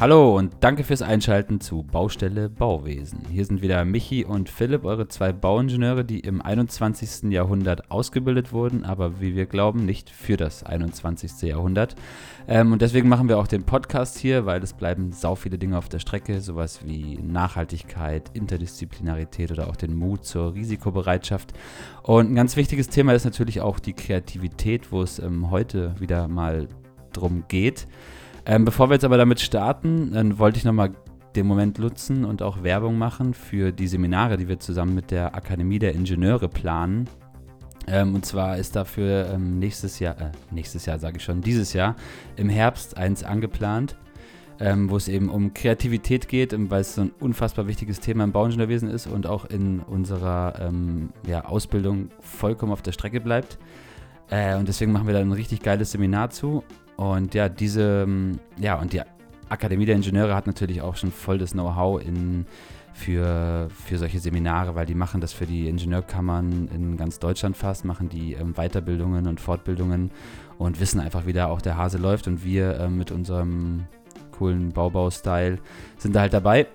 Hallo 0.00 0.36
und 0.38 0.52
danke 0.60 0.84
fürs 0.84 1.02
Einschalten 1.02 1.60
zu 1.60 1.82
Baustelle 1.82 2.48
Bauwesen. 2.48 3.22
Hier 3.32 3.44
sind 3.44 3.62
wieder 3.62 3.84
Michi 3.84 4.24
und 4.24 4.48
Philipp, 4.48 4.84
eure 4.84 5.08
zwei 5.08 5.32
Bauingenieure, 5.32 6.04
die 6.04 6.20
im 6.20 6.40
21. 6.40 7.32
Jahrhundert 7.32 7.90
ausgebildet 7.90 8.52
wurden, 8.52 8.84
aber 8.84 9.20
wie 9.20 9.34
wir 9.34 9.46
glauben, 9.46 9.84
nicht 9.84 10.08
für 10.08 10.36
das 10.36 10.62
21. 10.62 11.42
Jahrhundert. 11.42 11.96
Ähm, 12.46 12.72
und 12.72 12.80
deswegen 12.80 13.08
machen 13.08 13.28
wir 13.28 13.38
auch 13.38 13.48
den 13.48 13.64
Podcast 13.64 14.18
hier, 14.18 14.46
weil 14.46 14.62
es 14.62 14.72
bleiben 14.72 15.10
sau 15.10 15.34
viele 15.34 15.58
Dinge 15.58 15.76
auf 15.76 15.88
der 15.88 15.98
Strecke, 15.98 16.40
sowas 16.42 16.78
wie 16.84 17.18
Nachhaltigkeit, 17.20 18.30
Interdisziplinarität 18.34 19.50
oder 19.50 19.66
auch 19.66 19.76
den 19.76 19.96
Mut 19.96 20.24
zur 20.24 20.54
Risikobereitschaft. 20.54 21.54
Und 22.04 22.30
ein 22.30 22.36
ganz 22.36 22.54
wichtiges 22.54 22.88
Thema 22.88 23.14
ist 23.14 23.24
natürlich 23.24 23.62
auch 23.62 23.80
die 23.80 23.94
Kreativität, 23.94 24.92
wo 24.92 25.02
es 25.02 25.18
ähm, 25.18 25.50
heute 25.50 25.96
wieder 25.98 26.28
mal 26.28 26.68
drum 27.12 27.42
geht. 27.48 27.88
Ähm, 28.48 28.64
bevor 28.64 28.88
wir 28.88 28.94
jetzt 28.94 29.04
aber 29.04 29.18
damit 29.18 29.40
starten, 29.40 30.12
dann 30.12 30.38
wollte 30.38 30.56
ich 30.56 30.64
nochmal 30.64 30.92
den 31.36 31.46
Moment 31.46 31.78
nutzen 31.78 32.24
und 32.24 32.40
auch 32.40 32.62
Werbung 32.62 32.96
machen 32.96 33.34
für 33.34 33.72
die 33.72 33.86
Seminare, 33.86 34.38
die 34.38 34.48
wir 34.48 34.58
zusammen 34.58 34.94
mit 34.94 35.10
der 35.10 35.34
Akademie 35.34 35.78
der 35.78 35.94
Ingenieure 35.94 36.48
planen. 36.48 37.10
Ähm, 37.86 38.14
und 38.14 38.24
zwar 38.24 38.56
ist 38.56 38.74
dafür 38.74 39.30
ähm, 39.34 39.58
nächstes 39.58 39.98
Jahr, 39.98 40.18
äh, 40.18 40.30
nächstes 40.50 40.86
Jahr 40.86 40.98
sage 40.98 41.18
ich 41.18 41.24
schon, 41.24 41.42
dieses 41.42 41.74
Jahr 41.74 41.94
im 42.36 42.48
Herbst 42.48 42.96
eins 42.96 43.22
angeplant, 43.22 43.96
ähm, 44.60 44.88
wo 44.88 44.96
es 44.96 45.08
eben 45.08 45.28
um 45.28 45.52
Kreativität 45.52 46.26
geht, 46.26 46.54
ähm, 46.54 46.70
weil 46.70 46.80
es 46.80 46.94
so 46.94 47.02
ein 47.02 47.12
unfassbar 47.20 47.66
wichtiges 47.66 48.00
Thema 48.00 48.24
im 48.24 48.32
Bauingenieurwesen 48.32 48.88
ist 48.88 49.08
und 49.08 49.26
auch 49.26 49.44
in 49.44 49.80
unserer 49.80 50.54
ähm, 50.58 51.10
ja, 51.26 51.44
Ausbildung 51.44 52.08
vollkommen 52.20 52.72
auf 52.72 52.80
der 52.80 52.92
Strecke 52.92 53.20
bleibt. 53.20 53.58
Äh, 54.30 54.56
und 54.56 54.68
deswegen 54.68 54.90
machen 54.92 55.06
wir 55.06 55.12
da 55.12 55.20
ein 55.20 55.32
richtig 55.32 55.60
geiles 55.60 55.92
Seminar 55.92 56.30
zu. 56.30 56.64
Und 56.98 57.32
ja, 57.34 57.48
diese, 57.48 58.02
ähm, 58.02 58.40
ja, 58.58 58.74
und 58.74 58.92
die 58.92 59.00
Akademie 59.48 59.86
der 59.86 59.94
Ingenieure 59.94 60.34
hat 60.34 60.48
natürlich 60.48 60.82
auch 60.82 60.96
schon 60.96 61.12
voll 61.12 61.38
das 61.38 61.52
Know-how 61.52 62.02
in, 62.02 62.44
für, 62.92 63.68
für 63.70 63.98
solche 63.98 64.18
Seminare, 64.18 64.74
weil 64.74 64.84
die 64.84 64.96
machen 64.96 65.20
das 65.20 65.32
für 65.32 65.46
die 65.46 65.68
Ingenieurkammern 65.68 66.68
in 66.74 66.96
ganz 66.96 67.20
Deutschland 67.20 67.56
fast, 67.56 67.84
machen 67.84 68.08
die 68.08 68.32
ähm, 68.32 68.54
Weiterbildungen 68.54 69.28
und 69.28 69.40
Fortbildungen 69.40 70.10
und 70.58 70.80
wissen 70.80 70.98
einfach, 70.98 71.24
wie 71.24 71.32
da 71.32 71.46
auch 71.46 71.62
der 71.62 71.76
Hase 71.76 71.98
läuft. 71.98 72.26
Und 72.26 72.44
wir 72.44 72.80
ähm, 72.80 72.98
mit 72.98 73.12
unserem 73.12 73.86
coolen 74.32 74.72
Baubau-Style 74.72 75.60
sind 75.98 76.16
da 76.16 76.22
halt 76.22 76.32
dabei. 76.32 76.66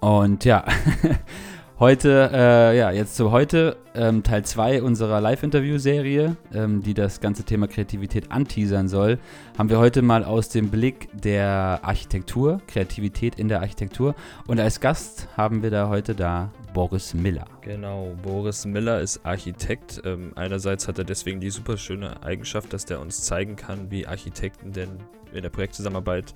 Und 0.00 0.46
ja, 0.46 0.64
Heute, 1.80 2.28
äh, 2.32 2.76
ja, 2.76 2.90
jetzt 2.90 3.14
zu 3.14 3.30
heute, 3.30 3.76
ähm, 3.94 4.24
Teil 4.24 4.44
2 4.44 4.82
unserer 4.82 5.20
Live-Interview-Serie, 5.20 6.36
ähm, 6.52 6.82
die 6.82 6.92
das 6.92 7.20
ganze 7.20 7.44
Thema 7.44 7.68
Kreativität 7.68 8.32
anteasern 8.32 8.88
soll, 8.88 9.20
haben 9.56 9.70
wir 9.70 9.78
heute 9.78 10.02
mal 10.02 10.24
aus 10.24 10.48
dem 10.48 10.70
Blick 10.70 11.08
der 11.12 11.78
Architektur, 11.82 12.60
Kreativität 12.66 13.38
in 13.38 13.46
der 13.46 13.60
Architektur. 13.60 14.16
Und 14.48 14.58
als 14.58 14.80
Gast 14.80 15.28
haben 15.36 15.62
wir 15.62 15.70
da 15.70 15.88
heute 15.88 16.16
da 16.16 16.50
Boris 16.74 17.14
Miller. 17.14 17.44
Genau, 17.60 18.12
Boris 18.24 18.66
Miller 18.66 19.00
ist 19.00 19.24
Architekt. 19.24 20.02
Ähm, 20.04 20.32
einerseits 20.34 20.88
hat 20.88 20.98
er 20.98 21.04
deswegen 21.04 21.38
die 21.38 21.50
super 21.50 21.76
schöne 21.76 22.24
Eigenschaft, 22.24 22.72
dass 22.72 22.86
der 22.86 23.00
uns 23.00 23.22
zeigen 23.22 23.54
kann, 23.54 23.88
wie 23.88 24.04
Architekten 24.04 24.72
denn 24.72 24.98
in 25.32 25.42
der 25.42 25.50
Projektzusammenarbeit 25.50 26.34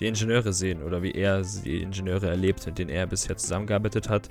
die 0.00 0.06
Ingenieure 0.06 0.52
sehen 0.52 0.82
oder 0.82 1.02
wie 1.02 1.12
er 1.12 1.42
die 1.42 1.82
Ingenieure 1.82 2.28
erlebt, 2.28 2.66
mit 2.66 2.78
denen 2.78 2.90
er 2.90 3.06
bisher 3.06 3.36
zusammengearbeitet 3.36 4.08
hat. 4.08 4.28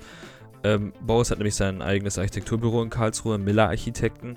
Ähm, 0.64 0.92
Boris 1.00 1.30
hat 1.30 1.38
nämlich 1.38 1.54
sein 1.54 1.82
eigenes 1.82 2.18
Architekturbüro 2.18 2.82
in 2.82 2.90
Karlsruhe, 2.90 3.38
Miller 3.38 3.68
Architekten. 3.68 4.36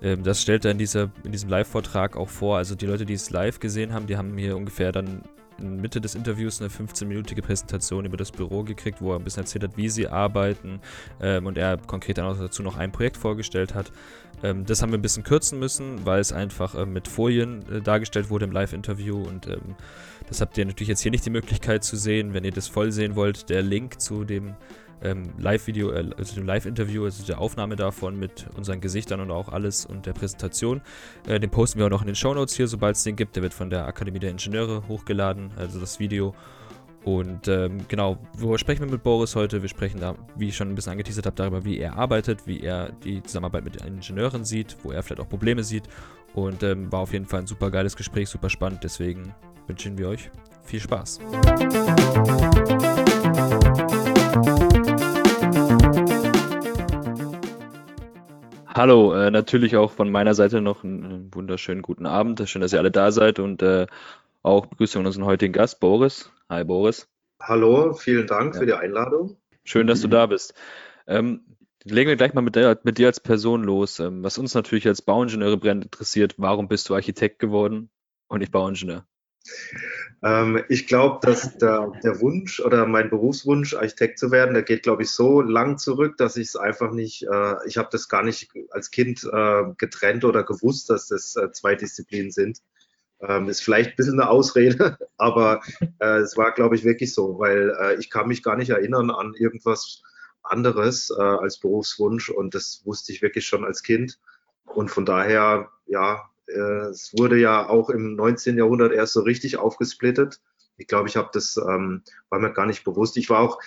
Ähm, 0.00 0.22
das 0.22 0.40
stellt 0.40 0.64
er 0.64 0.70
in, 0.70 0.78
dieser, 0.78 1.10
in 1.24 1.32
diesem 1.32 1.50
Live-Vortrag 1.50 2.16
auch 2.16 2.28
vor. 2.28 2.56
Also 2.56 2.74
die 2.74 2.86
Leute, 2.86 3.04
die 3.04 3.14
es 3.14 3.30
live 3.30 3.60
gesehen 3.60 3.92
haben, 3.92 4.06
die 4.06 4.16
haben 4.16 4.36
hier 4.38 4.56
ungefähr 4.56 4.92
dann 4.92 5.22
in 5.58 5.80
Mitte 5.80 6.00
des 6.00 6.14
Interviews 6.14 6.60
eine 6.60 6.70
15-minütige 6.70 7.42
Präsentation 7.42 8.04
über 8.04 8.16
das 8.16 8.30
Büro 8.30 8.62
gekriegt, 8.62 9.00
wo 9.00 9.12
er 9.12 9.18
ein 9.18 9.24
bisschen 9.24 9.44
erzählt 9.44 9.64
hat, 9.64 9.76
wie 9.76 9.88
sie 9.88 10.06
arbeiten 10.06 10.80
ähm, 11.20 11.46
und 11.46 11.56
er 11.56 11.78
konkret 11.78 12.18
dann 12.18 12.26
auch 12.26 12.38
dazu 12.38 12.62
noch 12.62 12.76
ein 12.76 12.92
Projekt 12.92 13.16
vorgestellt 13.16 13.74
hat. 13.74 13.90
Ähm, 14.42 14.66
das 14.66 14.82
haben 14.82 14.92
wir 14.92 14.98
ein 14.98 15.02
bisschen 15.02 15.22
kürzen 15.22 15.58
müssen, 15.58 16.04
weil 16.04 16.20
es 16.20 16.32
einfach 16.32 16.74
äh, 16.74 16.84
mit 16.84 17.08
Folien 17.08 17.64
äh, 17.70 17.80
dargestellt 17.80 18.30
wurde 18.30 18.44
im 18.44 18.52
Live-Interview 18.52 19.22
und 19.22 19.46
ähm, 19.46 19.76
das 20.28 20.40
habt 20.40 20.58
ihr 20.58 20.66
natürlich 20.66 20.88
jetzt 20.88 21.00
hier 21.00 21.10
nicht 21.10 21.24
die 21.24 21.30
Möglichkeit 21.30 21.84
zu 21.84 21.96
sehen. 21.96 22.34
Wenn 22.34 22.44
ihr 22.44 22.52
das 22.52 22.68
voll 22.68 22.92
sehen 22.92 23.16
wollt, 23.16 23.48
der 23.48 23.62
Link 23.62 24.00
zu 24.00 24.24
dem 24.24 24.56
ähm, 25.06 25.30
Live-Video, 25.38 25.90
äh, 25.92 26.10
also 26.16 26.34
dem 26.34 26.46
Live-Interview, 26.46 27.04
also 27.04 27.24
der 27.24 27.40
Aufnahme 27.40 27.76
davon 27.76 28.18
mit 28.18 28.46
unseren 28.56 28.80
Gesichtern 28.80 29.20
und 29.20 29.30
auch 29.30 29.48
alles 29.48 29.86
und 29.86 30.06
der 30.06 30.12
Präsentation. 30.12 30.80
Äh, 31.26 31.40
den 31.40 31.50
posten 31.50 31.78
wir 31.78 31.86
auch 31.86 31.90
noch 31.90 32.02
in 32.02 32.06
den 32.06 32.16
Show 32.16 32.34
Notes 32.34 32.56
hier, 32.56 32.68
sobald 32.68 32.96
es 32.96 33.02
den 33.02 33.16
gibt. 33.16 33.36
Der 33.36 33.42
wird 33.42 33.54
von 33.54 33.70
der 33.70 33.86
Akademie 33.86 34.18
der 34.18 34.30
Ingenieure 34.30 34.86
hochgeladen, 34.88 35.50
also 35.56 35.80
das 35.80 35.98
Video. 35.98 36.34
Und 37.04 37.46
ähm, 37.46 37.78
genau, 37.86 38.18
worüber 38.36 38.58
sprechen 38.58 38.84
wir 38.84 38.90
mit 38.90 39.04
Boris 39.04 39.36
heute? 39.36 39.62
Wir 39.62 39.68
sprechen 39.68 40.00
da, 40.00 40.16
wie 40.34 40.48
ich 40.48 40.56
schon 40.56 40.68
ein 40.68 40.74
bisschen 40.74 40.90
angeteasert 40.90 41.24
habe, 41.24 41.36
darüber, 41.36 41.64
wie 41.64 41.78
er 41.78 41.96
arbeitet, 41.96 42.48
wie 42.48 42.60
er 42.60 42.90
die 43.04 43.22
Zusammenarbeit 43.22 43.62
mit 43.62 43.76
Ingenieuren 43.76 44.44
sieht, 44.44 44.76
wo 44.82 44.90
er 44.90 45.04
vielleicht 45.04 45.20
auch 45.20 45.28
Probleme 45.28 45.62
sieht. 45.62 45.84
Und 46.34 46.64
ähm, 46.64 46.90
war 46.90 47.00
auf 47.00 47.12
jeden 47.12 47.26
Fall 47.26 47.40
ein 47.40 47.46
super 47.46 47.70
geiles 47.70 47.94
Gespräch, 47.94 48.28
super 48.28 48.50
spannend. 48.50 48.82
Deswegen 48.82 49.32
wünschen 49.68 49.96
wir 49.96 50.08
euch 50.08 50.30
viel 50.64 50.80
Spaß. 50.80 51.20
Hallo, 58.76 59.14
äh, 59.14 59.30
natürlich 59.30 59.74
auch 59.78 59.90
von 59.90 60.10
meiner 60.10 60.34
Seite 60.34 60.60
noch 60.60 60.84
einen, 60.84 61.02
einen, 61.02 61.34
wunderschönen 61.34 61.80
guten 61.80 62.04
Abend. 62.04 62.46
Schön, 62.46 62.60
dass 62.60 62.74
ihr 62.74 62.78
alle 62.78 62.90
da 62.90 63.10
seid 63.10 63.38
und 63.38 63.62
äh, 63.62 63.86
auch 64.42 64.66
Begrüßung 64.66 65.00
an 65.00 65.06
unseren 65.06 65.24
heutigen 65.24 65.54
Gast, 65.54 65.80
Boris. 65.80 66.30
Hi, 66.50 66.62
Boris. 66.62 67.08
Hallo, 67.40 67.94
vielen 67.94 68.26
Dank 68.26 68.52
ja. 68.52 68.60
für 68.60 68.66
die 68.66 68.74
Einladung. 68.74 69.38
Schön, 69.64 69.86
dass 69.86 70.02
du 70.02 70.08
da 70.08 70.26
bist. 70.26 70.52
Ähm, 71.06 71.56
legen 71.84 72.10
wir 72.10 72.16
gleich 72.16 72.34
mal 72.34 72.42
mit, 72.42 72.54
der, 72.54 72.78
mit 72.82 72.98
dir 72.98 73.06
als 73.06 73.18
Person 73.18 73.64
los. 73.64 73.98
Ähm, 73.98 74.22
was 74.22 74.36
uns 74.36 74.52
natürlich 74.52 74.86
als 74.86 75.00
Bauingenieure 75.00 75.56
brennend 75.56 75.86
interessiert, 75.86 76.34
warum 76.36 76.68
bist 76.68 76.90
du 76.90 76.94
Architekt 76.94 77.38
geworden 77.38 77.88
und 78.28 78.40
nicht 78.40 78.52
Bauingenieur? 78.52 79.06
Ähm, 80.26 80.64
ich 80.68 80.88
glaube, 80.88 81.24
dass 81.24 81.56
der, 81.58 81.92
der, 82.02 82.20
Wunsch 82.20 82.58
oder 82.58 82.84
mein 82.84 83.10
Berufswunsch, 83.10 83.74
Architekt 83.74 84.18
zu 84.18 84.32
werden, 84.32 84.54
der 84.54 84.64
geht, 84.64 84.82
glaube 84.82 85.04
ich, 85.04 85.10
so 85.10 85.40
lang 85.40 85.78
zurück, 85.78 86.16
dass 86.16 86.36
ich 86.36 86.48
es 86.48 86.56
einfach 86.56 86.90
nicht, 86.90 87.22
äh, 87.30 87.54
ich 87.66 87.78
habe 87.78 87.90
das 87.92 88.08
gar 88.08 88.24
nicht 88.24 88.50
als 88.70 88.90
Kind 88.90 89.22
äh, 89.22 89.62
getrennt 89.78 90.24
oder 90.24 90.42
gewusst, 90.42 90.90
dass 90.90 91.06
das 91.06 91.36
äh, 91.36 91.52
zwei 91.52 91.76
Disziplinen 91.76 92.32
sind. 92.32 92.60
Ähm, 93.20 93.48
ist 93.48 93.62
vielleicht 93.62 93.90
ein 93.90 93.96
bisschen 93.96 94.20
eine 94.20 94.28
Ausrede, 94.28 94.98
aber 95.16 95.60
äh, 96.00 96.18
es 96.18 96.36
war, 96.36 96.52
glaube 96.52 96.74
ich, 96.74 96.82
wirklich 96.82 97.14
so, 97.14 97.38
weil 97.38 97.70
äh, 97.80 97.94
ich 98.00 98.10
kann 98.10 98.26
mich 98.26 98.42
gar 98.42 98.56
nicht 98.56 98.70
erinnern 98.70 99.12
an 99.12 99.32
irgendwas 99.34 100.02
anderes 100.42 101.08
äh, 101.16 101.22
als 101.22 101.58
Berufswunsch 101.58 102.30
und 102.30 102.56
das 102.56 102.82
wusste 102.84 103.12
ich 103.12 103.22
wirklich 103.22 103.46
schon 103.46 103.64
als 103.64 103.84
Kind. 103.84 104.18
Und 104.64 104.90
von 104.90 105.04
daher, 105.06 105.70
ja, 105.86 106.28
es 106.46 107.12
wurde 107.16 107.38
ja 107.38 107.68
auch 107.68 107.90
im 107.90 108.14
19. 108.16 108.56
Jahrhundert 108.56 108.92
erst 108.92 109.12
so 109.14 109.20
richtig 109.20 109.56
aufgesplittet. 109.56 110.40
Ich 110.76 110.86
glaube, 110.86 111.08
ich 111.08 111.16
habe 111.16 111.30
das, 111.32 111.56
ähm, 111.56 112.02
war 112.28 112.38
mir 112.38 112.52
gar 112.52 112.66
nicht 112.66 112.84
bewusst. 112.84 113.16
Ich 113.16 113.30
war 113.30 113.40
auch, 113.40 113.58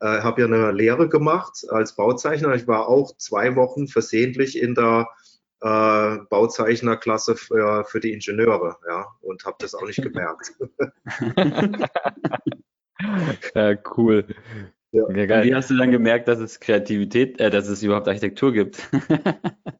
äh, 0.00 0.20
habe 0.20 0.40
ja 0.42 0.46
eine 0.46 0.72
Lehre 0.72 1.08
gemacht 1.08 1.64
als 1.68 1.94
Bauzeichner. 1.94 2.54
Ich 2.54 2.66
war 2.66 2.88
auch 2.88 3.16
zwei 3.16 3.56
Wochen 3.56 3.88
versehentlich 3.88 4.60
in 4.60 4.74
der 4.74 5.08
äh, 5.60 6.18
Bauzeichnerklasse 6.30 7.36
für, 7.36 7.84
für 7.84 8.00
die 8.00 8.12
Ingenieure, 8.12 8.76
ja, 8.88 9.06
und 9.20 9.44
habe 9.44 9.56
das 9.60 9.74
auch 9.74 9.86
nicht 9.86 10.02
gemerkt. 10.02 10.52
ja, 13.54 13.74
cool. 13.96 14.24
Ja. 14.92 15.08
Wie 15.08 15.54
hast 15.54 15.70
du 15.70 15.76
dann 15.76 15.90
gemerkt, 15.90 16.28
dass 16.28 16.38
es 16.38 16.60
Kreativität, 16.60 17.40
äh, 17.40 17.50
dass 17.50 17.68
es 17.68 17.82
überhaupt 17.82 18.08
Architektur 18.08 18.52
gibt? 18.52 18.88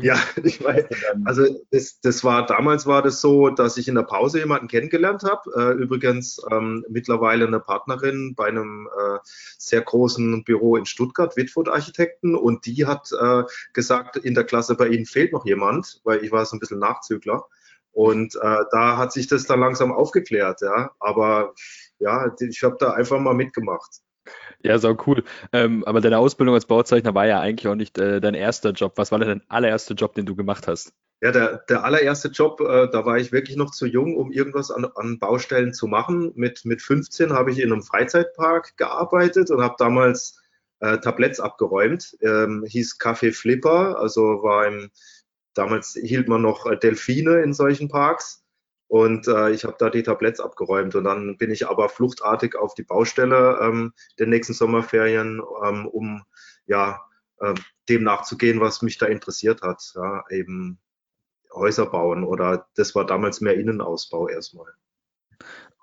Ja, 0.00 0.16
ich 0.42 0.62
weiß. 0.62 0.86
Also 1.24 1.46
das, 1.70 2.00
das 2.00 2.22
war 2.22 2.46
damals 2.46 2.86
war 2.86 3.02
das 3.02 3.20
so, 3.20 3.48
dass 3.48 3.76
ich 3.76 3.88
in 3.88 3.94
der 3.94 4.02
Pause 4.02 4.38
jemanden 4.38 4.68
kennengelernt 4.68 5.22
habe. 5.24 5.50
Äh, 5.56 5.82
übrigens 5.82 6.40
ähm, 6.50 6.84
mittlerweile 6.88 7.46
eine 7.46 7.60
Partnerin 7.60 8.34
bei 8.34 8.46
einem 8.46 8.88
äh, 8.88 9.18
sehr 9.58 9.80
großen 9.80 10.44
Büro 10.44 10.76
in 10.76 10.86
Stuttgart, 10.86 11.36
Whitford 11.36 11.68
Architekten, 11.68 12.34
und 12.34 12.66
die 12.66 12.86
hat 12.86 13.10
äh, 13.18 13.44
gesagt, 13.72 14.16
in 14.16 14.34
der 14.34 14.44
Klasse 14.44 14.74
bei 14.74 14.88
Ihnen 14.88 15.06
fehlt 15.06 15.32
noch 15.32 15.46
jemand, 15.46 16.00
weil 16.04 16.22
ich 16.24 16.30
war 16.32 16.44
so 16.44 16.56
ein 16.56 16.60
bisschen 16.60 16.78
Nachzügler. 16.78 17.46
Und 17.92 18.34
äh, 18.36 18.64
da 18.70 18.98
hat 18.98 19.12
sich 19.12 19.26
das 19.26 19.44
dann 19.46 19.60
langsam 19.60 19.90
aufgeklärt, 19.90 20.60
ja. 20.60 20.90
Aber 21.00 21.54
ja, 21.98 22.30
ich 22.40 22.62
habe 22.62 22.76
da 22.78 22.92
einfach 22.92 23.18
mal 23.18 23.32
mitgemacht. 23.34 24.02
Ja, 24.66 24.78
so 24.78 24.96
cool. 25.06 25.22
Ähm, 25.52 25.84
aber 25.84 26.00
deine 26.00 26.18
Ausbildung 26.18 26.56
als 26.56 26.66
Bauzeichner 26.66 27.14
war 27.14 27.24
ja 27.24 27.38
eigentlich 27.38 27.68
auch 27.68 27.76
nicht 27.76 27.98
äh, 27.98 28.20
dein 28.20 28.34
erster 28.34 28.70
Job. 28.70 28.94
Was 28.96 29.12
war 29.12 29.20
denn 29.20 29.28
dein 29.28 29.42
allererster 29.48 29.94
Job, 29.94 30.14
den 30.14 30.26
du 30.26 30.34
gemacht 30.34 30.66
hast? 30.66 30.92
Ja, 31.22 31.30
der, 31.30 31.58
der 31.68 31.84
allererste 31.84 32.28
Job, 32.28 32.60
äh, 32.60 32.88
da 32.90 33.06
war 33.06 33.16
ich 33.16 33.30
wirklich 33.30 33.56
noch 33.56 33.70
zu 33.70 33.86
jung, 33.86 34.16
um 34.16 34.32
irgendwas 34.32 34.72
an, 34.72 34.84
an 34.96 35.20
Baustellen 35.20 35.72
zu 35.72 35.86
machen. 35.86 36.32
Mit, 36.34 36.64
mit 36.64 36.82
15 36.82 37.32
habe 37.32 37.52
ich 37.52 37.60
in 37.60 37.72
einem 37.72 37.82
Freizeitpark 37.82 38.76
gearbeitet 38.76 39.52
und 39.52 39.62
habe 39.62 39.76
damals 39.78 40.40
äh, 40.80 40.98
Tabletts 40.98 41.38
abgeräumt. 41.38 42.16
Ähm, 42.20 42.64
hieß 42.66 42.98
Café 42.98 43.32
Flipper, 43.32 44.00
also 44.00 44.42
war 44.42 44.66
im, 44.66 44.90
damals 45.54 45.92
hielt 45.92 46.26
man 46.26 46.42
noch 46.42 46.66
äh, 46.66 46.76
Delfine 46.76 47.40
in 47.42 47.54
solchen 47.54 47.88
Parks. 47.88 48.42
Und 48.88 49.26
äh, 49.26 49.50
ich 49.50 49.64
habe 49.64 49.76
da 49.78 49.90
die 49.90 50.02
Tabletts 50.02 50.40
abgeräumt 50.40 50.94
und 50.94 51.04
dann 51.04 51.36
bin 51.38 51.50
ich 51.50 51.68
aber 51.68 51.88
fluchtartig 51.88 52.56
auf 52.56 52.74
die 52.74 52.84
Baustelle 52.84 53.58
ähm, 53.60 53.92
der 54.18 54.26
nächsten 54.26 54.52
Sommerferien, 54.52 55.42
ähm, 55.64 55.86
um 55.86 56.24
ja 56.66 57.00
äh, 57.40 57.54
dem 57.88 58.04
nachzugehen, 58.04 58.60
was 58.60 58.82
mich 58.82 58.98
da 58.98 59.06
interessiert 59.06 59.62
hat, 59.62 59.92
ja, 59.94 60.24
eben 60.30 60.78
Häuser 61.52 61.86
bauen 61.86 62.24
oder 62.24 62.68
das 62.76 62.94
war 62.94 63.06
damals 63.06 63.40
mehr 63.40 63.54
Innenausbau 63.54 64.28
erstmal. 64.28 64.72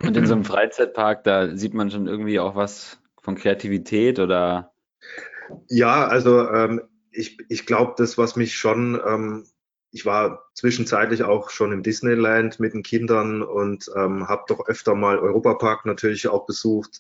Und 0.02 0.18
in 0.18 0.26
so 0.26 0.34
einem 0.34 0.46
Freizeitpark, 0.46 1.24
da 1.24 1.56
sieht 1.56 1.74
man 1.74 1.92
schon 1.92 2.08
irgendwie 2.08 2.40
auch 2.40 2.56
was 2.56 3.02
von 3.22 3.36
Kreativität 3.36 4.20
oder? 4.20 4.74
Ja, 5.68 6.08
also 6.08 6.50
ähm, 6.50 6.82
ich, 7.12 7.38
ich 7.50 7.66
glaube, 7.66 7.94
das, 7.98 8.18
was 8.18 8.36
mich 8.36 8.56
schon 8.56 9.00
ähm, 9.06 9.46
ich 9.94 10.07
war 10.07 10.50
zwischenzeitlich 10.56 11.24
auch 11.24 11.51
schon 11.51 11.72
im 11.72 11.84
Disneyland 11.84 12.60
mit 12.60 12.74
den 12.74 12.81
Kindern 12.81 13.44
und 13.44 13.92
ähm, 13.95 14.28
habe 14.28 14.44
doch 14.48 14.68
öfter 14.68 14.95
mal 14.95 15.19
Europapark 15.19 15.86
natürlich 15.86 16.28
auch 16.28 16.48
besucht. 16.48 17.00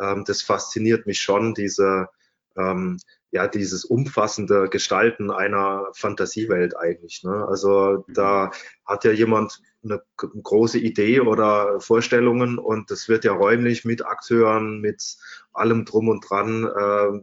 Ähm, 0.00 0.24
das 0.26 0.42
fasziniert 0.42 1.06
mich 1.06 1.20
schon, 1.20 1.54
diese, 1.54 2.08
ähm, 2.56 2.98
ja, 3.30 3.46
dieses 3.46 3.84
umfassende 3.84 4.68
Gestalten 4.68 5.30
einer 5.30 5.86
Fantasiewelt 5.94 6.76
eigentlich. 6.76 7.22
Ne? 7.22 7.46
Also 7.46 8.04
mhm. 8.08 8.12
da 8.12 8.50
hat 8.84 9.04
ja 9.04 9.12
jemand 9.12 9.62
eine 9.84 10.02
große 10.18 10.80
Idee 10.80 11.20
oder 11.20 11.80
Vorstellungen 11.80 12.58
und 12.58 12.90
das 12.90 13.08
wird 13.08 13.24
ja 13.24 13.34
räumlich 13.34 13.84
mit 13.84 14.04
Akteuren, 14.04 14.80
mit 14.80 15.16
allem 15.52 15.84
drum 15.84 16.08
und 16.08 16.28
dran 16.28 16.64
äh, 16.64 17.20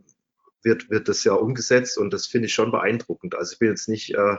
wird, 0.64 0.90
wird 0.90 1.10
das 1.10 1.26
ja 1.26 1.34
umgesetzt 1.34 1.98
und 1.98 2.14
das 2.14 2.26
finde 2.26 2.48
ich 2.48 2.54
schon 2.54 2.72
beeindruckend. 2.72 3.36
Also 3.36 3.52
ich 3.52 3.60
bin 3.60 3.70
jetzt 3.70 3.90
nicht 3.90 4.14
äh, 4.16 4.38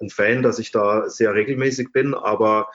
ein 0.00 0.10
Fan, 0.10 0.42
dass 0.42 0.58
ich 0.58 0.70
da 0.72 1.08
sehr 1.08 1.34
regelmäßig 1.34 1.92
bin, 1.92 2.14
aber 2.14 2.68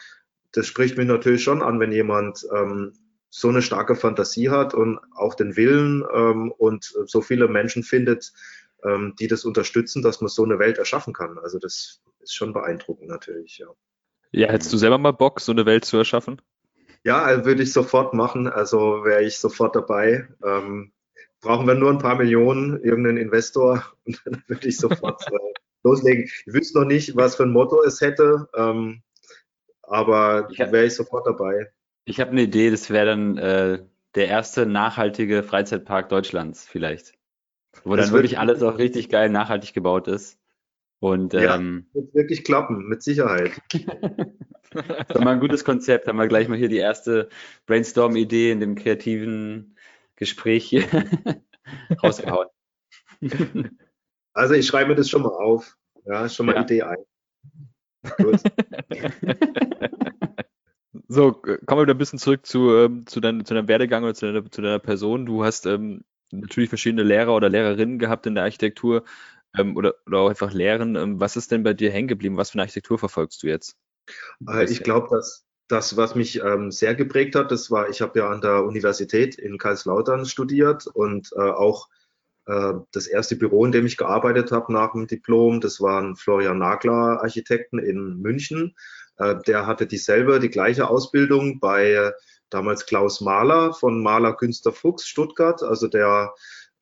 das 0.51 0.67
spricht 0.67 0.97
mich 0.97 1.07
natürlich 1.07 1.43
schon 1.43 1.61
an, 1.61 1.79
wenn 1.79 1.91
jemand 1.91 2.45
ähm, 2.55 2.93
so 3.29 3.49
eine 3.49 3.61
starke 3.61 3.95
Fantasie 3.95 4.49
hat 4.49 4.73
und 4.73 4.99
auch 5.15 5.35
den 5.35 5.55
Willen 5.55 6.03
ähm, 6.13 6.51
und 6.51 6.93
so 7.05 7.21
viele 7.21 7.47
Menschen 7.47 7.83
findet, 7.83 8.31
ähm, 8.83 9.15
die 9.19 9.27
das 9.27 9.45
unterstützen, 9.45 10.01
dass 10.01 10.21
man 10.21 10.29
so 10.29 10.43
eine 10.43 10.57
Welt 10.57 10.77
erschaffen 10.77 11.13
kann. 11.13 11.37
Also 11.37 11.59
das 11.59 12.01
ist 12.19 12.33
schon 12.33 12.53
beeindruckend 12.53 13.07
natürlich, 13.07 13.59
ja. 13.59 13.67
Ja, 14.31 14.47
hättest 14.49 14.71
du 14.73 14.77
selber 14.77 14.97
mal 14.97 15.11
Bock, 15.11 15.39
so 15.39 15.51
eine 15.51 15.65
Welt 15.65 15.85
zu 15.85 15.97
erschaffen? 15.97 16.41
Ja, 17.03 17.45
würde 17.45 17.63
ich 17.63 17.73
sofort 17.73 18.13
machen. 18.13 18.47
Also 18.47 19.03
wäre 19.03 19.23
ich 19.23 19.39
sofort 19.39 19.75
dabei. 19.75 20.27
Ähm, 20.43 20.91
brauchen 21.41 21.67
wir 21.67 21.75
nur 21.75 21.89
ein 21.89 21.99
paar 21.99 22.15
Millionen, 22.15 22.83
irgendeinen 22.83 23.17
Investor 23.17 23.85
und 24.05 24.21
dann 24.25 24.43
würde 24.47 24.67
ich 24.67 24.77
sofort 24.77 25.25
äh, 25.31 25.53
loslegen. 25.83 26.25
Ich 26.25 26.53
wüsste 26.53 26.79
noch 26.79 26.85
nicht, 26.85 27.15
was 27.15 27.35
für 27.35 27.43
ein 27.43 27.51
Motto 27.51 27.83
es 27.83 28.01
hätte, 28.01 28.49
ähm, 28.55 29.01
aber 29.83 30.49
wäre 30.49 30.85
ich 30.85 30.95
sofort 30.95 31.25
dabei. 31.25 31.71
Ich 32.05 32.19
habe 32.19 32.31
eine 32.31 32.43
Idee, 32.43 32.71
das 32.71 32.89
wäre 32.89 33.05
dann 33.05 33.37
äh, 33.37 33.79
der 34.15 34.27
erste 34.27 34.65
nachhaltige 34.65 35.43
Freizeitpark 35.43 36.09
Deutschlands 36.09 36.67
vielleicht. 36.67 37.13
Wo 37.83 37.95
das 37.95 38.07
dann 38.07 38.15
wirklich 38.15 38.39
alles 38.39 38.61
auch 38.63 38.77
richtig 38.77 39.09
geil 39.09 39.29
nachhaltig 39.29 39.73
gebaut 39.73 40.07
ist. 40.07 40.37
Und 40.99 41.33
ja, 41.33 41.55
ähm, 41.55 41.87
wird 41.93 42.13
wirklich 42.13 42.43
klappen, 42.43 42.87
mit 42.89 43.01
Sicherheit. 43.01 43.51
das 44.71 45.15
ist 45.15 45.19
mal 45.21 45.33
ein 45.33 45.39
gutes 45.39 45.63
Konzept. 45.63 46.07
Haben 46.07 46.17
wir 46.17 46.27
gleich 46.27 46.49
mal 46.49 46.57
hier 46.57 46.67
die 46.67 46.77
erste 46.77 47.29
Brainstorm-Idee 47.67 48.51
in 48.51 48.59
dem 48.59 48.75
kreativen 48.75 49.77
Gespräch 50.17 50.65
hier 50.65 50.83
rausgehauen. 52.03 52.49
Also 54.39 54.53
ich 54.53 54.65
schreibe 54.67 54.89
mir 54.89 54.95
das 54.95 55.09
schon 55.09 55.23
mal 55.23 55.29
auf. 55.33 55.75
Ja, 56.05 56.29
schon 56.29 56.45
mal 56.45 56.55
ja. 56.55 56.61
Idee 56.61 56.83
ein. 56.83 56.97
So, 61.11 61.31
kommen 61.31 61.59
wir 61.65 61.81
wieder 61.81 61.95
ein 61.95 61.97
bisschen 61.97 62.19
zurück 62.19 62.45
zu, 62.45 62.71
ähm, 62.75 63.07
zu, 63.07 63.19
dein, 63.19 63.43
zu 63.43 63.55
deinem 63.55 63.67
Werdegang 63.67 64.03
oder 64.03 64.13
zu 64.13 64.27
deiner, 64.27 64.51
zu 64.51 64.61
deiner 64.61 64.77
Person. 64.77 65.25
Du 65.25 65.43
hast 65.43 65.65
ähm, 65.65 66.03
natürlich 66.31 66.69
verschiedene 66.69 67.01
Lehrer 67.01 67.35
oder 67.35 67.49
Lehrerinnen 67.49 67.97
gehabt 67.97 68.27
in 68.27 68.35
der 68.35 68.43
Architektur 68.43 69.03
ähm, 69.57 69.75
oder, 69.75 69.95
oder 70.05 70.19
auch 70.19 70.29
einfach 70.29 70.53
Lehren. 70.53 70.95
Ähm, 70.95 71.19
was 71.19 71.35
ist 71.35 71.51
denn 71.51 71.63
bei 71.63 71.73
dir 71.73 71.91
hängen 71.91 72.07
geblieben? 72.07 72.37
Was 72.37 72.51
für 72.51 72.55
eine 72.55 72.63
Architektur 72.63 72.99
verfolgst 72.99 73.41
du 73.41 73.47
jetzt? 73.47 73.75
Äh, 74.47 74.65
ich 74.65 74.83
glaube, 74.83 75.07
dass 75.09 75.47
das, 75.67 75.97
was 75.97 76.13
mich 76.13 76.43
ähm, 76.43 76.69
sehr 76.69 76.93
geprägt 76.93 77.33
hat, 77.35 77.51
das 77.51 77.71
war, 77.71 77.89
ich 77.89 78.01
habe 78.01 78.19
ja 78.19 78.29
an 78.29 78.41
der 78.41 78.63
Universität 78.63 79.33
in 79.33 79.57
Kaiserslautern 79.57 80.27
studiert 80.27 80.85
und 80.85 81.31
äh, 81.35 81.39
auch 81.39 81.87
äh, 81.87 81.98
das 82.91 83.05
erste 83.05 83.35
Büro, 83.35 83.63
in 83.65 83.71
dem 83.71 83.85
ich 83.85 83.95
gearbeitet 83.95 84.51
habe 84.51 84.73
nach 84.73 84.93
dem 84.93 85.05
Diplom, 85.05 85.61
das 85.61 85.81
war 85.81 86.01
ein 86.01 86.15
Florian 86.15 86.57
Nagler 86.57 87.21
Architekten 87.21 87.77
in 87.77 88.17
München. 88.21 88.75
Äh, 89.19 89.35
der 89.45 89.67
hatte 89.67 89.85
dieselbe, 89.85 90.39
die 90.39 90.49
gleiche 90.49 90.89
Ausbildung 90.89 91.59
bei 91.59 91.91
äh, 91.91 92.11
damals 92.49 92.85
Klaus 92.85 93.21
Mahler 93.21 93.73
von 93.73 94.01
Mahler 94.01 94.33
Künstler 94.33 94.71
Fuchs 94.71 95.07
Stuttgart, 95.07 95.61
also 95.61 95.87
der, 95.87 96.33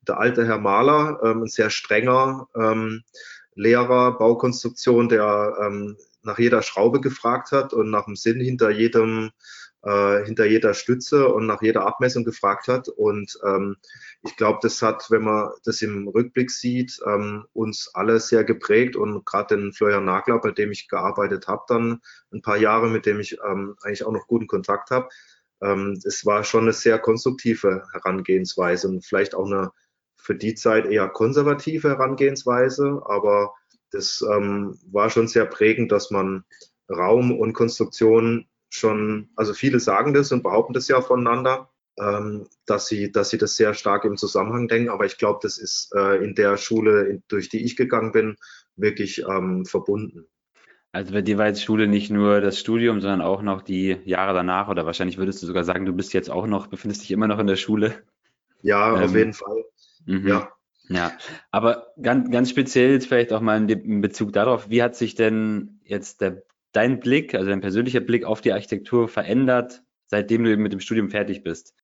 der 0.02 0.18
alte 0.18 0.46
Herr 0.46 0.58
Mahler, 0.58 1.20
ähm, 1.22 1.42
ein 1.42 1.48
sehr 1.48 1.70
strenger 1.70 2.48
ähm, 2.54 3.02
Lehrer 3.54 4.16
Baukonstruktion, 4.16 5.08
der 5.08 5.58
ähm, 5.60 5.96
nach 6.22 6.38
jeder 6.38 6.62
Schraube 6.62 7.00
gefragt 7.00 7.50
hat 7.50 7.72
und 7.72 7.90
nach 7.90 8.04
dem 8.04 8.14
Sinn 8.14 8.40
hinter 8.40 8.70
jedem 8.70 9.30
äh, 9.88 10.24
hinter 10.24 10.44
jeder 10.44 10.74
Stütze 10.74 11.28
und 11.28 11.46
nach 11.46 11.62
jeder 11.62 11.86
Abmessung 11.86 12.24
gefragt 12.24 12.68
hat. 12.68 12.88
Und 12.88 13.38
ähm, 13.44 13.76
ich 14.22 14.36
glaube, 14.36 14.58
das 14.60 14.82
hat, 14.82 15.10
wenn 15.10 15.22
man 15.22 15.50
das 15.64 15.80
im 15.80 16.08
Rückblick 16.08 16.50
sieht, 16.50 17.00
ähm, 17.06 17.46
uns 17.54 17.90
alle 17.94 18.20
sehr 18.20 18.44
geprägt 18.44 18.96
und 18.96 19.24
gerade 19.24 19.56
den 19.56 19.72
Florian 19.72 20.04
Nagler, 20.04 20.40
bei 20.40 20.50
dem 20.50 20.72
ich 20.72 20.88
gearbeitet 20.88 21.48
habe, 21.48 21.62
dann 21.68 22.00
ein 22.32 22.42
paar 22.42 22.58
Jahre, 22.58 22.90
mit 22.90 23.06
dem 23.06 23.18
ich 23.18 23.38
ähm, 23.44 23.76
eigentlich 23.82 24.04
auch 24.04 24.12
noch 24.12 24.26
guten 24.26 24.46
Kontakt 24.46 24.90
habe. 24.90 25.08
Ähm, 25.62 25.98
es 26.04 26.26
war 26.26 26.44
schon 26.44 26.62
eine 26.62 26.72
sehr 26.74 26.98
konstruktive 26.98 27.84
Herangehensweise 27.92 28.88
und 28.88 29.06
vielleicht 29.06 29.34
auch 29.34 29.46
eine 29.46 29.72
für 30.16 30.34
die 30.34 30.54
Zeit 30.54 30.84
eher 30.84 31.08
konservative 31.08 31.88
Herangehensweise, 31.88 33.00
aber 33.06 33.54
das 33.90 34.22
ähm, 34.30 34.78
war 34.90 35.08
schon 35.08 35.28
sehr 35.28 35.46
prägend, 35.46 35.90
dass 35.92 36.10
man 36.10 36.44
Raum 36.90 37.32
und 37.32 37.54
Konstruktion 37.54 38.46
schon, 38.70 39.30
also 39.36 39.54
viele 39.54 39.80
sagen 39.80 40.14
das 40.14 40.32
und 40.32 40.42
behaupten 40.42 40.72
das 40.72 40.88
ja 40.88 41.00
voneinander, 41.00 41.70
ähm, 41.98 42.46
dass, 42.66 42.86
sie, 42.86 43.10
dass 43.10 43.30
sie 43.30 43.38
das 43.38 43.56
sehr 43.56 43.74
stark 43.74 44.04
im 44.04 44.16
Zusammenhang 44.16 44.68
denken. 44.68 44.90
Aber 44.90 45.04
ich 45.04 45.18
glaube, 45.18 45.40
das 45.42 45.58
ist 45.58 45.92
äh, 45.94 46.22
in 46.22 46.34
der 46.34 46.56
Schule, 46.56 47.06
in, 47.06 47.22
durch 47.28 47.48
die 47.48 47.64
ich 47.64 47.76
gegangen 47.76 48.12
bin, 48.12 48.36
wirklich 48.76 49.24
ähm, 49.28 49.64
verbunden. 49.64 50.26
Also 50.92 51.12
bei 51.12 51.22
dir 51.22 51.36
war 51.36 51.46
jetzt 51.46 51.62
Schule 51.62 51.86
nicht 51.86 52.10
nur 52.10 52.40
das 52.40 52.58
Studium, 52.58 53.00
sondern 53.00 53.20
auch 53.20 53.42
noch 53.42 53.62
die 53.62 53.98
Jahre 54.04 54.34
danach 54.34 54.68
oder 54.68 54.86
wahrscheinlich 54.86 55.18
würdest 55.18 55.42
du 55.42 55.46
sogar 55.46 55.64
sagen, 55.64 55.84
du 55.84 55.92
bist 55.92 56.14
jetzt 56.14 56.30
auch 56.30 56.46
noch, 56.46 56.68
befindest 56.68 57.02
dich 57.02 57.10
immer 57.10 57.28
noch 57.28 57.38
in 57.38 57.46
der 57.46 57.56
Schule. 57.56 58.02
Ja, 58.62 58.96
ähm, 58.96 59.04
auf 59.04 59.14
jeden 59.14 59.32
Fall. 59.34 59.64
Mhm. 60.06 60.26
Ja. 60.26 60.52
Ja, 60.90 61.12
aber 61.50 61.88
ganz, 62.00 62.30
ganz 62.30 62.48
speziell 62.48 62.92
jetzt 62.92 63.08
vielleicht 63.08 63.34
auch 63.34 63.42
mal 63.42 63.70
in 63.70 64.00
Bezug 64.00 64.32
darauf, 64.32 64.70
wie 64.70 64.82
hat 64.82 64.96
sich 64.96 65.14
denn 65.14 65.80
jetzt 65.84 66.22
der 66.22 66.42
dein 66.78 67.00
Blick, 67.00 67.34
also 67.34 67.50
dein 67.50 67.60
persönlicher 67.60 67.98
Blick 67.98 68.24
auf 68.24 68.40
die 68.40 68.52
Architektur 68.52 69.08
verändert, 69.08 69.82
seitdem 70.06 70.44
du 70.44 70.56
mit 70.56 70.72
dem 70.72 70.78
Studium 70.78 71.10
fertig 71.10 71.42
bist? 71.42 71.74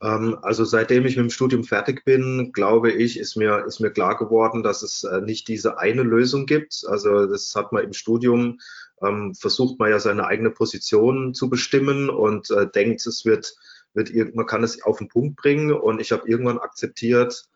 Ähm, 0.00 0.38
also 0.42 0.64
seitdem 0.64 1.04
ich 1.06 1.16
mit 1.16 1.24
dem 1.24 1.30
Studium 1.30 1.64
fertig 1.64 2.04
bin, 2.04 2.52
glaube 2.52 2.92
ich, 2.92 3.18
ist 3.18 3.36
mir, 3.36 3.64
ist 3.66 3.80
mir 3.80 3.90
klar 3.90 4.16
geworden, 4.16 4.62
dass 4.62 4.82
es 4.82 5.02
äh, 5.02 5.20
nicht 5.22 5.48
diese 5.48 5.78
eine 5.78 6.04
Lösung 6.04 6.46
gibt. 6.46 6.84
Also 6.86 7.26
das 7.26 7.56
hat 7.56 7.72
man 7.72 7.82
im 7.82 7.92
Studium, 7.92 8.60
ähm, 9.02 9.34
versucht 9.34 9.80
man 9.80 9.90
ja 9.90 9.98
seine 9.98 10.24
eigene 10.24 10.50
Position 10.50 11.34
zu 11.34 11.50
bestimmen 11.50 12.08
und 12.08 12.48
äh, 12.52 12.68
denkt, 12.68 13.04
es 13.04 13.24
wird, 13.24 13.56
wird, 13.92 14.36
man 14.36 14.46
kann 14.46 14.62
es 14.62 14.80
auf 14.84 14.98
den 14.98 15.08
Punkt 15.08 15.34
bringen. 15.34 15.72
Und 15.72 16.00
ich 16.00 16.12
habe 16.12 16.28
irgendwann 16.28 16.58
akzeptiert, 16.58 17.48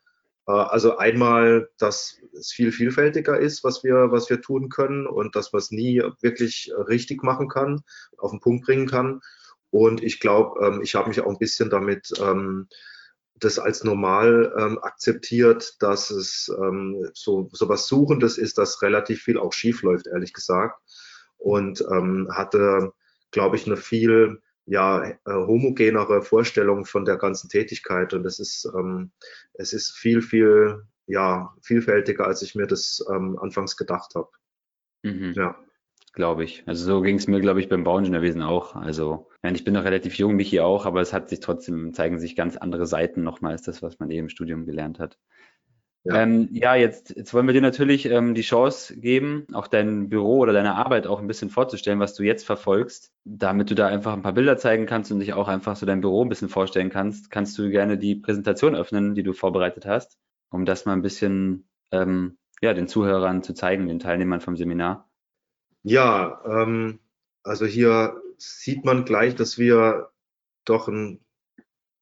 also 0.52 0.96
einmal, 0.96 1.70
dass 1.78 2.20
es 2.38 2.52
viel 2.52 2.70
vielfältiger 2.70 3.38
ist, 3.38 3.64
was 3.64 3.82
wir, 3.82 4.12
was 4.12 4.30
wir 4.30 4.40
tun 4.40 4.68
können 4.68 5.06
und 5.06 5.34
dass 5.34 5.52
man 5.52 5.58
es 5.58 5.72
nie 5.72 6.02
wirklich 6.20 6.72
richtig 6.88 7.22
machen 7.24 7.48
kann, 7.48 7.82
auf 8.16 8.30
den 8.30 8.40
Punkt 8.40 8.64
bringen 8.64 8.86
kann. 8.86 9.20
Und 9.70 10.02
ich 10.02 10.20
glaube, 10.20 10.64
ähm, 10.64 10.82
ich 10.82 10.94
habe 10.94 11.08
mich 11.08 11.20
auch 11.20 11.28
ein 11.28 11.38
bisschen 11.38 11.68
damit 11.68 12.12
ähm, 12.20 12.68
das 13.38 13.58
als 13.58 13.84
normal 13.84 14.54
ähm, 14.58 14.78
akzeptiert, 14.78 15.74
dass 15.80 16.10
es 16.10 16.50
ähm, 16.58 17.10
so, 17.12 17.50
so 17.52 17.68
was 17.68 17.86
Suchendes 17.86 18.38
ist, 18.38 18.56
dass 18.56 18.82
relativ 18.82 19.22
viel 19.22 19.38
auch 19.38 19.52
schief 19.52 19.82
läuft, 19.82 20.06
ehrlich 20.06 20.32
gesagt. 20.32 20.80
Und 21.36 21.84
ähm, 21.92 22.28
hatte, 22.32 22.92
glaube 23.30 23.56
ich, 23.56 23.66
eine 23.66 23.76
viel 23.76 24.40
ja, 24.66 25.04
äh, 25.04 25.16
homogenere 25.26 26.22
Vorstellung 26.22 26.84
von 26.84 27.04
der 27.04 27.16
ganzen 27.16 27.48
Tätigkeit. 27.48 28.12
Und 28.12 28.26
es 28.26 28.38
ist, 28.38 28.68
ähm, 28.76 29.12
es 29.54 29.72
ist 29.72 29.92
viel, 29.92 30.20
viel, 30.20 30.82
ja, 31.06 31.54
vielfältiger, 31.62 32.26
als 32.26 32.42
ich 32.42 32.54
mir 32.54 32.66
das 32.66 33.04
ähm, 33.10 33.38
anfangs 33.40 33.76
gedacht 33.76 34.14
habe. 34.14 34.28
Mhm. 35.02 35.32
Ja. 35.34 35.56
Glaube 36.12 36.44
ich. 36.44 36.64
Also 36.66 36.84
so 36.84 37.02
ging 37.02 37.16
es 37.16 37.28
mir, 37.28 37.40
glaube 37.40 37.60
ich, 37.60 37.68
beim 37.68 37.84
Bauingenieurwesen 37.84 38.42
auch. 38.42 38.74
Also, 38.74 39.28
ich 39.42 39.64
bin 39.64 39.74
noch 39.74 39.84
relativ 39.84 40.14
jung, 40.14 40.34
mich 40.34 40.48
hier 40.48 40.64
auch, 40.64 40.86
aber 40.86 41.02
es 41.02 41.12
hat 41.12 41.28
sich 41.28 41.40
trotzdem, 41.40 41.92
zeigen 41.92 42.18
sich 42.18 42.34
ganz 42.34 42.56
andere 42.56 42.86
Seiten 42.86 43.22
nochmal 43.22 43.52
als 43.52 43.62
das, 43.62 43.82
was 43.82 43.98
man 43.98 44.10
eben 44.10 44.24
im 44.24 44.28
Studium 44.30 44.64
gelernt 44.64 44.98
hat. 44.98 45.18
Ja, 46.06 46.22
ähm, 46.22 46.48
ja 46.52 46.74
jetzt, 46.76 47.16
jetzt 47.16 47.34
wollen 47.34 47.46
wir 47.46 47.52
dir 47.52 47.60
natürlich 47.60 48.06
ähm, 48.06 48.34
die 48.34 48.42
Chance 48.42 48.96
geben, 48.96 49.46
auch 49.52 49.66
dein 49.66 50.08
Büro 50.08 50.38
oder 50.38 50.52
deine 50.52 50.76
Arbeit 50.76 51.06
auch 51.06 51.20
ein 51.20 51.26
bisschen 51.26 51.50
vorzustellen, 51.50 51.98
was 51.98 52.14
du 52.14 52.22
jetzt 52.22 52.46
verfolgst, 52.46 53.12
damit 53.24 53.70
du 53.70 53.74
da 53.74 53.88
einfach 53.88 54.12
ein 54.12 54.22
paar 54.22 54.34
Bilder 54.34 54.56
zeigen 54.56 54.86
kannst 54.86 55.10
und 55.10 55.20
dich 55.20 55.32
auch 55.32 55.48
einfach 55.48 55.74
so 55.74 55.84
dein 55.84 56.00
Büro 56.00 56.24
ein 56.24 56.28
bisschen 56.28 56.48
vorstellen 56.48 56.90
kannst. 56.90 57.30
Kannst 57.30 57.58
du 57.58 57.70
gerne 57.70 57.98
die 57.98 58.14
Präsentation 58.14 58.76
öffnen, 58.76 59.14
die 59.14 59.24
du 59.24 59.32
vorbereitet 59.32 59.84
hast, 59.86 60.16
um 60.50 60.64
das 60.64 60.86
mal 60.86 60.92
ein 60.92 61.02
bisschen 61.02 61.68
ähm, 61.90 62.38
ja, 62.60 62.72
den 62.72 62.88
Zuhörern 62.88 63.42
zu 63.42 63.52
zeigen, 63.52 63.88
den 63.88 63.98
Teilnehmern 63.98 64.40
vom 64.40 64.56
Seminar? 64.56 65.08
Ja, 65.82 66.40
ähm, 66.46 67.00
also 67.42 67.66
hier 67.66 68.20
sieht 68.38 68.84
man 68.84 69.04
gleich, 69.04 69.34
dass 69.34 69.58
wir 69.58 70.10
doch 70.64 70.88
ein, 70.88 71.20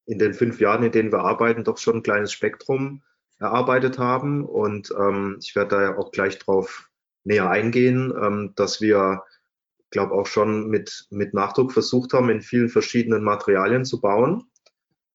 in 0.05 0.19
den 0.19 0.33
fünf 0.33 0.59
Jahren, 0.59 0.83
in 0.83 0.91
denen 0.91 1.11
wir 1.11 1.19
arbeiten, 1.19 1.63
doch 1.63 1.77
schon 1.77 1.97
ein 1.97 2.03
kleines 2.03 2.31
Spektrum 2.31 3.01
erarbeitet 3.39 3.99
haben. 3.99 4.45
Und 4.45 4.93
ähm, 4.97 5.37
ich 5.41 5.55
werde 5.55 5.75
da 5.75 5.97
auch 5.97 6.11
gleich 6.11 6.39
drauf 6.39 6.89
näher 7.23 7.49
eingehen, 7.49 8.13
ähm, 8.21 8.53
dass 8.55 8.81
wir, 8.81 9.23
glaube 9.91 10.13
auch 10.13 10.27
schon 10.27 10.67
mit, 10.67 11.07
mit 11.09 11.33
Nachdruck 11.33 11.71
versucht 11.71 12.13
haben, 12.13 12.29
in 12.29 12.41
vielen 12.41 12.69
verschiedenen 12.69 13.23
Materialien 13.23 13.85
zu 13.85 14.01
bauen. 14.01 14.49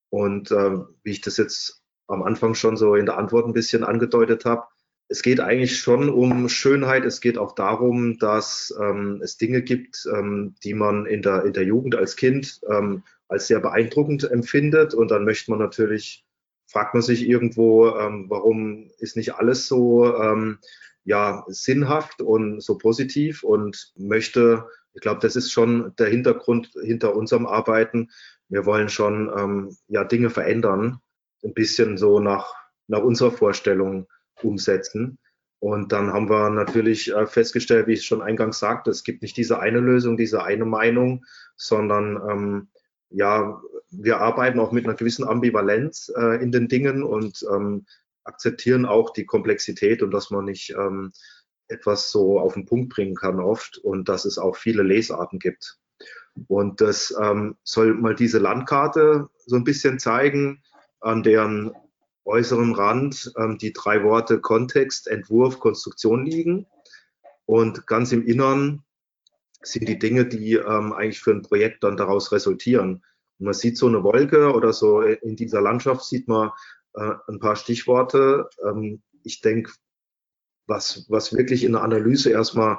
Und 0.09 0.51
ähm, 0.51 0.89
wie 1.03 1.13
ich 1.13 1.21
das 1.21 1.37
jetzt 1.37 1.83
am 2.09 2.23
Anfang 2.23 2.55
schon 2.55 2.77
so 2.77 2.95
in 2.95 3.07
der 3.07 3.19
Antwort 3.19 3.47
ein 3.47 3.53
bisschen 3.53 3.85
angedeutet 3.85 4.45
habe, 4.45 4.65
es 5.11 5.23
geht 5.23 5.41
eigentlich 5.41 5.79
schon 5.79 6.09
um 6.09 6.49
Schönheit. 6.49 7.05
Es 7.05 7.21
geht 7.21 7.37
auch 7.37 7.57
darum, 7.57 8.19
dass 8.19 8.73
ähm, 8.81 9.21
es 9.23 9.37
Dinge 9.37 9.61
gibt, 9.61 10.07
ähm, 10.13 10.55
die 10.63 10.73
man 10.73 11.05
in 11.05 11.21
der, 11.21 11.45
in 11.45 11.53
der 11.53 11.65
Jugend 11.65 11.97
als 11.97 12.15
Kind 12.15 12.61
ähm, 12.71 13.03
als 13.27 13.49
sehr 13.49 13.59
beeindruckend 13.59 14.31
empfindet. 14.31 14.95
Und 14.95 15.11
dann 15.11 15.25
möchte 15.25 15.51
man 15.51 15.59
natürlich 15.59 16.25
fragt 16.71 16.95
man 16.95 17.03
sich 17.03 17.29
irgendwo, 17.29 17.89
ähm, 17.89 18.27
warum 18.29 18.91
ist 18.99 19.17
nicht 19.17 19.35
alles 19.35 19.67
so 19.67 20.17
ähm, 20.17 20.59
ja, 21.05 21.45
sinnhaft 21.49 22.23
und 22.23 22.63
so 22.63 22.79
positiv 22.79 23.43
und 23.43 23.93
möchte, 23.97 24.69
ich 24.95 25.01
glaube, 25.01 25.21
das 25.21 25.35
ist 25.35 25.51
schon 25.51 25.93
der 25.99 26.09
Hintergrund 26.09 26.71
hinter 26.83 27.17
unserem 27.17 27.47
Arbeiten. 27.47 28.11
Wir 28.49 28.67
wollen 28.67 28.89
schon 28.89 29.31
ähm, 29.37 29.77
ja, 29.89 30.05
Dinge 30.05 30.31
verändern, 30.31 31.01
ein 31.43 31.55
bisschen 31.55 31.99
so 31.99 32.21
nach, 32.21 32.55
nach 32.87 33.01
unserer 33.01 33.33
Vorstellung 33.33 34.07
umsetzen. 34.43 35.19
Und 35.59 35.93
dann 35.93 36.13
haben 36.13 36.31
wir 36.31 36.51
natürlich 36.51 37.13
äh, 37.13 37.27
festgestellt, 37.27 37.87
wie 37.87 37.95
ich 37.95 38.05
schon 38.05 38.23
eingangs 38.23 38.61
sagte, 38.61 38.91
es 38.91 39.05
gibt 39.05 39.23
nicht 39.23 39.37
diese 39.37 39.59
eine 39.59 39.81
Lösung, 39.81 40.17
diese 40.17 40.43
eine 40.43 40.65
Meinung, 40.65 41.25
sondern 41.57 42.17
ähm, 42.31 42.69
ja, 43.11 43.61
wir 43.91 44.21
arbeiten 44.21 44.61
auch 44.61 44.73
mit 44.73 44.85
einer 44.85 44.95
gewissen 44.95 45.27
Ambivalenz 45.27 46.13
äh, 46.17 46.43
in 46.43 46.53
den 46.53 46.69
Dingen 46.69 47.03
und 47.03 47.45
ähm, 47.53 47.87
akzeptieren 48.25 48.87
auch 48.87 49.13
die 49.13 49.27
Komplexität 49.27 50.03
und 50.03 50.13
dass 50.13 50.31
man 50.31 50.45
nicht 50.45 50.71
ähm, 50.71 51.13
etwas 51.69 52.11
so 52.11 52.39
auf 52.39 52.55
den 52.55 52.67
Punkt 52.67 52.93
bringen 52.93 53.15
kann 53.15 53.41
oft 53.41 53.79
und 53.79 54.09
dass 54.09 54.25
es 54.25 54.39
auch 54.39 54.57
viele 54.57 54.83
Lesarten 54.83 55.39
gibt. 55.39 55.79
Und 56.49 56.81
das 56.81 57.15
ähm, 57.21 57.57
soll 57.65 57.95
mal 57.95 58.15
diese 58.15 58.39
Landkarte 58.39 59.29
so 59.47 59.57
ein 59.57 59.65
bisschen 59.65 59.99
zeigen, 59.99 60.63
an 61.01 61.23
deren 61.23 61.73
äußeren 62.25 62.75
Rand 62.75 63.33
ähm, 63.37 63.59
die 63.59 63.73
drei 63.73 64.05
Worte 64.05 64.41
Kontext, 64.41 65.09
Entwurf, 65.09 65.59
Konstruktion 65.59 66.25
liegen. 66.25 66.67
Und 67.47 67.87
ganz 67.87 68.13
im 68.13 68.25
Innern 68.25 68.85
sind 69.63 69.89
die 69.89 69.99
Dinge, 69.99 70.27
die 70.27 70.55
ähm, 70.55 70.93
eigentlich 70.93 71.21
für 71.21 71.33
ein 71.33 71.43
Projekt 71.43 71.85
dann 71.85 71.97
daraus 71.97 72.33
resultieren. 72.33 73.05
Und 73.39 73.45
man 73.47 73.55
sieht 73.55 73.77
so 73.77 73.87
eine 73.87 74.03
Wolke 74.03 74.53
oder 74.53 74.73
so 74.73 75.01
in 75.03 75.37
dieser 75.37 75.61
Landschaft 75.61 76.05
sieht 76.05 76.29
man 76.29 76.51
äh, 76.95 77.13
ein 77.29 77.41
paar 77.41 77.57
Stichworte. 77.57 78.49
Ähm, 78.65 79.03
ich 79.23 79.41
denke, 79.41 79.73
was, 80.67 81.05
was 81.09 81.37
wirklich 81.37 81.65
in 81.65 81.73
der 81.73 81.83
Analyse 81.83 82.31
erstmal 82.31 82.79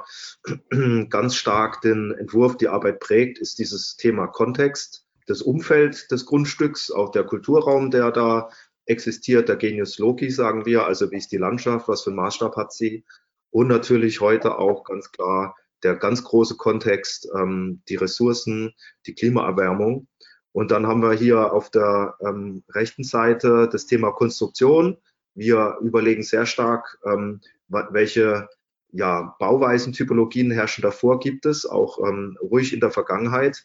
ganz 1.08 1.36
stark 1.36 1.82
den 1.82 2.12
Entwurf, 2.12 2.56
die 2.56 2.68
Arbeit 2.68 3.00
prägt, 3.00 3.38
ist 3.38 3.58
dieses 3.58 3.96
Thema 3.96 4.26
Kontext, 4.26 5.06
das 5.26 5.42
Umfeld 5.42 6.10
des 6.10 6.26
Grundstücks, 6.26 6.90
auch 6.90 7.10
der 7.10 7.24
Kulturraum, 7.24 7.90
der 7.90 8.10
da 8.10 8.50
existiert, 8.86 9.48
der 9.48 9.56
Genius 9.56 9.98
Loki, 9.98 10.30
sagen 10.30 10.66
wir, 10.66 10.86
also 10.86 11.10
wie 11.10 11.18
ist 11.18 11.30
die 11.30 11.36
Landschaft, 11.36 11.86
was 11.86 12.02
für 12.02 12.10
einen 12.10 12.16
Maßstab 12.16 12.56
hat 12.56 12.72
sie. 12.72 13.04
Und 13.50 13.68
natürlich 13.68 14.20
heute 14.20 14.58
auch 14.58 14.84
ganz 14.84 15.12
klar 15.12 15.54
der 15.82 15.96
ganz 15.96 16.22
große 16.24 16.56
Kontext, 16.56 17.28
ähm, 17.34 17.82
die 17.88 17.96
Ressourcen, 17.96 18.74
die 19.06 19.14
Klimaerwärmung. 19.14 20.06
Und 20.52 20.70
dann 20.70 20.86
haben 20.86 21.02
wir 21.02 21.12
hier 21.12 21.52
auf 21.52 21.70
der 21.70 22.16
ähm, 22.20 22.62
rechten 22.68 23.04
Seite 23.04 23.68
das 23.70 23.86
Thema 23.86 24.12
Konstruktion. 24.12 24.98
Wir 25.34 25.78
überlegen 25.80 26.22
sehr 26.22 26.46
stark, 26.46 26.98
ähm, 27.06 27.40
welche 27.68 28.48
ja, 28.92 29.34
Bauweisen, 29.38 29.94
Typologien 29.94 30.50
herrschen 30.50 30.82
davor, 30.82 31.18
gibt 31.18 31.46
es, 31.46 31.64
auch 31.64 31.98
ähm, 32.06 32.36
ruhig 32.42 32.74
in 32.74 32.80
der 32.80 32.90
Vergangenheit. 32.90 33.64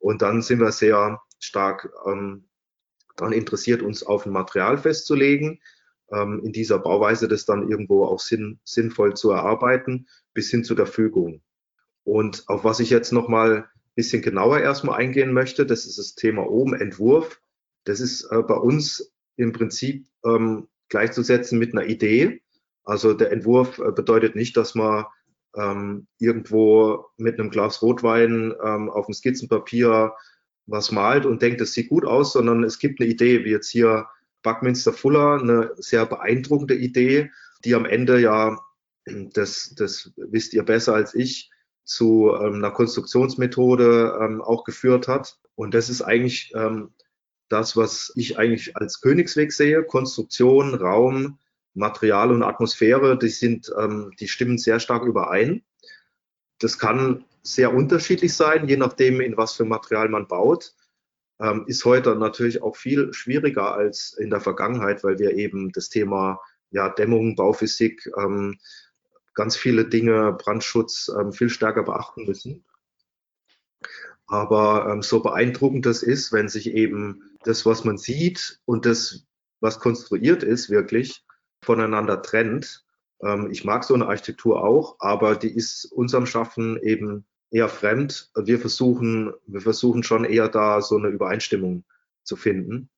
Und 0.00 0.22
dann 0.22 0.42
sind 0.42 0.58
wir 0.58 0.72
sehr 0.72 1.20
stark 1.38 1.90
ähm, 2.06 2.48
daran 3.16 3.32
interessiert, 3.32 3.82
uns 3.82 4.02
auf 4.02 4.26
ein 4.26 4.32
Material 4.32 4.76
festzulegen, 4.76 5.60
ähm, 6.10 6.42
in 6.44 6.52
dieser 6.52 6.80
Bauweise 6.80 7.28
das 7.28 7.44
dann 7.44 7.68
irgendwo 7.68 8.04
auch 8.04 8.20
sinn, 8.20 8.58
sinnvoll 8.64 9.14
zu 9.14 9.30
erarbeiten, 9.30 10.08
bis 10.34 10.50
hin 10.50 10.64
zu 10.64 10.74
der 10.74 10.86
Fügung. 10.86 11.40
Und 12.04 12.44
auf 12.48 12.64
was 12.64 12.80
ich 12.80 12.90
jetzt 12.90 13.12
nochmal 13.12 13.56
ein 13.56 13.64
bisschen 13.94 14.22
genauer 14.22 14.60
erstmal 14.60 14.98
eingehen 14.98 15.32
möchte, 15.32 15.66
das 15.66 15.86
ist 15.86 15.98
das 15.98 16.14
Thema 16.14 16.48
oben, 16.48 16.74
Entwurf. 16.74 17.40
Das 17.84 18.00
ist 18.00 18.24
äh, 18.30 18.42
bei 18.42 18.54
uns 18.54 19.12
im 19.36 19.52
Prinzip 19.52 20.06
ähm, 20.24 20.68
gleichzusetzen 20.88 21.58
mit 21.58 21.72
einer 21.72 21.86
Idee. 21.86 22.42
Also 22.84 23.14
der 23.14 23.32
Entwurf 23.32 23.78
äh, 23.78 23.92
bedeutet 23.92 24.36
nicht, 24.36 24.56
dass 24.56 24.74
man 24.74 25.06
ähm, 25.56 26.06
irgendwo 26.18 27.06
mit 27.16 27.38
einem 27.38 27.50
Glas 27.50 27.82
Rotwein 27.82 28.54
ähm, 28.62 28.90
auf 28.90 29.06
dem 29.06 29.14
Skizzenpapier 29.14 30.12
was 30.66 30.92
malt 30.92 31.26
und 31.26 31.42
denkt, 31.42 31.60
es 31.60 31.72
sieht 31.72 31.88
gut 31.90 32.04
aus, 32.04 32.32
sondern 32.32 32.64
es 32.64 32.78
gibt 32.78 33.00
eine 33.00 33.10
Idee, 33.10 33.44
wie 33.44 33.50
jetzt 33.50 33.70
hier 33.70 34.06
Buckminster 34.42 34.92
Fuller, 34.92 35.40
eine 35.40 35.72
sehr 35.76 36.06
beeindruckende 36.06 36.74
Idee, 36.74 37.30
die 37.64 37.74
am 37.74 37.84
Ende 37.84 38.20
ja, 38.20 38.58
das, 39.06 39.74
das 39.76 40.12
wisst 40.16 40.54
ihr 40.54 40.62
besser 40.62 40.94
als 40.94 41.14
ich, 41.14 41.50
zu 41.84 42.32
ähm, 42.34 42.54
einer 42.54 42.70
Konstruktionsmethode 42.70 44.18
ähm, 44.20 44.42
auch 44.42 44.64
geführt 44.64 45.08
hat. 45.08 45.38
Und 45.54 45.74
das 45.74 45.88
ist 45.88 46.02
eigentlich 46.02 46.52
ähm, 46.54 46.90
das, 47.48 47.76
was 47.76 48.12
ich 48.16 48.38
eigentlich 48.38 48.76
als 48.76 49.00
Königsweg 49.00 49.52
sehe. 49.52 49.84
Konstruktion, 49.84 50.74
Raum, 50.74 51.38
Material 51.74 52.30
und 52.30 52.42
Atmosphäre, 52.42 53.18
die 53.18 53.28
sind, 53.28 53.72
ähm, 53.78 54.12
die 54.18 54.28
stimmen 54.28 54.58
sehr 54.58 54.80
stark 54.80 55.04
überein. 55.04 55.62
Das 56.58 56.78
kann 56.78 57.24
sehr 57.42 57.74
unterschiedlich 57.74 58.34
sein, 58.34 58.68
je 58.68 58.76
nachdem, 58.76 59.20
in 59.20 59.36
was 59.36 59.52
für 59.52 59.64
Material 59.64 60.08
man 60.08 60.26
baut. 60.26 60.74
Ähm, 61.40 61.64
ist 61.66 61.84
heute 61.84 62.14
natürlich 62.16 62.62
auch 62.62 62.76
viel 62.76 63.12
schwieriger 63.12 63.74
als 63.74 64.14
in 64.14 64.30
der 64.30 64.40
Vergangenheit, 64.40 65.04
weil 65.04 65.18
wir 65.18 65.32
eben 65.32 65.72
das 65.72 65.88
Thema 65.88 66.40
ja, 66.70 66.88
Dämmung, 66.88 67.36
Bauphysik, 67.36 68.10
ähm, 68.16 68.58
ganz 69.34 69.56
viele 69.56 69.86
Dinge, 69.86 70.32
Brandschutz 70.32 71.10
ähm, 71.18 71.32
viel 71.32 71.50
stärker 71.50 71.82
beachten 71.82 72.24
müssen. 72.26 72.64
Aber 74.26 74.88
ähm, 74.90 75.02
so 75.02 75.20
beeindruckend 75.20 75.86
das 75.86 76.02
ist, 76.02 76.32
wenn 76.32 76.48
sich 76.48 76.70
eben 76.70 77.36
das, 77.44 77.66
was 77.66 77.84
man 77.84 77.98
sieht 77.98 78.60
und 78.64 78.86
das, 78.86 79.26
was 79.60 79.80
konstruiert 79.80 80.42
ist, 80.42 80.70
wirklich 80.70 81.24
voneinander 81.62 82.22
trennt. 82.22 82.84
Ähm, 83.22 83.50
ich 83.50 83.64
mag 83.64 83.84
so 83.84 83.94
eine 83.94 84.06
Architektur 84.06 84.64
auch, 84.64 84.96
aber 84.98 85.36
die 85.36 85.54
ist 85.54 85.84
unserem 85.86 86.26
Schaffen 86.26 86.78
eben 86.82 87.26
eher 87.50 87.68
fremd. 87.68 88.30
Wir 88.34 88.58
versuchen, 88.58 89.32
wir 89.46 89.60
versuchen 89.60 90.02
schon 90.02 90.24
eher 90.24 90.48
da 90.48 90.80
so 90.80 90.96
eine 90.96 91.08
Übereinstimmung 91.08 91.84
zu 92.22 92.36
finden. 92.36 92.88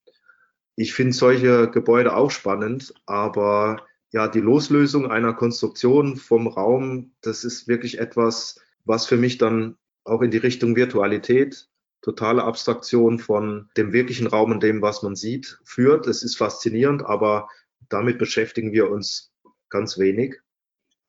Ich 0.77 0.95
finde 0.95 1.15
solche 1.15 1.71
Gebäude 1.71 2.15
auch 2.15 2.31
spannend, 2.31 2.95
aber 3.07 3.83
ja, 4.17 4.29
die 4.29 4.41
Loslösung 4.41 5.11
einer 5.11 5.35
Konstruktion 5.35 6.17
vom 6.17 6.47
Raum, 6.47 7.13
das 7.21 7.45
ist 7.45 7.69
wirklich 7.69 7.99
etwas, 7.99 8.59
was 8.87 9.05
für 9.05 9.19
mich 9.19 9.37
dann 9.37 9.77
auch 10.05 10.23
in 10.23 10.31
die 10.31 10.39
Richtung 10.39 10.75
Virtualität, 10.75 11.69
totale 12.01 12.43
Abstraktion 12.43 13.19
von 13.19 13.69
dem 13.77 13.93
wirklichen 13.93 14.27
Raum 14.27 14.53
und 14.53 14.63
dem, 14.63 14.81
was 14.81 15.03
man 15.03 15.17
sieht, 15.17 15.61
führt. 15.65 16.07
Es 16.07 16.23
ist 16.23 16.39
faszinierend, 16.39 17.05
aber 17.05 17.51
damit 17.91 18.17
beschäftigen 18.17 18.73
wir 18.73 18.91
uns 18.91 19.35
ganz 19.69 19.99
wenig. 19.99 20.37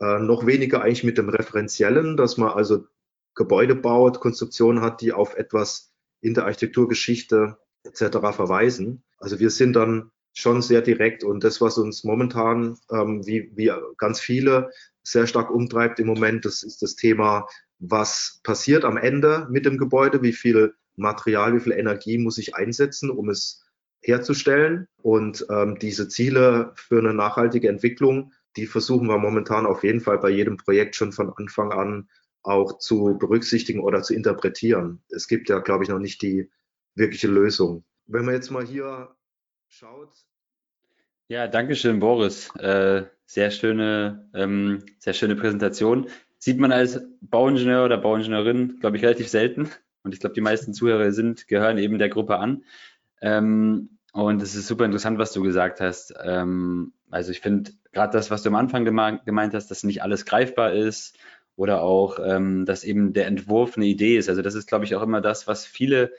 Äh, 0.02 0.20
noch 0.20 0.46
weniger 0.46 0.82
eigentlich 0.82 1.06
mit 1.06 1.18
dem 1.18 1.30
Referenziellen, 1.30 2.18
dass 2.18 2.36
man 2.36 2.50
also 2.50 2.88
Gebäude 3.36 3.76
baut, 3.76 4.20
Konstruktionen 4.20 4.82
hat, 4.82 5.00
die 5.00 5.14
auf 5.14 5.34
etwas 5.38 5.94
in 6.20 6.34
der 6.34 6.44
Architekturgeschichte 6.44 7.58
etc. 7.84 8.18
verweisen. 8.36 9.06
Also 9.18 9.40
wir 9.40 9.50
sind 9.50 9.78
dann 9.78 10.12
schon 10.38 10.62
sehr 10.62 10.82
direkt. 10.82 11.24
Und 11.24 11.44
das, 11.44 11.62
was 11.62 11.80
uns 11.80 12.04
momentan, 12.04 12.78
ähm, 12.92 13.26
wie, 13.26 13.52
wie 13.56 13.72
ganz 13.98 14.20
viele, 14.20 14.70
sehr 15.02 15.26
stark 15.26 15.50
umtreibt 15.50 16.00
im 16.00 16.08
Moment, 16.08 16.46
das 16.46 16.62
ist 16.62 16.84
das 16.84 16.96
Thema, 16.96 17.48
was 17.80 18.40
passiert 18.44 18.86
am 18.86 18.98
Ende 18.98 19.48
mit 19.50 19.66
dem 19.66 19.78
Gebäude, 19.80 20.22
wie 20.22 20.34
viel 20.34 20.76
Material, 20.96 21.56
wie 21.56 21.60
viel 21.60 21.72
Energie 21.72 22.20
muss 22.20 22.38
ich 22.38 22.56
einsetzen, 22.56 23.10
um 23.10 23.30
es 23.30 23.64
herzustellen. 24.02 24.88
Und 25.02 25.46
ähm, 25.50 25.80
diese 25.80 26.08
Ziele 26.08 26.72
für 26.76 27.00
eine 27.00 27.16
nachhaltige 27.16 27.70
Entwicklung, 27.70 28.32
die 28.58 28.68
versuchen 28.68 29.08
wir 29.08 29.18
momentan 29.18 29.66
auf 29.66 29.84
jeden 29.84 30.02
Fall 30.02 30.20
bei 30.20 30.30
jedem 30.30 30.58
Projekt 30.58 30.96
schon 30.96 31.14
von 31.14 31.34
Anfang 31.36 31.72
an 31.72 32.10
auch 32.44 32.78
zu 32.78 33.18
berücksichtigen 33.20 33.80
oder 33.80 34.04
zu 34.04 34.14
interpretieren. 34.14 35.02
Es 35.10 35.28
gibt 35.28 35.50
ja, 35.50 35.60
glaube 35.60 35.84
ich, 35.84 35.90
noch 35.90 36.00
nicht 36.00 36.22
die 36.22 36.52
wirkliche 36.94 37.28
Lösung. 37.28 37.86
Wenn 38.06 38.26
man 38.26 38.36
jetzt 38.36 38.52
mal 38.52 38.66
hier 38.66 39.17
schaut. 39.70 40.10
Ja, 41.28 41.48
danke 41.48 41.76
schön, 41.76 42.00
Boris. 42.00 42.56
Äh, 42.56 43.04
sehr 43.26 43.52
schöne, 43.52 44.30
ähm, 44.34 44.84
sehr 45.00 45.14
schöne 45.14 45.36
Präsentation. 45.36 46.08
Sieht 46.38 46.58
man 46.58 46.72
als 46.72 47.02
Bauingenieur 47.22 47.84
oder 47.84 47.98
Bauingenieurin, 47.98 48.80
glaube 48.80 48.98
ich, 48.98 49.04
relativ 49.04 49.28
selten. 49.28 49.70
Und 50.04 50.14
ich 50.14 50.20
glaube, 50.20 50.36
die 50.36 50.42
meisten 50.42 50.74
Zuhörer 50.74 51.12
sind, 51.12 51.48
gehören 51.48 51.78
eben 51.78 51.98
der 51.98 52.10
Gruppe 52.10 52.38
an. 52.38 52.64
Ähm, 53.22 53.98
und 54.14 54.42
es 54.42 54.56
ist 54.56 54.68
super 54.68 54.86
interessant, 54.86 55.20
was 55.20 55.34
du 55.34 55.42
gesagt 55.42 55.82
hast. 55.82 56.14
Ähm, 56.24 56.94
also 57.10 57.32
ich 57.32 57.42
finde 57.42 57.72
gerade 57.92 58.14
das, 58.14 58.32
was 58.32 58.44
du 58.44 58.50
am 58.50 58.56
Anfang 58.56 58.86
gemeint 58.86 59.54
hast, 59.54 59.70
dass 59.70 59.84
nicht 59.84 60.02
alles 60.02 60.26
greifbar 60.26 60.74
ist 60.74 61.18
oder 61.56 61.82
auch, 61.82 62.20
ähm, 62.24 62.66
dass 62.66 62.84
eben 62.84 63.14
der 63.14 63.28
Entwurf 63.28 63.76
eine 63.76 63.86
Idee 63.86 64.18
ist. 64.18 64.30
Also 64.30 64.42
das 64.42 64.56
ist, 64.56 64.68
glaube 64.68 64.86
ich, 64.86 64.96
auch 64.96 65.02
immer 65.04 65.20
das, 65.20 65.48
was 65.48 65.66
viele, 65.66 66.14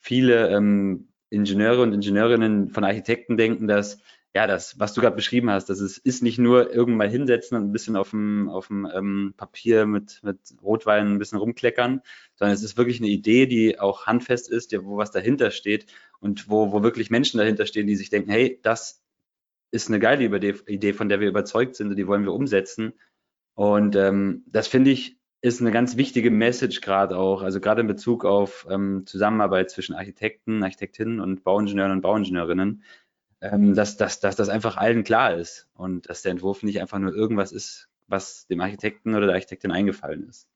viele 0.00 0.48
ähm, 0.50 1.09
Ingenieure 1.30 1.82
und 1.82 1.92
Ingenieurinnen 1.92 2.70
von 2.70 2.84
Architekten 2.84 3.36
denken, 3.36 3.66
dass 3.66 3.98
ja, 4.34 4.46
das, 4.46 4.78
was 4.78 4.94
du 4.94 5.00
gerade 5.00 5.16
beschrieben 5.16 5.50
hast, 5.50 5.70
das 5.70 5.80
ist, 5.80 5.98
ist 5.98 6.22
nicht 6.22 6.38
nur 6.38 6.72
irgendwann 6.72 6.98
mal 6.98 7.10
hinsetzen 7.10 7.56
und 7.56 7.64
ein 7.64 7.72
bisschen 7.72 7.96
auf 7.96 8.10
dem, 8.10 8.48
auf 8.48 8.68
dem 8.68 8.88
ähm, 8.94 9.34
Papier 9.36 9.86
mit, 9.86 10.20
mit 10.22 10.38
Rotwein 10.62 11.14
ein 11.14 11.18
bisschen 11.18 11.38
rumkleckern, 11.38 12.00
sondern 12.36 12.54
es 12.54 12.62
ist 12.62 12.76
wirklich 12.76 13.00
eine 13.00 13.08
Idee, 13.08 13.46
die 13.46 13.80
auch 13.80 14.06
handfest 14.06 14.48
ist, 14.48 14.72
wo 14.84 14.98
was 14.98 15.10
dahinter 15.10 15.50
steht 15.50 15.86
und 16.20 16.48
wo, 16.48 16.70
wo 16.70 16.84
wirklich 16.84 17.10
Menschen 17.10 17.38
dahinter 17.38 17.66
stehen, 17.66 17.88
die 17.88 17.96
sich 17.96 18.10
denken, 18.10 18.30
hey, 18.30 18.60
das 18.62 19.02
ist 19.72 19.88
eine 19.88 19.98
geile 19.98 20.24
Idee, 20.24 20.92
von 20.92 21.08
der 21.08 21.20
wir 21.20 21.28
überzeugt 21.28 21.74
sind 21.74 21.88
und 21.88 21.96
die 21.96 22.06
wollen 22.06 22.24
wir 22.24 22.32
umsetzen. 22.32 22.92
Und 23.54 23.96
ähm, 23.96 24.44
das 24.46 24.68
finde 24.68 24.92
ich 24.92 25.19
ist 25.42 25.60
eine 25.60 25.70
ganz 25.70 25.96
wichtige 25.96 26.30
Message 26.30 26.80
gerade 26.80 27.16
auch, 27.16 27.42
also 27.42 27.60
gerade 27.60 27.80
in 27.80 27.86
Bezug 27.86 28.24
auf 28.24 28.66
ähm, 28.70 29.04
Zusammenarbeit 29.06 29.70
zwischen 29.70 29.94
Architekten, 29.94 30.62
Architektinnen 30.62 31.20
und 31.20 31.44
Bauingenieuren 31.44 31.92
und 31.92 32.02
Bauingenieurinnen, 32.02 32.82
ähm, 33.40 33.74
dass, 33.74 33.96
dass, 33.96 34.20
dass 34.20 34.36
das 34.36 34.50
einfach 34.50 34.76
allen 34.76 35.02
klar 35.02 35.34
ist 35.34 35.68
und 35.74 36.08
dass 36.10 36.22
der 36.22 36.32
Entwurf 36.32 36.62
nicht 36.62 36.80
einfach 36.80 36.98
nur 36.98 37.14
irgendwas 37.14 37.52
ist, 37.52 37.88
was 38.06 38.46
dem 38.48 38.60
Architekten 38.60 39.14
oder 39.14 39.26
der 39.26 39.34
Architektin 39.34 39.70
eingefallen 39.70 40.28
ist. 40.28 40.46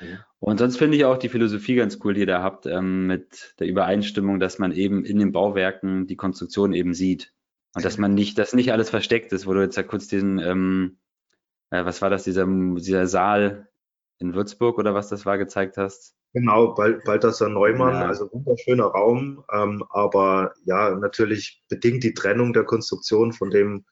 Ja. 0.00 0.24
Und 0.38 0.58
sonst 0.58 0.78
finde 0.78 0.96
ich 0.96 1.04
auch 1.04 1.18
die 1.18 1.28
Philosophie 1.28 1.74
ganz 1.74 1.98
cool, 2.02 2.14
die 2.14 2.20
ihr 2.20 2.26
da 2.26 2.42
habt, 2.42 2.64
ähm, 2.64 3.06
mit 3.06 3.54
der 3.58 3.66
Übereinstimmung, 3.66 4.40
dass 4.40 4.58
man 4.58 4.72
eben 4.72 5.04
in 5.04 5.18
den 5.18 5.32
Bauwerken 5.32 6.06
die 6.06 6.16
Konstruktion 6.16 6.72
eben 6.72 6.94
sieht. 6.94 7.34
Und 7.74 7.84
dass 7.84 7.98
man 7.98 8.14
nicht, 8.14 8.38
dass 8.38 8.54
nicht 8.54 8.72
alles 8.72 8.88
versteckt 8.88 9.32
ist, 9.32 9.46
wo 9.46 9.52
du 9.52 9.60
jetzt 9.60 9.76
ja 9.76 9.82
kurz 9.82 10.08
diesen, 10.08 10.38
ähm, 10.38 10.96
äh, 11.68 11.84
was 11.84 12.00
war 12.00 12.08
das, 12.08 12.24
dieser, 12.24 12.46
dieser 12.46 13.06
Saal 13.06 13.69
in 14.20 14.34
Würzburg 14.34 14.78
oder 14.78 14.94
was 14.94 15.08
das 15.08 15.26
war, 15.26 15.38
gezeigt 15.38 15.76
hast. 15.76 16.14
Genau, 16.32 16.74
Balthasar 16.74 17.48
Neumann, 17.48 17.94
ja. 17.94 18.06
also 18.06 18.30
wunderschöner 18.32 18.84
Raum, 18.84 19.42
ähm, 19.52 19.84
aber 19.90 20.52
ja, 20.64 20.94
natürlich 20.94 21.64
bedingt 21.68 22.04
die 22.04 22.14
Trennung 22.14 22.52
der 22.52 22.64
Konstruktion 22.64 23.32
von 23.32 23.50
dem, 23.50 23.84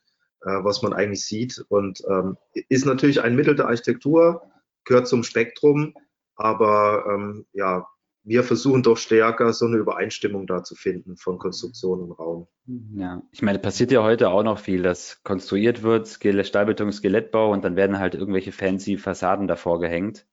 äh, 0.42 0.62
was 0.62 0.82
man 0.82 0.92
eigentlich 0.92 1.26
sieht 1.26 1.64
und 1.68 2.00
ähm, 2.08 2.36
ist 2.68 2.86
natürlich 2.86 3.22
ein 3.22 3.34
Mittel 3.34 3.56
der 3.56 3.66
Architektur, 3.66 4.42
gehört 4.84 5.08
zum 5.08 5.24
Spektrum, 5.24 5.94
aber 6.36 7.06
ähm, 7.12 7.46
ja, 7.52 7.88
wir 8.28 8.44
versuchen 8.44 8.82
doch 8.82 8.98
stärker 8.98 9.54
so 9.54 9.64
eine 9.64 9.78
Übereinstimmung 9.78 10.46
da 10.46 10.62
zu 10.62 10.74
finden 10.74 11.16
von 11.16 11.38
Konstruktion 11.38 12.00
und 12.02 12.12
Raum. 12.12 12.46
Ja, 12.94 13.22
ich 13.32 13.40
meine, 13.40 13.58
passiert 13.58 13.90
ja 13.90 14.02
heute 14.02 14.28
auch 14.28 14.42
noch 14.42 14.58
viel, 14.58 14.82
dass 14.82 15.22
konstruiert 15.22 15.82
wird, 15.82 16.08
Stahlbeton, 16.08 16.92
Skelettbau 16.92 17.50
und 17.50 17.64
dann 17.64 17.74
werden 17.74 17.98
halt 17.98 18.14
irgendwelche 18.14 18.52
fancy 18.52 18.98
Fassaden 18.98 19.48
davor 19.48 19.80
gehängt. 19.80 20.26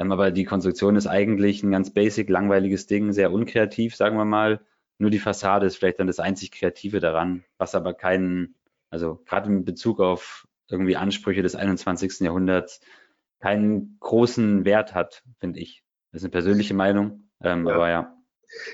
Ähm, 0.00 0.10
aber 0.10 0.30
die 0.30 0.44
Konstruktion 0.44 0.96
ist 0.96 1.06
eigentlich 1.06 1.62
ein 1.62 1.70
ganz 1.70 1.92
basic, 1.92 2.30
langweiliges 2.30 2.86
Ding, 2.86 3.12
sehr 3.12 3.30
unkreativ, 3.30 3.94
sagen 3.94 4.16
wir 4.16 4.24
mal. 4.24 4.64
Nur 4.96 5.10
die 5.10 5.18
Fassade 5.18 5.66
ist 5.66 5.76
vielleicht 5.76 6.00
dann 6.00 6.06
das 6.06 6.20
einzig 6.20 6.50
Kreative 6.50 7.00
daran, 7.00 7.44
was 7.58 7.74
aber 7.74 7.92
keinen, 7.92 8.54
also 8.88 9.20
gerade 9.26 9.50
in 9.50 9.66
Bezug 9.66 10.00
auf 10.00 10.48
irgendwie 10.70 10.96
Ansprüche 10.96 11.42
des 11.42 11.56
21. 11.56 12.20
Jahrhunderts, 12.20 12.80
keinen 13.40 13.98
großen 14.00 14.64
Wert 14.64 14.94
hat, 14.94 15.22
finde 15.40 15.60
ich. 15.60 15.84
Das 16.10 16.22
ist 16.22 16.24
eine 16.24 16.30
persönliche 16.30 16.74
Meinung, 16.74 17.23
ähm, 17.44 17.66
ja. 17.66 17.74
aber 17.74 17.88
ja. 17.88 18.16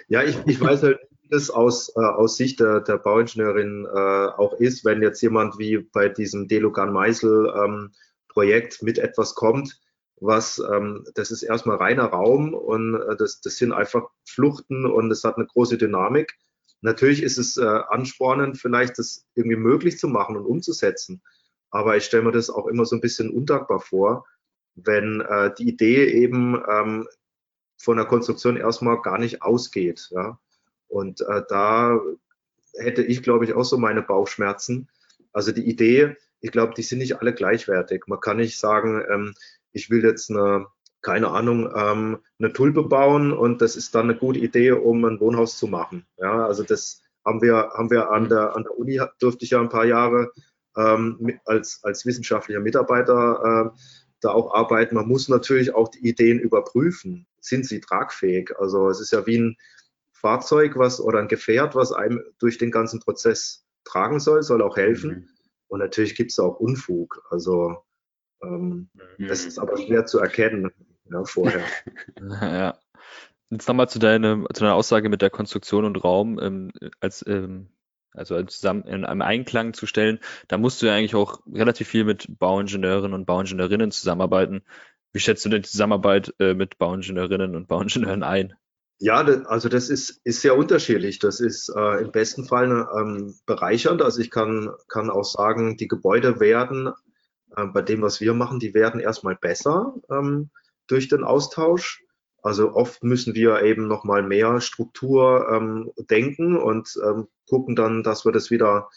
Ja, 0.09 0.23
ich, 0.23 0.37
ich 0.47 0.61
weiß 0.61 0.83
halt, 0.83 0.99
wie 1.21 1.29
das 1.29 1.51
aus, 1.51 1.91
äh, 1.97 2.01
aus 2.01 2.37
Sicht 2.37 2.61
der, 2.61 2.81
der 2.81 2.99
Bauingenieurin 2.99 3.87
äh, 3.87 3.99
auch 3.99 4.55
ist, 4.55 4.85
wenn 4.85 5.03
jetzt 5.03 5.21
jemand 5.23 5.59
wie 5.59 5.79
bei 5.79 6.09
diesem 6.09 6.49
Delugan 6.49 6.93
Meisel 6.93 7.53
ähm, 7.57 7.93
Projekt 8.29 8.83
mit 8.83 8.99
etwas 8.99 9.35
kommt, 9.35 9.81
was, 10.21 10.59
ähm, 10.59 11.05
das 11.15 11.31
ist 11.31 11.43
erstmal 11.43 11.77
reiner 11.77 12.05
Raum 12.05 12.55
und 12.55 12.95
äh, 12.95 13.17
das, 13.17 13.41
das 13.41 13.57
sind 13.57 13.73
einfach 13.73 14.09
Fluchten 14.29 14.87
und 14.87 15.11
es 15.11 15.25
hat 15.25 15.37
eine 15.37 15.47
große 15.47 15.79
Dynamik. 15.79 16.37
Natürlich 16.83 17.23
ist 17.23 17.39
es 17.39 17.57
äh, 17.57 17.65
anspornend, 17.65 18.59
vielleicht 18.59 18.99
das 18.99 19.27
irgendwie 19.35 19.57
möglich 19.57 19.99
zu 19.99 20.09
machen 20.09 20.37
und 20.37 20.47
umzusetzen. 20.47 21.23
Aber 21.71 21.97
ich 21.97 22.05
stelle 22.05 22.25
mir 22.25 22.33
das 22.33 22.51
auch 22.51 22.67
immer 22.67 22.85
so 22.85 22.97
ein 22.97 23.01
bisschen 23.01 23.31
undankbar 23.31 23.81
vor, 23.81 24.27
wenn 24.75 25.21
äh, 25.21 25.53
die 25.59 25.69
Idee 25.69 26.07
eben 26.07 26.61
ähm, 26.71 27.07
von 27.81 27.97
der 27.97 28.07
Konstruktion 28.07 28.57
erstmal 28.57 29.01
gar 29.01 29.19
nicht 29.19 29.43
ausgeht. 29.43 30.11
Ja? 30.11 30.39
Und 30.89 31.23
äh, 31.23 31.43
da 31.49 31.99
hätte 32.75 33.03
ich, 33.03 33.23
glaube 33.23 33.45
ich, 33.45 33.55
auch 33.55 33.65
so 33.65 33.79
meine 33.79 34.03
Bauchschmerzen. 34.03 34.89
Also 35.33 35.53
die 35.53 35.69
Idee, 35.69 36.17
ich 36.41 36.53
glaube, 36.53 36.75
die 36.75 36.83
sind 36.83 36.99
nicht 36.99 37.21
alle 37.21 37.33
gleichwertig. 37.33 38.05
Man 38.07 38.21
kann 38.21 38.37
nicht 38.37 38.59
sagen, 38.59 39.03
ähm, 39.11 39.35
ich 39.73 39.89
will 39.89 40.05
jetzt 40.05 40.31
eine, 40.31 40.67
keine 41.01 41.29
Ahnung, 41.29 41.73
ähm, 41.75 42.19
eine 42.39 42.53
Tulpe 42.53 42.83
bauen 42.83 43.33
und 43.33 43.63
das 43.63 43.77
ist 43.77 43.95
dann 43.95 44.11
eine 44.11 44.19
gute 44.19 44.41
Idee, 44.41 44.73
um 44.73 45.05
ein 45.05 45.21
Wohnhaus 45.21 45.57
zu 45.57 45.67
machen. 45.67 46.07
Ja, 46.19 46.45
also 46.47 46.63
das 46.63 47.03
haben 47.25 47.41
wir, 47.41 47.71
haben 47.75 47.91
wir 47.91 48.11
an 48.11 48.29
der, 48.29 48.57
an 48.57 48.65
der 48.65 48.79
Uni, 48.79 49.01
durfte 49.19 49.45
ich 49.45 49.53
ja 49.53 49.61
ein 49.61 49.69
paar 49.69 49.85
Jahre 49.87 50.33
ähm, 50.77 51.41
als, 51.47 51.81
als 51.83 52.05
wissenschaftlicher 52.05 52.61
Mitarbeiter 52.61 53.73
äh, 53.75 53.81
da 54.21 54.31
auch 54.31 54.55
arbeiten. 54.55 54.95
Man 54.95 55.09
muss 55.09 55.29
natürlich 55.29 55.75
auch 55.75 55.89
die 55.89 56.07
Ideen 56.07 56.39
überprüfen. 56.39 57.27
Sind 57.41 57.67
sie 57.67 57.81
tragfähig? 57.81 58.53
Also 58.59 58.89
es 58.89 59.01
ist 59.01 59.13
ja 59.13 59.27
wie 59.27 59.39
ein 59.39 59.57
Fahrzeug 60.13 60.77
was 60.77 61.01
oder 61.01 61.19
ein 61.19 61.29
Gefährt, 61.29 61.75
was 61.75 61.93
einem 61.93 62.23
durch 62.39 62.59
den 62.59 62.71
ganzen 62.71 63.01
Prozess 63.01 63.65
tragen 63.85 64.21
soll, 64.21 64.43
soll 64.43 64.63
auch 64.63 64.77
helfen. 64.77 65.11
Mhm. 65.11 65.29
Und 65.69 65.79
natürlich 65.81 66.15
gibt 66.15 66.33
es 66.33 66.39
auch 66.39 66.61
Unfug. 66.61 67.23
Also 67.31 67.85
ähm, 68.43 68.91
mhm. 69.19 69.29
Das 69.29 69.45
ist 69.45 69.59
aber 69.59 69.77
schwer 69.77 70.07
zu 70.07 70.19
erkennen 70.19 70.71
ja, 71.11 71.25
vorher. 71.25 71.65
ja. 72.41 72.79
Jetzt 73.51 73.67
nochmal 73.67 73.89
zu, 73.89 73.99
deine, 73.99 74.45
zu 74.53 74.61
deiner 74.61 74.75
Aussage 74.75 75.09
mit 75.09 75.23
der 75.23 75.31
Konstruktion 75.31 75.85
und 75.85 75.97
Raum 76.05 76.39
ähm, 76.41 76.71
als 77.01 77.25
ähm, 77.27 77.69
also 78.13 78.43
zusammen 78.43 78.85
in 78.85 79.05
einem 79.05 79.23
Einklang 79.23 79.73
zu 79.73 79.87
stellen, 79.87 80.19
da 80.49 80.59
musst 80.59 80.83
du 80.83 80.87
ja 80.87 80.95
eigentlich 80.95 81.15
auch 81.15 81.41
relativ 81.53 81.89
viel 81.89 82.05
mit 82.05 82.39
Bauingenieurinnen 82.39 83.15
und 83.15 83.27
Bauingenieurinnen 83.27 83.91
zusammenarbeiten. 83.91 84.63
Wie 85.13 85.21
schätzt 85.21 85.45
du 85.45 85.49
denn 85.49 85.63
die 85.63 85.69
Zusammenarbeit 85.69 86.35
äh, 86.39 86.55
mit 86.55 86.79
Bauingenieurinnen 86.79 87.57
und 87.57 87.69
Bauingenieuren 87.69 88.23
ein? 88.23 88.55
Ja, 89.03 89.21
also 89.21 89.71
das 89.71 89.89
ist, 89.89 90.21
ist 90.25 90.43
sehr 90.43 90.57
unterschiedlich. 90.57 91.19
Das 91.19 91.41
ist 91.41 91.73
äh, 91.75 92.03
im 92.03 92.13
besten 92.13 92.45
Fall 92.45 92.87
ähm, 92.97 93.35
bereichernd. 93.47 94.03
Also 94.03 94.21
ich 94.21 94.31
kann, 94.31 94.71
kann 94.89 95.09
auch 95.09 95.25
sagen, 95.25 95.79
die 95.79 95.89
Gebäude 95.89 96.39
werden 96.39 96.93
äh, 97.57 97.65
bei 97.67 97.81
dem, 97.81 98.03
was 98.03 98.21
wir 98.21 98.35
machen, 98.35 98.61
die 98.61 98.75
werden 98.75 99.01
erstmal 99.01 99.37
besser 99.37 99.95
ähm, 100.11 100.51
durch 100.87 101.09
den 101.09 101.25
Austausch. 101.25 102.03
Also 102.43 102.75
oft 102.75 103.05
müssen 103.05 103.35
wir 103.35 103.63
eben 103.63 103.87
nochmal 103.89 104.23
mehr 104.23 104.61
Struktur 104.61 105.49
ähm, 105.53 105.93
denken 106.11 106.57
und 106.57 106.99
ähm, 107.05 107.29
gucken 107.49 107.77
dann, 107.77 108.03
dass 108.03 108.25
wir 108.25 108.33
das 108.33 108.51
wieder, 108.51 108.89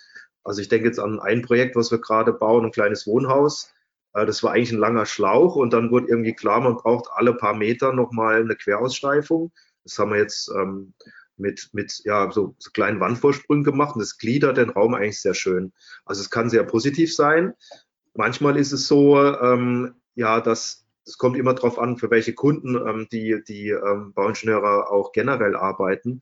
also 0.43 0.61
ich 0.61 0.69
denke 0.69 0.87
jetzt 0.87 0.99
an 0.99 1.19
ein 1.19 1.41
Projekt, 1.41 1.75
was 1.75 1.91
wir 1.91 1.99
gerade 1.99 2.33
bauen, 2.33 2.65
ein 2.65 2.71
kleines 2.71 3.05
Wohnhaus. 3.07 3.73
Äh, 4.13 4.25
das 4.25 4.43
war 4.43 4.53
eigentlich 4.53 4.71
ein 4.71 4.79
langer 4.79 5.05
Schlauch 5.05 5.55
und 5.55 5.73
dann 5.73 5.91
wurde 5.91 6.07
irgendwie 6.07 6.33
klar, 6.33 6.61
man 6.61 6.77
braucht 6.77 7.09
alle 7.13 7.33
paar 7.33 7.55
Meter 7.55 7.93
nochmal 7.93 8.41
eine 8.41 8.55
Queraussteifung. 8.55 9.51
Das 9.83 9.97
haben 9.99 10.11
wir 10.11 10.19
jetzt 10.19 10.49
ähm, 10.55 10.93
mit, 11.35 11.69
mit 11.73 12.01
ja, 12.05 12.31
so, 12.31 12.55
so 12.59 12.71
kleinen 12.71 12.99
Wandvorsprüngen 12.99 13.63
gemacht 13.63 13.95
und 13.95 14.01
das 14.01 14.17
gliedert 14.17 14.57
den 14.57 14.69
Raum 14.69 14.93
eigentlich 14.93 15.21
sehr 15.21 15.33
schön. 15.33 15.73
Also 16.05 16.21
es 16.21 16.29
kann 16.29 16.49
sehr 16.49 16.63
positiv 16.63 17.13
sein, 17.13 17.53
Manchmal 18.15 18.57
ist 18.57 18.71
es 18.71 18.87
so, 18.87 19.17
ähm, 19.17 19.95
ja, 20.15 20.39
dass 20.39 20.82
es 21.05 21.17
kommt 21.17 21.37
immer 21.37 21.53
darauf 21.53 21.79
an, 21.79 21.97
für 21.97 22.09
welche 22.09 22.33
Kunden 22.33 22.75
ähm, 22.75 23.07
die, 23.11 23.43
die 23.47 23.69
ähm, 23.69 24.13
Bauingenieure 24.13 24.89
auch 24.89 25.11
generell 25.11 25.55
arbeiten, 25.55 26.21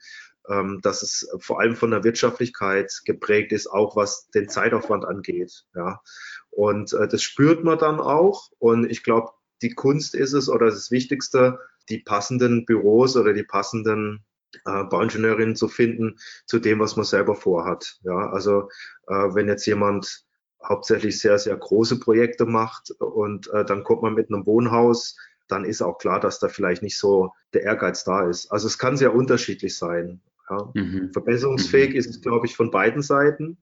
ähm, 0.49 0.79
dass 0.81 1.03
es 1.03 1.29
vor 1.39 1.59
allem 1.59 1.75
von 1.75 1.91
der 1.91 2.03
Wirtschaftlichkeit 2.03 3.01
geprägt 3.05 3.51
ist, 3.51 3.67
auch 3.67 3.95
was 3.95 4.29
den 4.29 4.49
Zeitaufwand 4.49 5.05
angeht. 5.05 5.65
Ja. 5.75 6.01
Und 6.49 6.93
äh, 6.93 7.07
das 7.07 7.21
spürt 7.21 7.63
man 7.63 7.77
dann 7.77 7.99
auch. 7.99 8.49
Und 8.59 8.89
ich 8.89 9.03
glaube, 9.03 9.31
die 9.61 9.73
Kunst 9.73 10.15
ist 10.15 10.33
es 10.33 10.49
oder 10.49 10.65
das 10.65 10.91
Wichtigste, 10.91 11.59
die 11.89 11.99
passenden 11.99 12.65
Büros 12.65 13.15
oder 13.15 13.33
die 13.33 13.43
passenden 13.43 14.25
äh, 14.65 14.83
Bauingenieurinnen 14.83 15.55
zu 15.55 15.67
finden 15.67 16.17
zu 16.45 16.59
dem, 16.59 16.79
was 16.79 16.95
man 16.95 17.05
selber 17.05 17.35
vorhat. 17.35 17.99
Ja, 18.03 18.31
also 18.31 18.69
äh, 19.07 19.13
wenn 19.13 19.47
jetzt 19.47 19.65
jemand 19.65 20.25
hauptsächlich 20.67 21.19
sehr, 21.19 21.39
sehr 21.39 21.57
große 21.57 21.99
Projekte 21.99 22.45
macht 22.45 22.91
und 22.91 23.51
äh, 23.53 23.65
dann 23.65 23.83
kommt 23.83 24.01
man 24.01 24.13
mit 24.13 24.29
einem 24.29 24.45
Wohnhaus, 24.45 25.17
dann 25.47 25.65
ist 25.65 25.81
auch 25.81 25.97
klar, 25.97 26.19
dass 26.19 26.39
da 26.39 26.47
vielleicht 26.47 26.81
nicht 26.81 26.97
so 26.97 27.33
der 27.53 27.63
Ehrgeiz 27.63 28.03
da 28.03 28.27
ist. 28.29 28.51
Also 28.51 28.67
es 28.67 28.77
kann 28.77 28.95
sehr 28.97 29.13
unterschiedlich 29.13 29.77
sein. 29.77 30.21
Ja. 30.49 30.71
Mhm. 30.73 31.11
Verbesserungsfähig 31.11 31.91
mhm. 31.91 31.95
ist 31.95 32.09
es, 32.09 32.21
glaube 32.21 32.45
ich, 32.45 32.55
von 32.55 32.71
beiden 32.71 33.01
Seiten. 33.01 33.57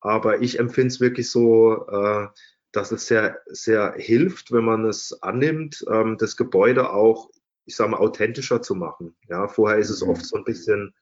Aber 0.00 0.42
ich 0.42 0.58
empfinde 0.58 0.88
es 0.88 1.00
wirklich 1.00 1.30
so, 1.30 1.86
äh, 1.88 2.28
dass 2.72 2.92
es 2.92 3.06
sehr, 3.06 3.38
sehr 3.46 3.94
hilft, 3.96 4.52
wenn 4.52 4.64
man 4.64 4.84
es 4.84 5.22
annimmt, 5.22 5.84
ähm, 5.90 6.16
das 6.18 6.36
Gebäude 6.36 6.90
auch, 6.90 7.30
ich 7.64 7.76
sage 7.76 7.90
mal, 7.90 7.98
authentischer 7.98 8.62
zu 8.62 8.74
machen. 8.74 9.16
Ja, 9.28 9.48
vorher 9.48 9.78
ist 9.78 9.90
es 9.90 10.02
mhm. 10.02 10.10
oft 10.10 10.26
so 10.26 10.36
ein 10.36 10.44
bisschen 10.44 10.94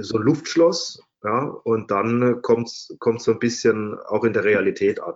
so 0.00 0.16
ein 0.16 0.22
Luftschloss, 0.22 1.00
ja, 1.24 1.40
und 1.64 1.90
dann 1.90 2.42
kommt 2.42 2.68
es 2.68 2.96
so 3.18 3.32
ein 3.32 3.38
bisschen 3.38 3.98
auch 3.98 4.24
in 4.24 4.32
der 4.32 4.44
Realität 4.44 5.00
an. 5.00 5.14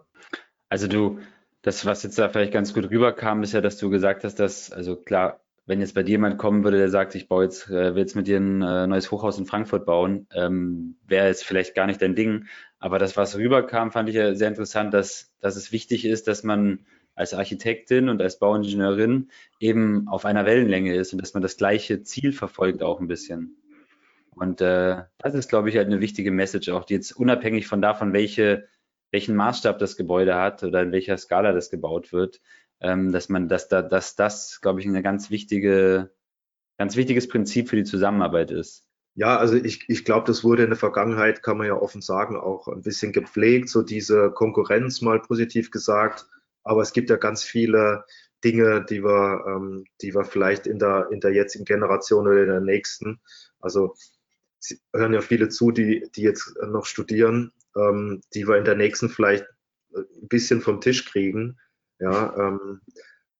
Also 0.68 0.88
du, 0.88 1.18
das, 1.62 1.86
was 1.86 2.02
jetzt 2.02 2.18
da 2.18 2.28
vielleicht 2.28 2.52
ganz 2.52 2.74
gut 2.74 2.90
rüberkam, 2.90 3.42
ist 3.42 3.52
ja, 3.52 3.60
dass 3.60 3.78
du 3.78 3.90
gesagt 3.90 4.24
hast, 4.24 4.40
dass, 4.40 4.72
also 4.72 4.96
klar, 4.96 5.40
wenn 5.64 5.80
jetzt 5.80 5.94
bei 5.94 6.02
dir 6.02 6.12
jemand 6.12 6.38
kommen 6.38 6.64
würde, 6.64 6.78
der 6.78 6.88
sagt, 6.88 7.14
ich 7.14 7.28
baue 7.28 7.44
jetzt, 7.44 7.68
äh, 7.68 7.94
will 7.94 8.02
jetzt 8.02 8.16
mit 8.16 8.26
dir 8.26 8.38
ein 8.38 8.62
äh, 8.62 8.86
neues 8.88 9.10
Hochhaus 9.12 9.38
in 9.38 9.46
Frankfurt 9.46 9.86
bauen, 9.86 10.26
ähm, 10.34 10.96
wäre 11.06 11.28
jetzt 11.28 11.44
vielleicht 11.44 11.76
gar 11.76 11.86
nicht 11.86 12.02
dein 12.02 12.16
Ding. 12.16 12.46
Aber 12.80 12.98
das, 12.98 13.16
was 13.16 13.36
rüberkam, 13.36 13.92
fand 13.92 14.08
ich 14.08 14.16
ja 14.16 14.34
sehr 14.34 14.48
interessant, 14.48 14.92
dass, 14.92 15.32
dass 15.40 15.54
es 15.54 15.70
wichtig 15.70 16.04
ist, 16.04 16.26
dass 16.26 16.42
man 16.42 16.84
als 17.14 17.32
Architektin 17.34 18.08
und 18.08 18.20
als 18.20 18.38
Bauingenieurin 18.40 19.30
eben 19.60 20.08
auf 20.08 20.24
einer 20.24 20.46
Wellenlänge 20.46 20.96
ist 20.96 21.12
und 21.12 21.22
dass 21.22 21.34
man 21.34 21.42
das 21.42 21.56
gleiche 21.56 22.02
Ziel 22.02 22.32
verfolgt 22.32 22.82
auch 22.82 23.00
ein 23.00 23.06
bisschen. 23.06 23.61
Und 24.34 24.60
äh, 24.60 25.02
das 25.18 25.34
ist, 25.34 25.48
glaube 25.48 25.68
ich, 25.68 25.76
halt 25.76 25.86
eine 25.86 26.00
wichtige 26.00 26.30
Message 26.30 26.68
auch, 26.70 26.84
die 26.84 26.94
jetzt 26.94 27.12
unabhängig 27.12 27.66
von 27.66 27.82
davon, 27.82 28.12
welche, 28.12 28.68
welchen 29.10 29.36
Maßstab 29.36 29.78
das 29.78 29.96
Gebäude 29.96 30.36
hat 30.36 30.62
oder 30.62 30.82
in 30.82 30.92
welcher 30.92 31.18
Skala 31.18 31.52
das 31.52 31.70
gebaut 31.70 32.12
wird, 32.12 32.40
ähm, 32.80 33.12
dass 33.12 33.28
man, 33.28 33.48
dass 33.48 33.68
da, 33.68 33.82
dass 33.82 34.16
das, 34.16 34.60
glaube 34.60 34.80
ich, 34.80 34.86
ein 34.86 35.02
ganz 35.02 35.30
wichtige, 35.30 36.10
ganz 36.78 36.96
wichtiges 36.96 37.28
Prinzip 37.28 37.68
für 37.68 37.76
die 37.76 37.84
Zusammenarbeit 37.84 38.50
ist. 38.50 38.86
Ja, 39.14 39.36
also 39.36 39.56
ich, 39.56 39.88
ich 39.88 40.06
glaube, 40.06 40.26
das 40.26 40.42
wurde 40.42 40.62
in 40.62 40.70
der 40.70 40.78
Vergangenheit, 40.78 41.42
kann 41.42 41.58
man 41.58 41.66
ja 41.66 41.74
offen 41.74 42.00
sagen, 42.00 42.36
auch 42.36 42.66
ein 42.68 42.80
bisschen 42.80 43.12
gepflegt, 43.12 43.68
so 43.68 43.82
diese 43.82 44.30
Konkurrenz 44.30 45.02
mal 45.02 45.20
positiv 45.20 45.70
gesagt. 45.70 46.26
Aber 46.64 46.80
es 46.80 46.94
gibt 46.94 47.10
ja 47.10 47.16
ganz 47.16 47.42
viele 47.44 48.04
Dinge, 48.42 48.84
die 48.88 49.04
wir, 49.04 49.44
ähm, 49.46 49.84
die 50.00 50.14
wir 50.14 50.24
vielleicht 50.24 50.66
in 50.66 50.78
der, 50.78 51.08
in 51.10 51.20
der 51.20 51.32
jetzigen 51.32 51.66
Generation 51.66 52.26
oder 52.26 52.42
in 52.42 52.48
der 52.48 52.60
nächsten, 52.60 53.20
also 53.60 53.94
hören 54.92 55.12
ja 55.12 55.20
viele 55.20 55.48
zu, 55.48 55.70
die, 55.70 56.08
die 56.14 56.22
jetzt 56.22 56.54
noch 56.66 56.86
studieren, 56.86 57.52
ähm, 57.76 58.20
die 58.34 58.46
wir 58.46 58.56
in 58.56 58.64
der 58.64 58.76
nächsten 58.76 59.08
vielleicht 59.08 59.46
ein 59.94 60.28
bisschen 60.28 60.60
vom 60.60 60.80
Tisch 60.80 61.04
kriegen. 61.04 61.58
Ja, 61.98 62.34
ähm, 62.36 62.80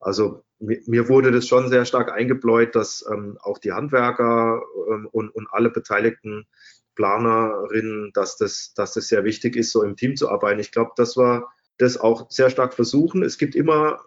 also 0.00 0.44
mir 0.58 1.08
wurde 1.08 1.32
das 1.32 1.48
schon 1.48 1.68
sehr 1.68 1.84
stark 1.84 2.10
eingebläut, 2.12 2.74
dass 2.74 3.04
ähm, 3.10 3.38
auch 3.40 3.58
die 3.58 3.72
Handwerker 3.72 4.62
ähm, 4.90 5.08
und, 5.10 5.30
und 5.30 5.48
alle 5.50 5.70
beteiligten 5.70 6.46
Planerinnen, 6.94 8.12
dass 8.12 8.36
das, 8.36 8.74
dass 8.74 8.92
das 8.94 9.08
sehr 9.08 9.24
wichtig 9.24 9.56
ist, 9.56 9.72
so 9.72 9.82
im 9.82 9.96
Team 9.96 10.16
zu 10.16 10.28
arbeiten. 10.28 10.60
Ich 10.60 10.72
glaube, 10.72 10.92
dass 10.96 11.16
wir 11.16 11.48
das 11.78 11.96
auch 11.96 12.30
sehr 12.30 12.50
stark 12.50 12.74
versuchen. 12.74 13.22
Es 13.22 13.38
gibt 13.38 13.54
immer 13.56 14.04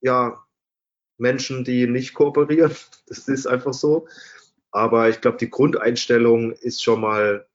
ja, 0.00 0.44
Menschen, 1.18 1.64
die 1.64 1.86
nicht 1.86 2.14
kooperieren. 2.14 2.74
Das 3.06 3.26
ist 3.26 3.46
einfach 3.46 3.74
so. 3.74 4.06
Aber 4.72 5.08
ich 5.08 5.20
glaube, 5.20 5.38
die 5.38 5.50
Grundeinstellung 5.50 6.52
ist 6.52 6.82
schon 6.82 7.00
mal, 7.00 7.46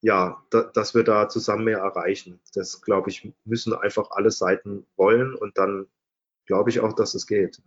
ja, 0.00 0.42
da, 0.50 0.62
dass 0.62 0.94
wir 0.94 1.04
da 1.04 1.28
zusammen 1.28 1.64
mehr 1.64 1.78
erreichen. 1.78 2.40
Das, 2.54 2.82
glaube 2.82 3.10
ich, 3.10 3.30
müssen 3.44 3.74
einfach 3.74 4.10
alle 4.10 4.30
Seiten 4.30 4.86
wollen 4.96 5.34
und 5.34 5.58
dann 5.58 5.86
glaube 6.46 6.70
ich 6.70 6.80
auch, 6.80 6.94
dass 6.94 7.14
es 7.14 7.26
geht. 7.26 7.60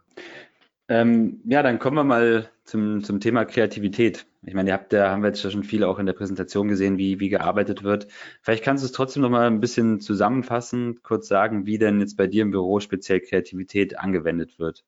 Ähm, 0.92 1.40
ja, 1.46 1.64
dann 1.64 1.80
kommen 1.80 1.96
wir 1.96 2.04
mal 2.04 2.50
zum, 2.66 3.02
zum 3.04 3.22
Thema 3.22 3.46
Kreativität. 3.46 4.26
Ich 4.44 4.54
meine, 4.54 4.72
ihr 4.72 4.74
habt 4.74 4.92
ja, 4.92 5.10
haben 5.10 5.22
wir 5.22 5.30
jetzt 5.30 5.42
schon 5.42 5.64
viel 5.64 5.86
auch 5.86 6.00
in 6.00 6.06
der 6.06 6.14
Präsentation 6.14 6.68
gesehen, 6.68 6.98
wie, 6.98 7.20
wie 7.22 7.30
gearbeitet 7.30 7.84
wird. 7.84 8.08
Vielleicht 8.42 8.64
kannst 8.64 8.84
du 8.84 8.88
es 8.88 8.92
trotzdem 8.92 9.22
noch 9.22 9.30
mal 9.30 9.48
ein 9.48 9.62
bisschen 9.62 10.02
zusammenfassen, 10.02 11.02
kurz 11.02 11.30
sagen, 11.30 11.66
wie 11.66 11.78
denn 11.78 12.02
jetzt 12.02 12.18
bei 12.18 12.28
dir 12.28 12.42
im 12.42 12.52
Büro 12.52 12.82
speziell 12.82 13.22
Kreativität 13.22 14.00
angewendet 14.00 14.60
wird. 14.60 14.84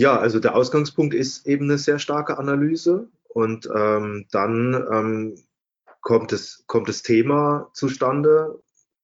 Ja, 0.00 0.18
also 0.18 0.40
der 0.40 0.56
Ausgangspunkt 0.56 1.12
ist 1.12 1.46
eben 1.46 1.66
eine 1.66 1.76
sehr 1.76 1.98
starke 1.98 2.38
Analyse 2.38 3.10
und 3.28 3.68
ähm, 3.76 4.26
dann 4.32 4.72
ähm, 4.90 5.34
kommt, 6.00 6.32
es, 6.32 6.64
kommt 6.66 6.88
das 6.88 7.02
Thema 7.02 7.70
zustande, 7.74 8.62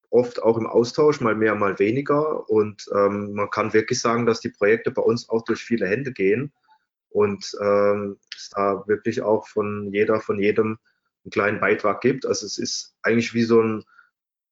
oft 0.09 0.42
auch 0.42 0.56
im 0.56 0.66
Austausch, 0.66 1.20
mal 1.20 1.35
mehr, 1.35 1.54
mal 1.54 1.78
weniger. 1.78 2.48
Und 2.48 2.87
ähm, 2.94 3.35
man 3.35 3.50
kann 3.50 3.74
wirklich 3.74 4.00
sagen, 4.00 4.24
dass 4.24 4.40
die 4.40 4.48
Projekte 4.48 4.90
bei 4.90 5.02
uns 5.02 5.28
auch 5.28 5.44
durch 5.44 5.62
viele 5.62 5.87
Hände 5.87 6.12
gehen 6.12 6.50
und 7.11 7.44
ähm, 7.61 8.16
es 8.35 8.48
da 8.48 8.82
wirklich 8.87 9.20
auch 9.20 9.48
von 9.48 9.92
jeder, 9.92 10.22
von 10.22 10.38
jedem 10.38 10.78
einen 11.24 11.30
kleinen 11.30 11.61
Beitrag 11.61 12.00
gibt. 12.00 12.24
Also 12.24 12.46
es 12.46 12.56
ist 12.56 12.96
eigentlich 13.02 13.35
wie 13.35 13.44
so 13.44 13.61
ein 13.61 13.85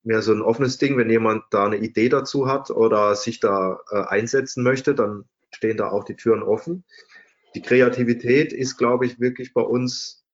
mehr 0.02 0.20
so 0.20 0.34
ein 0.34 0.42
offenes 0.42 0.76
Ding, 0.76 0.98
wenn 0.98 1.08
jemand 1.08 1.44
da 1.52 1.64
eine 1.64 1.78
Idee 1.78 2.10
dazu 2.10 2.48
hat 2.48 2.70
oder 2.70 3.14
sich 3.14 3.40
da 3.40 3.80
äh, 3.90 4.02
einsetzen 4.02 4.62
möchte, 4.62 4.94
dann 4.94 5.24
stehen 5.54 5.76
da 5.76 5.90
auch 5.90 6.04
die 6.04 6.16
Türen 6.16 6.42
offen. 6.42 6.84
Die 7.54 7.62
Kreativität 7.62 8.52
ist, 8.52 8.76
glaube 8.76 9.06
ich, 9.06 9.20
wirklich 9.20 9.54
bei 9.54 9.62
uns 9.62 10.24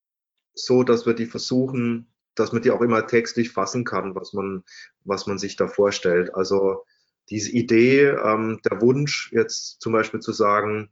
so, 0.54 0.82
dass 0.82 1.06
wir 1.06 1.14
die 1.14 1.26
versuchen 1.26 2.10
dass 2.34 2.52
man 2.52 2.62
die 2.62 2.70
auch 2.70 2.80
immer 2.80 3.06
textlich 3.06 3.50
fassen 3.50 3.84
kann, 3.84 4.14
was 4.14 4.32
man, 4.32 4.64
was 5.04 5.26
man 5.26 5.38
sich 5.38 5.56
da 5.56 5.68
vorstellt. 5.68 6.34
Also 6.34 6.84
diese 7.28 7.50
Idee, 7.50 8.06
ähm, 8.06 8.60
der 8.64 8.80
Wunsch, 8.80 9.30
jetzt 9.32 9.80
zum 9.80 9.92
Beispiel 9.92 10.20
zu 10.20 10.32
sagen, 10.32 10.90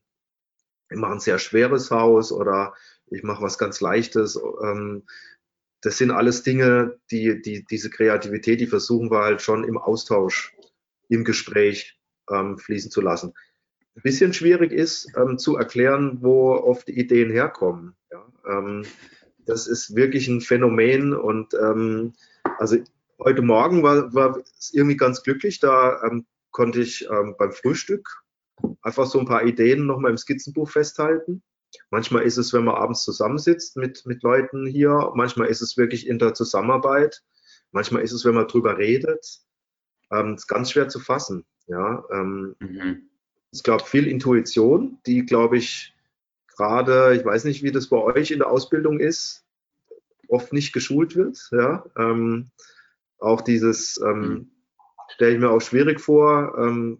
ich 0.91 0.99
mache 0.99 1.12
ein 1.12 1.21
sehr 1.21 1.38
schweres 1.38 1.91
Haus 1.91 2.33
oder 2.33 2.75
ich 3.07 3.23
mache 3.23 3.43
was 3.43 3.59
ganz 3.59 3.81
Leichtes, 3.81 4.38
ähm, 4.62 5.05
das 5.81 5.97
sind 5.97 6.11
alles 6.11 6.43
Dinge, 6.43 6.99
die, 7.11 7.41
die, 7.41 7.64
diese 7.64 7.88
Kreativität, 7.88 8.61
die 8.61 8.67
versuchen 8.67 9.11
wir 9.11 9.21
halt 9.21 9.43
schon 9.43 9.62
im 9.62 9.79
Austausch, 9.79 10.55
im 11.09 11.25
Gespräch 11.25 11.99
ähm, 12.31 12.59
fließen 12.59 12.91
zu 12.91 13.01
lassen. 13.01 13.33
Ein 13.98 14.02
bisschen 14.02 14.32
schwierig 14.32 14.70
ist 14.70 15.11
ähm, 15.16 15.38
zu 15.38 15.56
erklären, 15.56 16.18
wo 16.20 16.52
oft 16.52 16.87
die 16.87 17.00
Ideen 17.00 17.32
herkommen. 17.32 17.96
Ja? 18.12 18.24
Ähm, 18.48 18.84
das 19.44 19.66
ist 19.66 19.96
wirklich 19.96 20.28
ein 20.28 20.40
Phänomen 20.40 21.14
und 21.14 21.52
ähm, 21.54 22.12
also 22.58 22.76
heute 23.18 23.42
Morgen 23.42 23.82
war, 23.82 24.14
war 24.14 24.38
es 24.56 24.72
irgendwie 24.72 24.96
ganz 24.96 25.24
glücklich, 25.24 25.58
da 25.58 26.00
ähm, 26.04 26.26
konnte 26.52 26.80
ich 26.80 27.08
ähm, 27.11 27.34
beim 27.37 27.50
Frühstück 27.50 28.08
einfach 28.82 29.04
so 29.06 29.18
ein 29.18 29.26
paar 29.26 29.44
Ideen 29.44 29.87
nochmal 29.87 30.12
im 30.12 30.16
Skizzenbuch 30.16 30.70
festhalten. 30.70 31.42
Manchmal 31.90 32.22
ist 32.22 32.37
es, 32.37 32.52
wenn 32.52 32.66
man 32.66 32.76
abends 32.76 33.02
zusammensitzt 33.02 33.76
mit, 33.76 34.06
mit 34.06 34.22
Leuten 34.22 34.64
hier, 34.64 35.11
manchmal 35.16 35.48
ist 35.48 35.61
es 35.61 35.76
wirklich 35.76 36.06
in 36.06 36.20
der 36.20 36.34
Zusammenarbeit, 36.34 37.24
manchmal 37.72 38.02
ist 38.02 38.12
es, 38.12 38.24
wenn 38.24 38.37
man 38.37 38.46
drüber 38.46 38.78
redet. 38.78 39.40
Ähm, 40.12 40.34
ist 40.34 40.46
ganz 40.46 40.70
schwer 40.70 40.88
zu 40.88 41.00
fassen. 41.00 41.44
Ja, 41.66 42.04
mhm. 42.12 43.08
Ich 43.50 43.62
glaube, 43.62 43.84
viel 43.84 44.06
Intuition, 44.06 44.98
die, 45.06 45.24
glaube 45.24 45.56
ich, 45.56 45.94
gerade, 46.56 47.14
ich 47.14 47.24
weiß 47.24 47.44
nicht, 47.44 47.62
wie 47.62 47.72
das 47.72 47.88
bei 47.88 47.96
euch 47.96 48.30
in 48.30 48.38
der 48.38 48.50
Ausbildung 48.50 49.00
ist, 49.00 49.44
oft 50.28 50.52
nicht 50.52 50.72
geschult 50.72 51.16
wird. 51.16 51.48
Ja? 51.52 51.84
Ähm, 51.96 52.50
auch 53.18 53.40
dieses 53.40 54.00
ähm, 54.04 54.20
mhm. 54.20 54.50
stelle 55.14 55.34
ich 55.34 55.40
mir 55.40 55.50
auch 55.50 55.61
schwierig 55.61 56.00
vor, 56.00 56.56
ähm, 56.58 56.98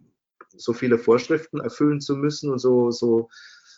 so 0.55 0.73
viele 0.73 0.97
Vorschriften 0.97 1.59
erfüllen 1.59 2.01
zu 2.01 2.15
müssen 2.15 2.51
und 2.51 2.59
so, 2.59 2.91
so, 2.91 3.29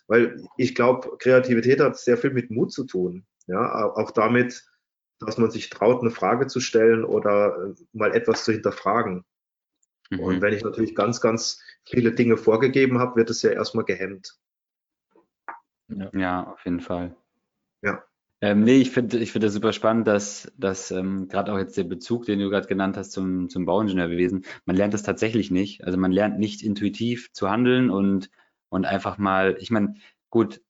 weil 0.07 0.43
ich 0.57 0.73
glaube, 0.73 1.17
Kreativität 1.17 1.79
hat 1.79 1.97
sehr 1.97 2.17
viel 2.17 2.31
mit 2.31 2.49
Mut 2.49 2.71
zu 2.71 2.85
tun. 2.85 3.25
Ja, 3.47 3.91
auch 3.93 4.11
damit, 4.11 4.63
dass 5.19 5.37
man 5.37 5.51
sich 5.51 5.69
traut, 5.69 6.01
eine 6.01 6.11
Frage 6.11 6.47
zu 6.47 6.59
stellen 6.59 7.03
oder 7.03 7.57
äh, 7.57 7.73
mal 7.93 8.15
etwas 8.15 8.43
zu 8.45 8.51
hinterfragen. 8.51 9.25
Mhm. 10.11 10.19
Und 10.19 10.41
wenn 10.41 10.53
ich 10.53 10.63
natürlich 10.63 10.93
ganz, 10.93 11.21
ganz 11.21 11.63
viele 11.83 12.11
Dinge 12.11 12.37
vorgegeben 12.37 12.99
habe, 12.99 13.15
wird 13.15 13.29
es 13.29 13.41
ja 13.41 13.51
erstmal 13.51 13.85
gehemmt. 13.85 14.37
Ja, 15.87 16.09
ja 16.13 16.51
auf 16.51 16.63
jeden 16.65 16.81
Fall. 16.81 17.15
Ja. 17.81 18.03
Ähm, 18.41 18.63
nee, 18.63 18.77
ich 18.77 18.91
finde 18.91 19.19
ich 19.19 19.31
finde 19.31 19.47
das 19.47 19.53
super 19.53 19.71
spannend, 19.71 20.07
dass, 20.07 20.51
dass 20.57 20.91
ähm, 20.91 21.27
gerade 21.27 21.53
auch 21.53 21.57
jetzt 21.57 21.77
der 21.77 21.83
Bezug, 21.83 22.25
den 22.25 22.39
du 22.39 22.49
gerade 22.49 22.67
genannt 22.67 22.97
hast 22.97 23.11
zum, 23.11 23.49
zum 23.49 23.65
Bauingenieurwesen, 23.65 24.45
man 24.65 24.75
lernt 24.75 24.93
das 24.93 25.03
tatsächlich 25.03 25.51
nicht. 25.51 25.83
Also 25.83 25.97
man 25.97 26.11
lernt 26.11 26.39
nicht 26.39 26.63
intuitiv 26.63 27.31
zu 27.33 27.49
handeln 27.49 27.89
und, 27.89 28.29
und 28.69 28.85
einfach 28.85 29.17
mal, 29.17 29.57
ich 29.59 29.69
meine, 29.69 29.95
gut, 30.29 30.61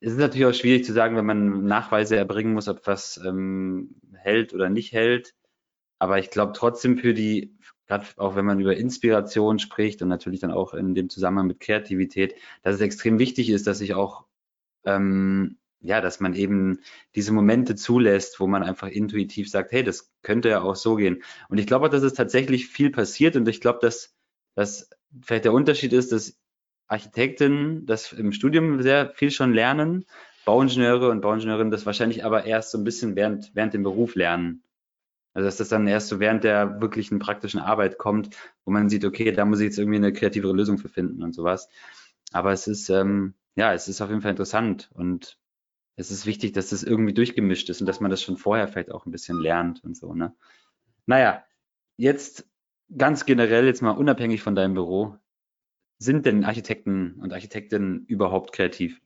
es 0.00 0.12
ist 0.12 0.18
natürlich 0.18 0.46
auch 0.46 0.54
schwierig 0.54 0.84
zu 0.84 0.92
sagen, 0.92 1.16
wenn 1.16 1.26
man 1.26 1.64
Nachweise 1.64 2.16
erbringen 2.16 2.54
muss, 2.54 2.68
ob 2.68 2.86
was 2.86 3.20
ähm, 3.24 3.96
hält 4.14 4.54
oder 4.54 4.70
nicht 4.70 4.92
hält. 4.92 5.34
Aber 5.98 6.18
ich 6.18 6.30
glaube 6.30 6.52
trotzdem 6.54 6.98
für 6.98 7.14
die, 7.14 7.56
gerade 7.86 8.06
auch 8.16 8.36
wenn 8.36 8.44
man 8.44 8.60
über 8.60 8.76
Inspiration 8.76 9.58
spricht 9.58 10.02
und 10.02 10.08
natürlich 10.08 10.40
dann 10.40 10.50
auch 10.50 10.74
in 10.74 10.94
dem 10.94 11.08
Zusammenhang 11.08 11.46
mit 11.46 11.60
Kreativität, 11.60 12.34
dass 12.62 12.74
es 12.74 12.80
extrem 12.80 13.18
wichtig 13.18 13.50
ist, 13.50 13.66
dass 13.66 13.80
ich 13.80 13.94
auch 13.94 14.24
ähm, 14.84 15.58
ja, 15.80 16.00
dass 16.00 16.20
man 16.20 16.34
eben 16.34 16.80
diese 17.14 17.32
Momente 17.32 17.76
zulässt, 17.76 18.40
wo 18.40 18.46
man 18.46 18.62
einfach 18.62 18.88
intuitiv 18.88 19.50
sagt, 19.50 19.72
hey, 19.72 19.84
das 19.84 20.12
könnte 20.22 20.48
ja 20.48 20.62
auch 20.62 20.76
so 20.76 20.96
gehen. 20.96 21.22
Und 21.48 21.58
ich 21.58 21.66
glaube, 21.66 21.88
dass 21.88 22.02
es 22.02 22.14
tatsächlich 22.14 22.66
viel 22.68 22.90
passiert 22.90 23.36
und 23.36 23.46
ich 23.48 23.60
glaube, 23.60 23.78
dass, 23.82 24.14
dass 24.54 24.90
vielleicht 25.22 25.44
der 25.44 25.52
Unterschied 25.52 25.92
ist, 25.92 26.12
dass 26.12 26.38
Architekten 26.88 27.86
das 27.86 28.12
im 28.12 28.32
Studium 28.32 28.82
sehr 28.82 29.10
viel 29.14 29.30
schon 29.30 29.52
lernen, 29.52 30.06
Bauingenieure 30.44 31.10
und 31.10 31.20
Bauingenieurinnen 31.20 31.72
das 31.72 31.86
wahrscheinlich 31.86 32.24
aber 32.24 32.44
erst 32.44 32.70
so 32.70 32.78
ein 32.78 32.84
bisschen 32.84 33.16
während, 33.16 33.50
während 33.54 33.74
dem 33.74 33.82
Beruf 33.82 34.14
lernen. 34.14 34.62
Also 35.36 35.48
dass 35.48 35.58
das 35.58 35.68
dann 35.68 35.86
erst 35.86 36.08
so 36.08 36.18
während 36.18 36.44
der 36.44 36.80
wirklichen 36.80 37.18
praktischen 37.18 37.60
Arbeit 37.60 37.98
kommt, 37.98 38.34
wo 38.64 38.70
man 38.70 38.88
sieht, 38.88 39.04
okay, 39.04 39.32
da 39.32 39.44
muss 39.44 39.60
ich 39.60 39.66
jetzt 39.66 39.78
irgendwie 39.78 39.98
eine 39.98 40.14
kreativere 40.14 40.54
Lösung 40.54 40.78
für 40.78 40.88
finden 40.88 41.22
und 41.22 41.34
sowas. 41.34 41.68
Aber 42.32 42.52
es 42.52 42.66
ist, 42.66 42.88
ähm, 42.88 43.34
ja, 43.54 43.74
es 43.74 43.86
ist 43.86 44.00
auf 44.00 44.08
jeden 44.08 44.22
Fall 44.22 44.30
interessant 44.30 44.88
und 44.94 45.38
es 45.94 46.10
ist 46.10 46.24
wichtig, 46.24 46.52
dass 46.52 46.70
das 46.70 46.82
irgendwie 46.82 47.12
durchgemischt 47.12 47.68
ist 47.68 47.82
und 47.82 47.86
dass 47.86 48.00
man 48.00 48.10
das 48.10 48.22
schon 48.22 48.38
vorher 48.38 48.66
vielleicht 48.66 48.90
auch 48.90 49.04
ein 49.04 49.10
bisschen 49.10 49.38
lernt 49.38 49.84
und 49.84 49.94
so, 49.94 50.14
ne? 50.14 50.34
Naja, 51.04 51.44
jetzt 51.98 52.48
ganz 52.96 53.26
generell, 53.26 53.66
jetzt 53.66 53.82
mal 53.82 53.90
unabhängig 53.90 54.40
von 54.40 54.54
deinem 54.54 54.72
Büro, 54.72 55.18
sind 55.98 56.24
denn 56.24 56.44
Architekten 56.44 57.16
und 57.20 57.34
Architektinnen 57.34 58.06
überhaupt 58.06 58.54
kreativ? 58.54 59.02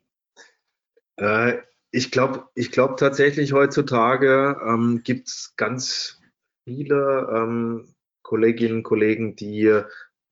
Äh, 1.17 1.59
ich 1.91 2.13
glaube 2.13 2.49
ich 2.55 2.71
glaub 2.71 2.99
tatsächlich 2.99 3.53
heutzutage 3.53 4.57
ähm, 4.65 5.01
gibt 5.03 5.27
es 5.27 5.55
ganz 5.57 6.20
viele 6.65 7.29
ähm, 7.35 7.95
Kolleginnen 8.23 8.79
und 8.79 8.83
Kollegen, 8.83 9.37
die 9.37 9.83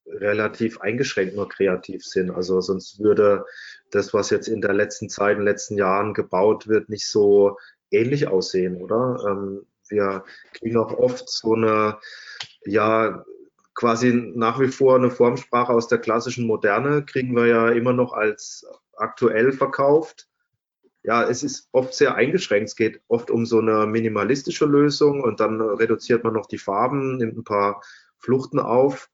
relativ 0.07 0.81
eingeschränkt 0.81 1.37
nur 1.37 1.49
kreativ 1.49 2.05
sind. 2.05 2.31
Also 2.31 2.61
sonst 2.61 3.01
würde 3.01 3.45
das, 3.91 4.15
was 4.15 4.31
jetzt 4.31 4.49
in 4.49 4.61
der 4.61 4.73
letzten 4.73 5.09
Zeit, 5.09 5.33
in 5.33 5.39
den 5.39 5.47
letzten 5.47 5.77
Jahren 5.77 6.15
gebaut 6.15 6.69
wird, 6.69 6.89
nicht 6.89 7.07
so 7.07 7.59
ähnlich 7.91 8.29
aussehen, 8.29 8.81
oder? 8.81 9.25
Ähm, 9.29 9.67
wir 9.89 10.25
kriegen 10.53 10.77
auch 10.77 10.93
oft 10.93 11.29
so 11.29 11.55
eine, 11.55 11.99
ja, 12.65 13.25
quasi 13.75 14.13
nach 14.35 14.61
wie 14.61 14.69
vor 14.69 14.97
eine 14.97 15.11
Formsprache 15.11 15.73
aus 15.73 15.89
der 15.89 15.99
klassischen 15.99 16.47
Moderne, 16.47 17.05
kriegen 17.05 17.35
wir 17.35 17.47
ja 17.47 17.71
immer 17.71 17.93
noch 17.93 18.13
als 18.13 18.67
aktuell 18.97 19.53
verkauft. 19.53 20.28
Ja, 21.03 21.23
es 21.29 21.43
ist 21.43 21.69
oft 21.73 21.95
sehr 21.95 22.15
eingeschränkt. 22.17 22.69
Es 22.69 22.77
geht 22.77 23.01
oft 23.09 23.31
um 23.31 23.47
so 23.47 23.59
eine 23.59 23.87
minimalistische 23.87 24.67
Lösung 24.67 25.23
und 25.23 25.41
dann 25.41 25.61
reduziert 25.61 26.25
man 26.25 26.35
noch 26.35 26.47
die 26.47 26.59
Farben, 26.59 27.19
nimmt 27.19 27.37
ein 27.37 27.45
paar 27.45 27.83
Fluchten 28.19 28.59
auf. 28.59 29.09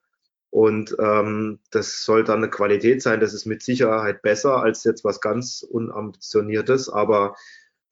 Und 0.51 0.97
ähm, 1.01 1.59
das 1.71 2.05
soll 2.05 2.23
dann 2.23 2.39
eine 2.39 2.49
Qualität 2.49 3.03
sein, 3.03 3.19
das 3.19 3.35
ist 3.35 3.45
mit 3.45 3.63
Sicherheit 3.63 4.23
besser 4.23 4.63
als 4.63 4.85
jetzt 4.85 5.05
was 5.05 5.21
ganz 5.21 5.67
Unambitioniertes. 5.69 6.89
Aber 6.89 7.35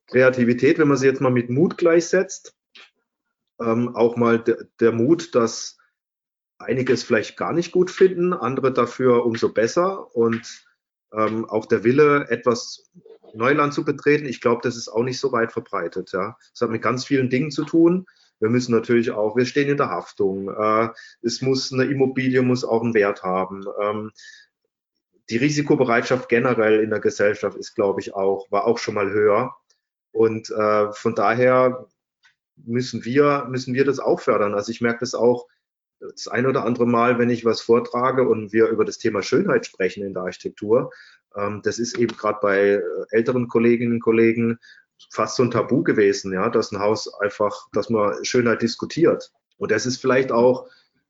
Kreativität, 0.06 0.78
wenn 0.78 0.88
man 0.88 0.96
sie 0.96 1.06
jetzt 1.06 1.20
mal 1.20 1.32
mit 1.32 1.50
Mut 1.50 1.76
gleichsetzt, 1.76 2.54
ähm, 3.60 3.96
auch 3.96 4.16
mal 4.16 4.38
de 4.38 4.56
der 4.80 4.92
Mut, 4.92 5.34
dass 5.34 5.78
einige 6.58 6.92
es 6.92 7.02
vielleicht 7.02 7.36
gar 7.36 7.52
nicht 7.52 7.72
gut 7.72 7.90
finden, 7.90 8.32
andere 8.32 8.72
dafür 8.72 9.26
umso 9.26 9.52
besser 9.52 10.14
und 10.14 10.64
ähm, 11.12 11.44
auch 11.48 11.66
der 11.66 11.84
Wille, 11.84 12.28
etwas 12.30 12.90
Neuland 13.34 13.74
zu 13.74 13.84
betreten, 13.84 14.26
ich 14.26 14.40
glaube, 14.40 14.60
das 14.62 14.76
ist 14.76 14.88
auch 14.88 15.02
nicht 15.02 15.20
so 15.20 15.32
weit 15.32 15.52
verbreitet. 15.52 16.12
Ja. 16.12 16.36
Das 16.52 16.60
hat 16.60 16.70
mit 16.70 16.82
ganz 16.82 17.04
vielen 17.04 17.30
Dingen 17.30 17.50
zu 17.50 17.64
tun. 17.64 18.06
Wir 18.40 18.48
müssen 18.48 18.72
natürlich 18.72 19.12
auch, 19.12 19.36
wir 19.36 19.46
stehen 19.46 19.68
in 19.68 19.76
der 19.76 19.90
Haftung. 19.90 20.48
Äh, 20.48 20.88
es 21.22 21.42
muss 21.42 21.72
eine 21.72 21.84
Immobilie 21.84 22.42
muss 22.42 22.64
auch 22.64 22.82
einen 22.82 22.94
Wert 22.94 23.22
haben. 23.22 23.64
Ähm, 23.80 24.10
die 25.30 25.36
Risikobereitschaft 25.36 26.28
generell 26.28 26.80
in 26.80 26.90
der 26.90 27.00
Gesellschaft 27.00 27.56
ist, 27.56 27.74
glaube 27.74 28.00
ich, 28.00 28.14
auch, 28.14 28.50
war 28.50 28.66
auch 28.66 28.78
schon 28.78 28.94
mal 28.94 29.10
höher. 29.10 29.54
Und 30.10 30.50
äh, 30.50 30.92
von 30.92 31.14
daher 31.14 31.86
müssen 32.56 33.04
wir, 33.04 33.46
müssen 33.48 33.74
wir 33.74 33.84
das 33.84 33.98
auch 33.98 34.20
fördern. 34.20 34.54
Also 34.54 34.72
ich 34.72 34.80
merke 34.80 35.00
das 35.00 35.14
auch 35.14 35.46
das 36.00 36.28
ein 36.28 36.46
oder 36.46 36.64
andere 36.64 36.86
Mal, 36.86 37.18
wenn 37.18 37.30
ich 37.30 37.44
was 37.44 37.60
vortrage 37.60 38.28
und 38.28 38.52
wir 38.52 38.66
über 38.68 38.84
das 38.84 38.98
Thema 38.98 39.22
Schönheit 39.22 39.66
sprechen 39.66 40.04
in 40.04 40.14
der 40.14 40.24
Architektur. 40.24 40.90
Ähm, 41.36 41.60
das 41.62 41.78
ist 41.78 41.98
eben 41.98 42.16
gerade 42.16 42.38
bei 42.40 42.58
äh, 42.58 42.80
älteren 43.10 43.48
Kolleginnen 43.48 43.94
und 43.94 44.00
Kollegen 44.00 44.58
fast 45.10 45.36
so 45.36 45.42
ein 45.42 45.50
Tabu 45.50 45.82
gewesen, 45.82 46.32
ja, 46.32 46.48
dass 46.48 46.72
ein 46.72 46.80
Haus 46.80 47.12
einfach, 47.20 47.68
dass 47.72 47.90
man 47.90 48.24
Schönheit 48.24 48.62
diskutiert. 48.62 49.32
Und 49.58 49.70
das 49.70 49.86
ist 49.86 50.00
vielleicht 50.00 50.32
auch 50.32 50.68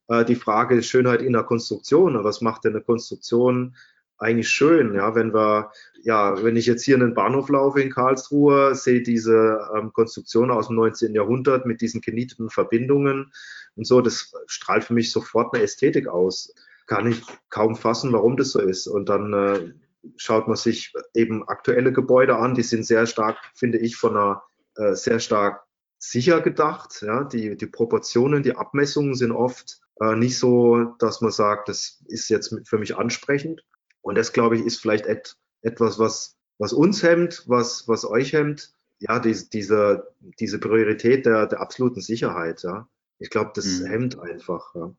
äh, 0.09 0.25
die 0.25 0.35
Frage 0.35 0.83
Schönheit 0.83 1.23
in 1.23 1.33
der 1.33 1.45
Konstruktion. 1.45 2.23
Was 2.25 2.41
macht 2.41 2.65
denn 2.65 2.75
eine 2.75 2.83
Konstruktion 2.83 3.77
eigentlich 4.19 4.49
schön? 4.49 4.95
Ja, 4.95 5.15
wenn 5.15 5.35
wir, 5.35 5.73
ja, 6.03 6.43
wenn 6.43 6.57
ich 6.57 6.67
jetzt 6.67 6.85
hier 6.85 6.95
in 6.95 7.01
den 7.01 7.15
Bahnhof 7.15 7.49
laufe 7.49 7.81
in 7.81 7.91
Karlsruhe, 7.91 8.75
sehe 8.75 9.03
diese 9.03 9.69
ähm, 9.77 9.93
Konstruktion 9.93 10.51
aus 10.51 10.69
dem 10.69 10.77
19. 10.77 11.15
Jahrhundert 11.15 11.67
mit 11.67 11.81
diesen 11.81 12.01
genieteten 12.01 12.51
Verbindungen 12.51 13.33
und 13.77 13.87
so, 13.87 14.01
das 14.01 14.33
strahlt 14.47 14.85
für 14.85 14.95
mich 14.95 15.11
sofort 15.11 15.55
eine 15.55 15.63
Ästhetik 15.63 16.09
aus. 16.09 16.55
Kann 16.87 17.07
ich 17.07 17.23
kaum 17.49 17.77
fassen, 17.77 18.13
warum 18.13 18.37
das 18.37 18.51
so 18.51 18.61
ist. 18.61 18.87
Und 18.87 19.09
dann 19.09 19.33
äh, 19.33 19.73
schaut 20.17 20.49
man 20.49 20.57
sich 20.57 20.93
eben 21.15 21.47
aktuelle 21.49 21.93
Gebäude 21.93 22.37
an, 22.37 22.55
die 22.55 22.63
sind 22.63 22.85
sehr 22.85 23.07
stark, 23.07 23.39
finde 23.55 23.79
ich, 23.79 23.97
von 23.97 24.17
einer 24.17 24.43
äh, 24.77 24.95
sehr 24.95 25.21
stark 25.21 25.65
sicher 25.99 26.41
gedacht. 26.41 27.03
Ja, 27.03 27.25
die, 27.25 27.57
die 27.57 27.67
Proportionen, 27.67 28.43
die 28.43 28.57
Abmessungen 28.57 29.15
sind 29.15 29.33
oft 29.33 29.81
äh, 30.01 30.17
nicht 30.17 30.39
so, 30.39 30.95
dass 30.99 31.21
man 31.21 31.31
sagt, 31.31 31.69
das 31.69 32.03
ist 32.07 32.29
jetzt 32.29 32.55
für 32.65 32.79
mich 32.79 32.97
ansprechend. 32.97 33.65
Und 34.01 34.19
das, 34.19 34.33
glaube 34.33 34.57
ich, 34.57 34.65
ist 34.65 34.81
vielleicht 34.81 35.07
et, 35.07 35.37
etwas, 35.63 35.99
was, 35.99 36.37
was 36.59 36.73
uns 36.73 37.03
hemmt, 37.03 37.45
was, 37.47 37.87
was 37.87 38.05
euch 38.05 38.33
hemmt. 38.33 38.75
Ja, 38.99 39.19
die, 39.19 39.37
diese, 39.53 40.15
diese 40.39 40.59
Priorität 40.59 41.27
der, 41.27 41.47
der 41.47 41.61
absoluten 41.61 42.01
Sicherheit. 42.01 42.63
Ja. 42.63 42.89
Ich 43.19 43.31
glaube, 43.31 43.53
das 43.55 43.81
mhm. 43.81 43.87
hemmt 43.87 44.19
einfach. 44.19 44.75
Ja. 44.75 44.93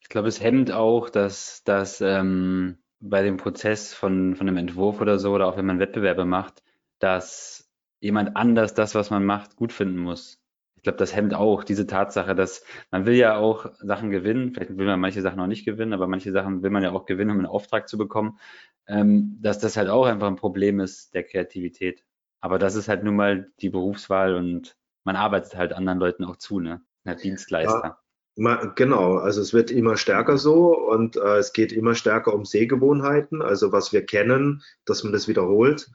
Ich 0.00 0.08
glaube, 0.08 0.28
es 0.28 0.40
hemmt 0.40 0.72
auch, 0.72 1.08
dass, 1.08 1.62
dass 1.64 2.00
ähm, 2.00 2.81
bei 3.02 3.22
dem 3.22 3.36
Prozess 3.36 3.92
von, 3.92 4.36
von 4.36 4.48
einem 4.48 4.56
Entwurf 4.56 5.00
oder 5.00 5.18
so, 5.18 5.32
oder 5.32 5.48
auch 5.48 5.56
wenn 5.56 5.66
man 5.66 5.80
Wettbewerbe 5.80 6.24
macht, 6.24 6.62
dass 7.00 7.70
jemand 8.00 8.36
anders 8.36 8.74
das, 8.74 8.94
was 8.94 9.10
man 9.10 9.24
macht, 9.24 9.56
gut 9.56 9.72
finden 9.72 9.98
muss. 9.98 10.40
Ich 10.76 10.82
glaube, 10.82 10.98
das 10.98 11.14
hemmt 11.14 11.34
auch 11.34 11.62
diese 11.64 11.86
Tatsache, 11.86 12.34
dass 12.34 12.64
man 12.90 13.06
will 13.06 13.14
ja 13.14 13.36
auch 13.36 13.66
Sachen 13.80 14.10
gewinnen, 14.10 14.52
vielleicht 14.52 14.76
will 14.76 14.86
man 14.86 15.00
manche 15.00 15.20
Sachen 15.20 15.40
auch 15.40 15.46
nicht 15.46 15.64
gewinnen, 15.64 15.92
aber 15.92 16.08
manche 16.08 16.32
Sachen 16.32 16.62
will 16.62 16.70
man 16.70 16.82
ja 16.82 16.92
auch 16.92 17.06
gewinnen, 17.06 17.30
um 17.30 17.38
einen 17.38 17.46
Auftrag 17.46 17.88
zu 17.88 17.98
bekommen, 17.98 18.38
ähm, 18.86 19.38
dass 19.40 19.58
das 19.58 19.76
halt 19.76 19.88
auch 19.88 20.06
einfach 20.06 20.28
ein 20.28 20.36
Problem 20.36 20.80
ist 20.80 21.14
der 21.14 21.24
Kreativität. 21.24 22.04
Aber 22.40 22.58
das 22.58 22.74
ist 22.74 22.88
halt 22.88 23.04
nun 23.04 23.14
mal 23.16 23.52
die 23.60 23.70
Berufswahl 23.70 24.34
und 24.34 24.76
man 25.04 25.16
arbeitet 25.16 25.56
halt 25.56 25.72
anderen 25.72 25.98
Leuten 25.98 26.24
auch 26.24 26.36
zu, 26.36 26.60
ne? 26.60 26.82
Der 27.04 27.16
Dienstleister. 27.16 27.82
Ja. 27.84 28.01
Genau, 28.36 29.16
also 29.16 29.42
es 29.42 29.52
wird 29.52 29.70
immer 29.70 29.98
stärker 29.98 30.38
so 30.38 30.74
und 30.74 31.16
äh, 31.16 31.36
es 31.36 31.52
geht 31.52 31.70
immer 31.70 31.94
stärker 31.94 32.32
um 32.32 32.46
Sehgewohnheiten, 32.46 33.42
also 33.42 33.72
was 33.72 33.92
wir 33.92 34.06
kennen, 34.06 34.62
dass 34.86 35.04
man 35.04 35.12
das 35.12 35.28
wiederholt. 35.28 35.90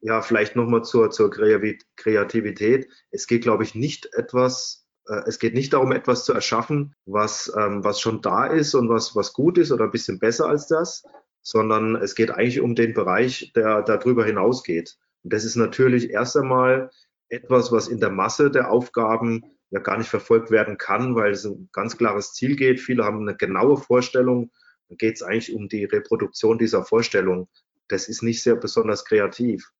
Ja, 0.00 0.22
vielleicht 0.22 0.54
nochmal 0.54 0.84
zur, 0.84 1.10
zur 1.10 1.30
Kreativität. 1.30 2.88
Es 3.10 3.26
geht, 3.26 3.42
glaube 3.42 3.64
ich, 3.64 3.74
nicht 3.74 4.08
etwas, 4.14 4.86
äh, 5.08 5.22
es 5.26 5.40
geht 5.40 5.54
nicht 5.54 5.72
darum, 5.72 5.90
etwas 5.90 6.24
zu 6.24 6.32
erschaffen, 6.32 6.94
was, 7.06 7.52
ähm, 7.58 7.82
was 7.82 8.00
schon 8.00 8.22
da 8.22 8.46
ist 8.46 8.74
und 8.74 8.88
was, 8.88 9.16
was 9.16 9.32
gut 9.32 9.58
ist 9.58 9.72
oder 9.72 9.84
ein 9.84 9.90
bisschen 9.90 10.20
besser 10.20 10.46
als 10.46 10.68
das, 10.68 11.02
sondern 11.42 11.96
es 11.96 12.14
geht 12.14 12.30
eigentlich 12.30 12.60
um 12.60 12.76
den 12.76 12.94
Bereich, 12.94 13.52
der 13.56 13.82
darüber 13.82 14.24
hinausgeht. 14.24 14.96
Und 15.24 15.32
das 15.32 15.44
ist 15.44 15.56
natürlich 15.56 16.10
erst 16.10 16.36
einmal 16.36 16.90
etwas, 17.28 17.72
was 17.72 17.88
in 17.88 17.98
der 17.98 18.10
Masse 18.10 18.50
der 18.50 18.70
Aufgaben 18.70 19.42
ja 19.70 19.80
gar 19.80 19.98
nicht 19.98 20.08
verfolgt 20.08 20.50
werden 20.50 20.78
kann, 20.78 21.14
weil 21.14 21.32
es 21.32 21.44
ein 21.44 21.68
ganz 21.72 21.96
klares 21.96 22.32
Ziel 22.32 22.56
geht. 22.56 22.80
Viele 22.80 23.04
haben 23.04 23.20
eine 23.20 23.36
genaue 23.36 23.76
Vorstellung. 23.76 24.50
Dann 24.88 24.98
geht 24.98 25.16
es 25.16 25.22
eigentlich 25.22 25.54
um 25.54 25.68
die 25.68 25.84
Reproduktion 25.84 26.58
dieser 26.58 26.84
Vorstellung. 26.84 27.48
Das 27.88 28.08
ist 28.08 28.22
nicht 28.22 28.42
sehr 28.42 28.56
besonders 28.56 29.04
kreativ. 29.04 29.70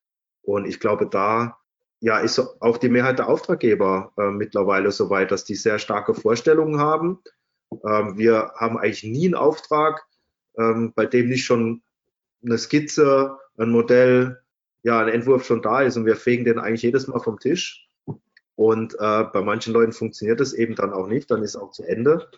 Und 0.42 0.66
ich 0.66 0.80
glaube, 0.80 1.08
da 1.08 1.58
ja, 2.00 2.18
ist 2.18 2.38
auch 2.60 2.78
die 2.78 2.88
Mehrheit 2.88 3.18
der 3.18 3.28
Auftraggeber 3.28 4.12
äh, 4.16 4.30
mittlerweile 4.30 4.90
so 4.90 5.10
weit, 5.10 5.30
dass 5.30 5.44
die 5.44 5.54
sehr 5.54 5.78
starke 5.78 6.14
Vorstellungen 6.14 6.80
haben. 6.80 7.18
Ähm, 7.86 8.16
wir 8.16 8.52
haben 8.56 8.78
eigentlich 8.78 9.04
nie 9.04 9.26
einen 9.26 9.34
Auftrag, 9.34 10.02
ähm, 10.58 10.92
bei 10.94 11.04
dem 11.04 11.28
nicht 11.28 11.44
schon 11.44 11.82
eine 12.42 12.56
Skizze, 12.56 13.36
ein 13.58 13.70
Modell, 13.70 14.40
ja, 14.82 15.00
ein 15.00 15.08
Entwurf 15.08 15.44
schon 15.44 15.60
da 15.60 15.82
ist 15.82 15.98
und 15.98 16.06
wir 16.06 16.16
fegen 16.16 16.46
den 16.46 16.58
eigentlich 16.58 16.82
jedes 16.82 17.06
Mal 17.06 17.20
vom 17.20 17.38
Tisch. 17.38 17.86
Und 18.56 18.94
äh, 18.94 19.24
bei 19.24 19.42
manchen 19.42 19.72
Leuten 19.72 19.92
funktioniert 19.92 20.40
das 20.40 20.52
eben 20.52 20.74
dann 20.74 20.92
auch 20.92 21.06
nicht, 21.06 21.30
dann 21.30 21.42
ist 21.42 21.56
auch 21.56 21.70
zu 21.70 21.82
Ende. 21.82 22.28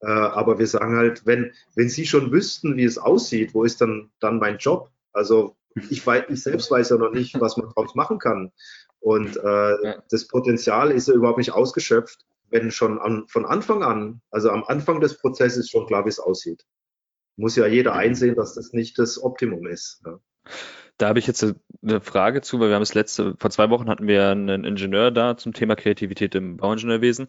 Äh, 0.00 0.06
aber 0.06 0.58
wir 0.58 0.66
sagen 0.66 0.96
halt, 0.96 1.26
wenn, 1.26 1.52
wenn 1.74 1.88
Sie 1.88 2.06
schon 2.06 2.32
wüssten, 2.32 2.76
wie 2.76 2.84
es 2.84 2.98
aussieht, 2.98 3.54
wo 3.54 3.64
ist 3.64 3.80
dann, 3.80 4.10
dann 4.20 4.38
mein 4.38 4.58
Job? 4.58 4.90
Also 5.12 5.56
ich, 5.74 6.06
weiß, 6.06 6.24
ich 6.28 6.42
selbst 6.42 6.70
weiß 6.70 6.90
ja 6.90 6.96
noch 6.96 7.12
nicht, 7.12 7.38
was 7.40 7.56
man 7.56 7.68
daraus 7.68 7.94
machen 7.94 8.18
kann. 8.18 8.52
Und 9.00 9.36
äh, 9.36 9.96
das 10.10 10.26
Potenzial 10.26 10.90
ist 10.90 11.08
ja 11.08 11.14
überhaupt 11.14 11.38
nicht 11.38 11.52
ausgeschöpft, 11.52 12.26
wenn 12.50 12.70
schon 12.70 12.98
an, 12.98 13.26
von 13.28 13.46
Anfang 13.46 13.82
an, 13.82 14.20
also 14.30 14.50
am 14.50 14.64
Anfang 14.64 15.00
des 15.00 15.18
Prozesses 15.18 15.70
schon 15.70 15.86
klar, 15.86 16.04
wie 16.04 16.10
es 16.10 16.18
aussieht. 16.18 16.66
Muss 17.36 17.56
ja 17.56 17.66
jeder 17.66 17.94
einsehen, 17.94 18.34
dass 18.34 18.54
das 18.54 18.72
nicht 18.72 18.98
das 18.98 19.22
Optimum 19.22 19.66
ist. 19.66 20.02
Ja. 20.04 20.20
Da 21.00 21.08
habe 21.08 21.18
ich 21.18 21.26
jetzt 21.26 21.42
eine 21.82 22.02
Frage 22.02 22.42
zu, 22.42 22.60
weil 22.60 22.68
wir 22.68 22.74
haben 22.74 22.82
das 22.82 22.92
letzte, 22.92 23.34
vor 23.38 23.50
zwei 23.50 23.70
Wochen 23.70 23.88
hatten 23.88 24.06
wir 24.06 24.28
einen 24.28 24.64
Ingenieur 24.64 25.10
da 25.10 25.34
zum 25.34 25.54
Thema 25.54 25.74
Kreativität 25.74 26.34
im 26.34 26.58
Bauingenieurwesen 26.58 27.28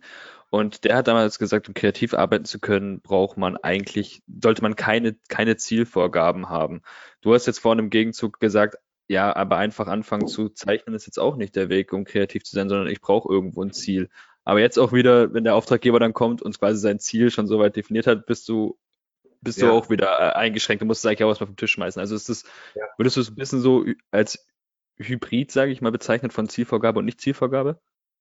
und 0.50 0.84
der 0.84 0.98
hat 0.98 1.08
damals 1.08 1.40
gesagt, 1.40 1.70
um 1.70 1.74
kreativ 1.74 2.14
arbeiten 2.14 2.44
zu 2.44 2.60
können, 2.60 3.00
braucht 3.00 3.38
man 3.38 3.56
eigentlich, 3.56 4.24
sollte 4.44 4.62
man 4.62 4.76
keine, 4.76 5.16
keine 5.30 5.56
Zielvorgaben 5.56 6.50
haben. 6.50 6.82
Du 7.22 7.34
hast 7.34 7.46
jetzt 7.46 7.60
vorhin 7.60 7.80
im 7.80 7.90
Gegenzug 7.90 8.42
gesagt, 8.42 8.76
ja, 9.08 9.34
aber 9.34 9.56
einfach 9.56 9.88
anfangen 9.88 10.28
zu 10.28 10.50
zeichnen 10.50 10.94
ist 10.94 11.06
jetzt 11.06 11.20
auch 11.20 11.38
nicht 11.38 11.56
der 11.56 11.70
Weg, 11.70 11.94
um 11.94 12.04
kreativ 12.04 12.44
zu 12.44 12.54
sein, 12.54 12.68
sondern 12.68 12.90
ich 12.90 13.00
brauche 13.00 13.32
irgendwo 13.32 13.64
ein 13.64 13.72
Ziel. 13.72 14.10
Aber 14.44 14.60
jetzt 14.60 14.80
auch 14.80 14.92
wieder, 14.92 15.34
wenn 15.34 15.46
der 15.46 15.56
Auftraggeber 15.56 16.02
dann 16.02 16.12
kommt 16.12 16.42
und 16.42 16.60
quasi 16.60 16.78
sein 16.78 17.00
Ziel 17.00 17.32
schon 17.32 17.48
so 17.48 17.58
weit 17.60 17.78
definiert 17.78 18.08
hat, 18.08 18.26
bist 18.26 18.50
du 18.50 18.78
bist 19.42 19.60
ja. 19.60 19.68
du 19.68 19.74
auch 19.74 19.90
wieder 19.90 20.08
äh, 20.20 20.34
eingeschränkt. 20.34 20.82
Du 20.82 20.86
musst 20.86 21.06
eigentlich 21.06 21.24
auch 21.24 21.30
was 21.30 21.40
vom 21.40 21.56
Tisch 21.56 21.72
schmeißen. 21.72 22.00
Also 22.00 22.16
ist 22.16 22.30
das, 22.30 22.44
ja. 22.76 22.86
würdest 22.98 23.18
du 23.18 23.22
es 23.22 23.30
ein 23.30 23.36
bisschen 23.36 23.62
so 23.62 23.86
als 24.12 24.46
Hybrid, 24.98 25.52
sage 25.52 25.72
ich 25.72 25.82
mal, 25.82 25.92
bezeichnet 25.92 26.34
von 26.34 26.48
Zielvorgabe 26.48 27.00
und 27.00 27.06
Nicht-Zielvorgabe? 27.06 27.80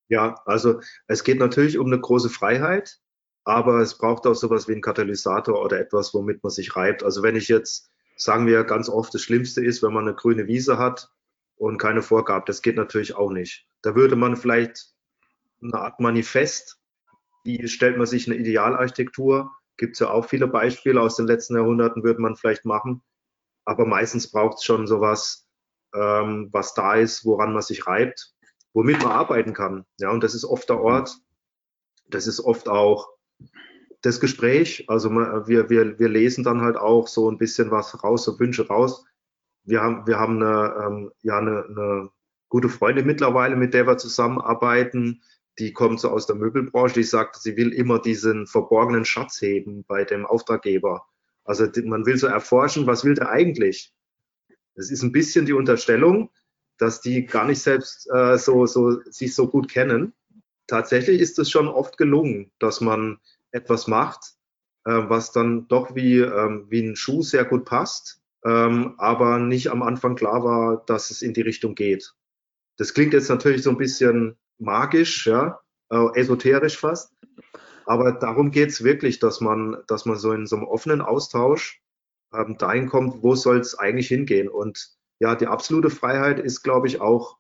Ja, 0.08 0.40
also 0.44 0.80
es 1.06 1.22
geht 1.22 1.38
natürlich 1.38 1.78
um 1.78 1.86
eine 1.86 2.00
große 2.00 2.30
Freiheit, 2.30 2.98
aber 3.44 3.80
es 3.80 3.96
braucht 3.96 4.26
auch 4.26 4.34
sowas 4.34 4.66
wie 4.66 4.72
einen 4.72 4.82
Katalysator 4.82 5.62
oder 5.62 5.78
etwas, 5.78 6.14
womit 6.14 6.42
man 6.42 6.50
sich 6.50 6.74
reibt. 6.74 7.04
Also 7.04 7.22
wenn 7.22 7.36
ich 7.36 7.48
jetzt, 7.48 7.90
sagen 8.16 8.46
wir 8.46 8.64
ganz 8.64 8.88
oft, 8.88 9.14
das 9.14 9.22
Schlimmste 9.22 9.64
ist, 9.64 9.82
wenn 9.82 9.92
man 9.92 10.08
eine 10.08 10.16
grüne 10.16 10.46
Wiese 10.46 10.78
hat 10.78 11.10
und 11.56 11.78
keine 11.78 12.02
Vorgabe, 12.02 12.44
das 12.46 12.62
geht 12.62 12.76
natürlich 12.76 13.14
auch 13.14 13.30
nicht. 13.30 13.66
Da 13.82 13.94
würde 13.94 14.16
man 14.16 14.36
vielleicht 14.36 14.94
eine 15.62 15.74
Art 15.74 16.00
Manifest, 16.00 16.78
wie 17.44 17.68
stellt 17.68 17.96
man 17.96 18.06
sich 18.06 18.26
eine 18.26 18.36
Idealarchitektur 18.36 19.50
Gibt 19.80 19.94
es 19.94 20.00
ja 20.00 20.10
auch 20.10 20.26
viele 20.26 20.46
Beispiele 20.46 21.00
aus 21.00 21.16
den 21.16 21.26
letzten 21.26 21.56
Jahrhunderten, 21.56 22.04
würde 22.04 22.20
man 22.20 22.36
vielleicht 22.36 22.66
machen. 22.66 23.02
Aber 23.64 23.86
meistens 23.86 24.30
braucht 24.30 24.58
es 24.58 24.64
schon 24.64 24.86
sowas, 24.86 25.48
ähm, 25.94 26.50
was 26.52 26.74
da 26.74 26.96
ist, 26.96 27.24
woran 27.24 27.54
man 27.54 27.62
sich 27.62 27.86
reibt, 27.86 28.34
womit 28.74 29.02
man 29.02 29.12
arbeiten 29.12 29.54
kann. 29.54 29.86
Ja, 29.98 30.10
und 30.10 30.22
das 30.22 30.34
ist 30.34 30.44
oft 30.44 30.68
der 30.68 30.82
Ort. 30.82 31.16
Das 32.08 32.26
ist 32.26 32.40
oft 32.40 32.68
auch 32.68 33.08
das 34.02 34.20
Gespräch. 34.20 34.84
Also 34.88 35.10
wir, 35.12 35.70
wir, 35.70 35.98
wir 35.98 36.08
lesen 36.10 36.44
dann 36.44 36.60
halt 36.60 36.76
auch 36.76 37.08
so 37.08 37.30
ein 37.30 37.38
bisschen 37.38 37.70
was 37.70 38.04
raus, 38.04 38.24
so 38.24 38.38
Wünsche 38.38 38.68
raus. 38.68 39.06
Wir 39.64 39.80
haben, 39.80 40.06
wir 40.06 40.18
haben 40.18 40.42
eine, 40.42 40.74
ähm, 40.84 41.12
ja, 41.22 41.38
eine, 41.38 41.64
eine 41.64 42.10
gute 42.50 42.68
Freundin 42.68 43.06
mittlerweile, 43.06 43.56
mit 43.56 43.72
der 43.72 43.86
wir 43.86 43.96
zusammenarbeiten, 43.96 45.22
die 45.60 45.72
kommt 45.74 46.00
so 46.00 46.08
aus 46.08 46.26
der 46.26 46.36
Möbelbranche, 46.36 46.94
die 46.94 47.02
sagt, 47.04 47.36
sie 47.36 47.56
will 47.56 47.72
immer 47.72 48.00
diesen 48.00 48.46
verborgenen 48.46 49.04
Schatz 49.04 49.40
heben 49.42 49.84
bei 49.86 50.04
dem 50.04 50.24
Auftraggeber. 50.24 51.06
Also 51.44 51.66
man 51.84 52.06
will 52.06 52.16
so 52.16 52.26
erforschen, 52.26 52.86
was 52.86 53.04
will 53.04 53.14
der 53.14 53.28
eigentlich? 53.28 53.92
Das 54.74 54.90
ist 54.90 55.02
ein 55.02 55.12
bisschen 55.12 55.44
die 55.44 55.52
Unterstellung, 55.52 56.30
dass 56.78 57.02
die 57.02 57.26
gar 57.26 57.44
nicht 57.44 57.60
selbst 57.60 58.08
äh, 58.10 58.38
so, 58.38 58.64
so, 58.64 59.02
sich 59.10 59.34
so 59.34 59.48
gut 59.48 59.70
kennen. 59.70 60.14
Tatsächlich 60.66 61.20
ist 61.20 61.38
es 61.38 61.50
schon 61.50 61.68
oft 61.68 61.98
gelungen, 61.98 62.50
dass 62.58 62.80
man 62.80 63.18
etwas 63.50 63.86
macht, 63.86 64.36
äh, 64.86 64.92
was 64.92 65.32
dann 65.32 65.68
doch 65.68 65.94
wie, 65.94 66.20
ähm, 66.20 66.66
wie 66.70 66.80
ein 66.80 66.96
Schuh 66.96 67.22
sehr 67.22 67.44
gut 67.44 67.66
passt, 67.66 68.22
ähm, 68.46 68.94
aber 68.96 69.38
nicht 69.38 69.70
am 69.70 69.82
Anfang 69.82 70.14
klar 70.14 70.42
war, 70.42 70.82
dass 70.86 71.10
es 71.10 71.20
in 71.20 71.34
die 71.34 71.42
Richtung 71.42 71.74
geht. 71.74 72.14
Das 72.78 72.94
klingt 72.94 73.12
jetzt 73.12 73.28
natürlich 73.28 73.62
so 73.62 73.70
ein 73.70 73.76
bisschen 73.76 74.38
magisch, 74.60 75.26
ja, 75.26 75.60
äh, 75.90 76.18
esoterisch 76.18 76.78
fast. 76.78 77.12
Aber 77.86 78.12
darum 78.12 78.50
geht 78.50 78.68
es 78.68 78.84
wirklich, 78.84 79.18
dass 79.18 79.40
man, 79.40 79.78
dass 79.88 80.04
man 80.04 80.16
so 80.16 80.32
in 80.32 80.46
so 80.46 80.56
einem 80.56 80.66
offenen 80.66 81.00
Austausch 81.00 81.82
ähm, 82.32 82.56
dahin 82.58 82.88
kommt, 82.88 83.22
wo 83.22 83.34
soll 83.34 83.58
es 83.58 83.76
eigentlich 83.76 84.08
hingehen. 84.08 84.48
Und 84.48 84.90
ja, 85.18 85.34
die 85.34 85.46
absolute 85.46 85.90
Freiheit 85.90 86.38
ist, 86.38 86.62
glaube 86.62 86.86
ich, 86.86 87.00
auch 87.00 87.38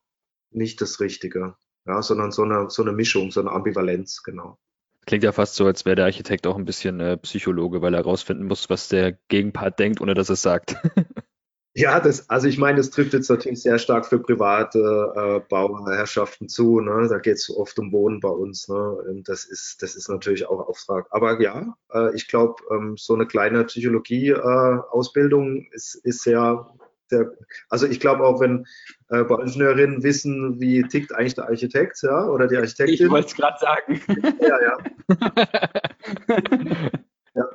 nicht 0.50 0.80
das 0.80 0.98
Richtige, 1.00 1.54
ja, 1.86 2.02
sondern 2.02 2.32
so 2.32 2.42
eine, 2.42 2.68
so 2.70 2.82
eine 2.82 2.92
Mischung, 2.92 3.30
so 3.30 3.40
eine 3.40 3.52
Ambivalenz, 3.52 4.22
genau. 4.22 4.58
Klingt 5.06 5.24
ja 5.24 5.32
fast 5.32 5.54
so, 5.54 5.64
als 5.66 5.84
wäre 5.84 5.96
der 5.96 6.04
Architekt 6.04 6.46
auch 6.46 6.56
ein 6.56 6.64
bisschen 6.64 7.00
äh, 7.00 7.16
Psychologe, 7.18 7.80
weil 7.80 7.94
er 7.94 8.00
herausfinden 8.00 8.46
muss, 8.46 8.68
was 8.68 8.88
der 8.88 9.12
Gegenpart 9.28 9.78
denkt, 9.78 10.00
ohne 10.00 10.14
dass 10.14 10.28
er 10.28 10.34
es 10.34 10.42
sagt. 10.42 10.76
Ja, 11.74 12.00
das, 12.00 12.28
also 12.28 12.48
ich 12.48 12.58
meine, 12.58 12.78
das 12.78 12.90
trifft 12.90 13.12
jetzt 13.12 13.30
natürlich 13.30 13.62
sehr 13.62 13.78
stark 13.78 14.04
für 14.04 14.18
private 14.18 15.12
äh, 15.14 15.40
Bauherrschaften 15.48 16.48
zu. 16.48 16.80
Ne? 16.80 17.06
Da 17.08 17.18
geht 17.18 17.36
es 17.36 17.48
oft 17.48 17.78
um 17.78 17.92
Wohnen 17.92 18.18
bei 18.18 18.28
uns. 18.28 18.66
Ne? 18.68 18.76
Und 18.76 19.28
das 19.28 19.44
ist, 19.44 19.80
das 19.80 19.94
ist 19.94 20.08
natürlich 20.08 20.46
auch 20.46 20.68
Auftrag. 20.68 21.06
Aber 21.10 21.40
ja, 21.40 21.76
äh, 21.92 22.12
ich 22.16 22.26
glaube, 22.26 22.60
ähm, 22.72 22.96
so 22.96 23.14
eine 23.14 23.24
kleine 23.26 23.62
Psychologie-Ausbildung 23.64 25.58
äh, 25.58 25.68
ist, 25.70 25.94
ist 25.94 26.22
sehr, 26.22 26.66
sehr, 27.08 27.30
also 27.68 27.86
ich 27.86 28.00
glaube 28.00 28.24
auch, 28.24 28.40
wenn 28.40 28.66
äh, 29.08 29.22
Bauingenieurinnen 29.22 30.02
wissen, 30.02 30.60
wie 30.60 30.82
tickt 30.82 31.14
eigentlich 31.14 31.36
der 31.36 31.48
Architekt, 31.48 32.02
ja, 32.02 32.26
oder 32.26 32.48
die 32.48 32.56
Architektin. 32.56 33.06
Ich 33.06 33.10
wollte 33.10 33.28
es 33.28 33.34
gerade 33.36 33.58
sagen. 33.60 34.00
Ja, 34.40 34.60
ja. 34.60 34.76
ja. 37.34 37.48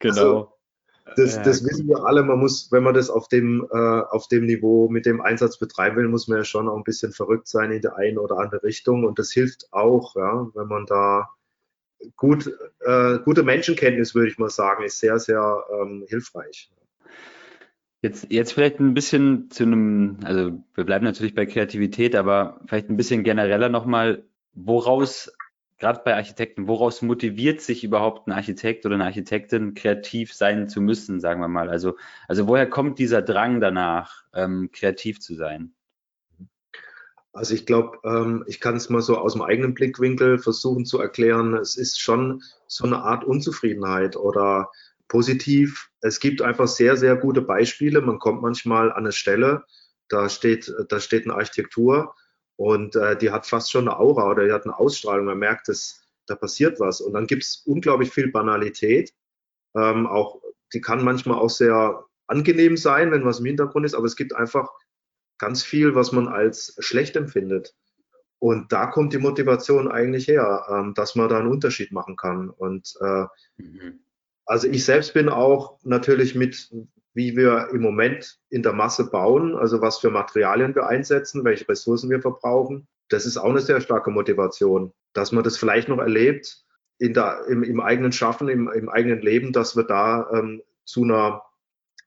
Genau. 0.00 0.10
Also, 0.10 0.57
das, 1.18 1.36
ja, 1.36 1.42
das 1.42 1.64
wissen 1.64 1.88
wir 1.88 2.04
alle. 2.04 2.22
Man 2.22 2.38
muss, 2.38 2.70
wenn 2.70 2.82
man 2.82 2.94
das 2.94 3.10
auf 3.10 3.28
dem, 3.28 3.66
äh, 3.70 3.76
auf 3.76 4.28
dem 4.28 4.46
Niveau 4.46 4.88
mit 4.88 5.04
dem 5.04 5.20
Einsatz 5.20 5.58
betreiben 5.58 5.96
will, 5.96 6.08
muss 6.08 6.28
man 6.28 6.38
ja 6.38 6.44
schon 6.44 6.68
auch 6.68 6.76
ein 6.76 6.84
bisschen 6.84 7.12
verrückt 7.12 7.48
sein 7.48 7.72
in 7.72 7.82
der 7.82 7.96
einen 7.96 8.18
oder 8.18 8.38
andere 8.38 8.62
Richtung. 8.62 9.04
Und 9.04 9.18
das 9.18 9.32
hilft 9.32 9.72
auch, 9.72 10.14
ja, 10.16 10.48
wenn 10.54 10.68
man 10.68 10.86
da 10.86 11.28
gut, 12.16 12.52
äh, 12.80 13.18
gute 13.24 13.42
Menschenkenntnis, 13.42 14.14
würde 14.14 14.30
ich 14.30 14.38
mal 14.38 14.50
sagen, 14.50 14.84
ist 14.84 15.00
sehr, 15.00 15.18
sehr 15.18 15.64
ähm, 15.72 16.04
hilfreich. 16.08 16.70
Jetzt, 18.00 18.28
jetzt 18.30 18.52
vielleicht 18.52 18.78
ein 18.78 18.94
bisschen 18.94 19.50
zu 19.50 19.64
einem, 19.64 20.18
also 20.22 20.52
wir 20.74 20.84
bleiben 20.84 21.04
natürlich 21.04 21.34
bei 21.34 21.46
Kreativität, 21.46 22.14
aber 22.14 22.60
vielleicht 22.66 22.88
ein 22.88 22.96
bisschen 22.96 23.24
genereller 23.24 23.68
nochmal, 23.68 24.24
woraus 24.54 25.32
gerade 25.78 26.00
bei 26.04 26.14
Architekten, 26.14 26.66
woraus 26.66 27.02
motiviert 27.02 27.60
sich 27.60 27.84
überhaupt 27.84 28.26
ein 28.26 28.32
Architekt 28.32 28.84
oder 28.84 28.96
eine 28.96 29.04
Architektin, 29.04 29.74
kreativ 29.74 30.34
sein 30.34 30.68
zu 30.68 30.80
müssen, 30.80 31.20
sagen 31.20 31.40
wir 31.40 31.48
mal? 31.48 31.70
Also, 31.70 31.96
also 32.26 32.46
woher 32.48 32.68
kommt 32.68 32.98
dieser 32.98 33.22
Drang 33.22 33.60
danach, 33.60 34.24
ähm, 34.34 34.70
kreativ 34.72 35.20
zu 35.20 35.34
sein? 35.34 35.72
Also 37.32 37.54
ich 37.54 37.66
glaube, 37.66 37.98
ähm, 38.04 38.44
ich 38.48 38.58
kann 38.60 38.76
es 38.76 38.88
mal 38.88 39.02
so 39.02 39.16
aus 39.16 39.34
dem 39.34 39.42
eigenen 39.42 39.74
Blickwinkel 39.74 40.38
versuchen 40.38 40.84
zu 40.84 40.98
erklären. 40.98 41.54
Es 41.54 41.76
ist 41.76 42.00
schon 42.00 42.42
so 42.66 42.84
eine 42.84 42.98
Art 42.98 43.22
Unzufriedenheit 43.22 44.16
oder 44.16 44.70
positiv. 45.06 45.90
Es 46.00 46.18
gibt 46.18 46.42
einfach 46.42 46.66
sehr, 46.66 46.96
sehr 46.96 47.16
gute 47.16 47.42
Beispiele. 47.42 48.00
Man 48.00 48.18
kommt 48.18 48.42
manchmal 48.42 48.90
an 48.90 48.98
eine 48.98 49.12
Stelle, 49.12 49.64
da 50.08 50.28
steht, 50.28 50.72
da 50.88 50.98
steht 50.98 51.24
eine 51.24 51.34
Architektur 51.34 52.14
und 52.58 52.96
äh, 52.96 53.16
die 53.16 53.30
hat 53.30 53.46
fast 53.46 53.70
schon 53.70 53.86
eine 53.86 54.00
Aura 54.00 54.28
oder 54.28 54.44
die 54.44 54.52
hat 54.52 54.64
eine 54.64 54.76
Ausstrahlung. 54.76 55.26
Man 55.26 55.38
merkt, 55.38 55.68
dass 55.68 56.02
da 56.26 56.34
passiert 56.34 56.80
was. 56.80 57.00
Und 57.00 57.12
dann 57.12 57.28
gibt 57.28 57.44
es 57.44 57.62
unglaublich 57.64 58.10
viel 58.10 58.32
Banalität. 58.32 59.14
Ähm, 59.76 60.08
auch, 60.08 60.42
die 60.74 60.80
kann 60.80 61.04
manchmal 61.04 61.38
auch 61.38 61.50
sehr 61.50 62.04
angenehm 62.26 62.76
sein, 62.76 63.12
wenn 63.12 63.24
was 63.24 63.38
im 63.38 63.46
Hintergrund 63.46 63.86
ist, 63.86 63.94
aber 63.94 64.06
es 64.06 64.16
gibt 64.16 64.34
einfach 64.34 64.68
ganz 65.38 65.62
viel, 65.62 65.94
was 65.94 66.10
man 66.10 66.26
als 66.26 66.74
schlecht 66.80 67.14
empfindet. 67.14 67.76
Und 68.40 68.72
da 68.72 68.86
kommt 68.86 69.12
die 69.12 69.18
Motivation 69.18 69.88
eigentlich 69.88 70.26
her, 70.26 70.66
ähm, 70.68 70.94
dass 70.94 71.14
man 71.14 71.28
da 71.28 71.38
einen 71.38 71.52
Unterschied 71.52 71.92
machen 71.92 72.16
kann. 72.16 72.50
Und 72.50 72.92
äh, 73.00 73.26
mhm. 73.56 74.00
also 74.46 74.66
ich 74.66 74.84
selbst 74.84 75.14
bin 75.14 75.28
auch 75.28 75.78
natürlich 75.84 76.34
mit 76.34 76.72
wie 77.18 77.36
wir 77.36 77.70
im 77.72 77.82
Moment 77.82 78.38
in 78.48 78.62
der 78.62 78.72
Masse 78.72 79.10
bauen, 79.10 79.56
also 79.56 79.80
was 79.80 79.98
für 79.98 80.08
Materialien 80.08 80.76
wir 80.76 80.86
einsetzen, 80.86 81.44
welche 81.44 81.68
Ressourcen 81.68 82.10
wir 82.10 82.22
verbrauchen. 82.22 82.86
Das 83.08 83.26
ist 83.26 83.36
auch 83.38 83.50
eine 83.50 83.60
sehr 83.60 83.80
starke 83.80 84.12
Motivation, 84.12 84.92
dass 85.14 85.32
man 85.32 85.42
das 85.42 85.56
vielleicht 85.56 85.88
noch 85.88 85.98
erlebt 85.98 86.64
in 86.98 87.14
der, 87.14 87.44
im, 87.48 87.64
im 87.64 87.80
eigenen 87.80 88.12
Schaffen, 88.12 88.48
im, 88.48 88.70
im, 88.70 88.88
eigenen 88.88 89.20
Leben, 89.20 89.52
dass 89.52 89.74
wir 89.74 89.82
da 89.82 90.30
ähm, 90.32 90.62
zu 90.84 91.02
einer 91.02 91.42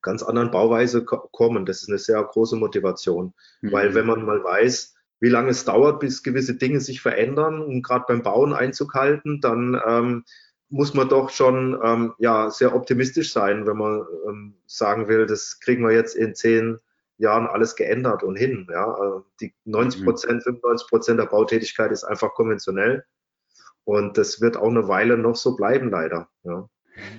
ganz 0.02 0.24
anderen 0.24 0.50
Bauweise 0.50 1.04
kommen. 1.04 1.65
Das 1.65 1.82
ist 1.82 1.89
eine 1.89 1.97
sehr 1.97 2.24
große 2.24 2.56
Motivation, 2.56 3.34
mhm. 3.60 3.71
weil 3.74 3.93
wenn 3.93 4.06
man 4.08 4.26
mal 4.26 4.41
weiß, 4.41 4.95
wie 5.19 5.30
lange 5.30 5.50
es 5.50 5.65
dauert, 5.65 6.00
bis 6.00 6.24
gewisse 6.24 6.56
Dinge 6.56 6.80
sich 6.80 7.02
verändern, 7.02 7.62
um 7.62 7.82
gerade 7.82 8.06
beim 8.08 8.24
Bauen 8.24 8.54
Einzug 8.54 8.93
halten, 8.93 9.41
dann 9.41 9.78
ähm, 9.86 10.24
muss 10.72 10.93
man 10.93 11.09
doch 11.09 11.30
schon 11.30 11.78
ähm, 11.84 12.13
ja, 12.17 12.49
sehr 12.49 12.74
optimistisch 12.74 13.32
sein, 13.34 13.67
wenn 13.67 13.78
man 13.78 14.05
ähm, 14.28 14.55
sagen 14.65 15.07
will, 15.09 15.26
das 15.26 15.59
kriegen 15.59 15.84
wir 15.84 15.93
jetzt 15.93 16.15
in 16.15 16.34
zehn 16.34 16.80
Jahren 17.17 17.45
alles 17.45 17.76
geändert 17.76 18.24
und 18.24 18.38
hin. 18.38 18.67
Ja? 18.72 18.91
Also 18.93 19.26
die 19.41 19.53
90 19.65 20.03
Prozent, 20.03 20.43
95 20.43 20.88
Prozent 20.88 21.19
der 21.19 21.26
Bautätigkeit 21.26 21.91
ist 21.91 22.05
einfach 22.05 22.34
konventionell 22.34 23.03
und 23.84 24.17
das 24.17 24.39
wird 24.41 24.57
auch 24.57 24.69
eine 24.69 24.88
Weile 24.88 25.17
noch 25.17 25.36
so 25.36 25.55
bleiben, 25.57 25.89
leider. 25.89 26.30
Ja. 26.43 26.69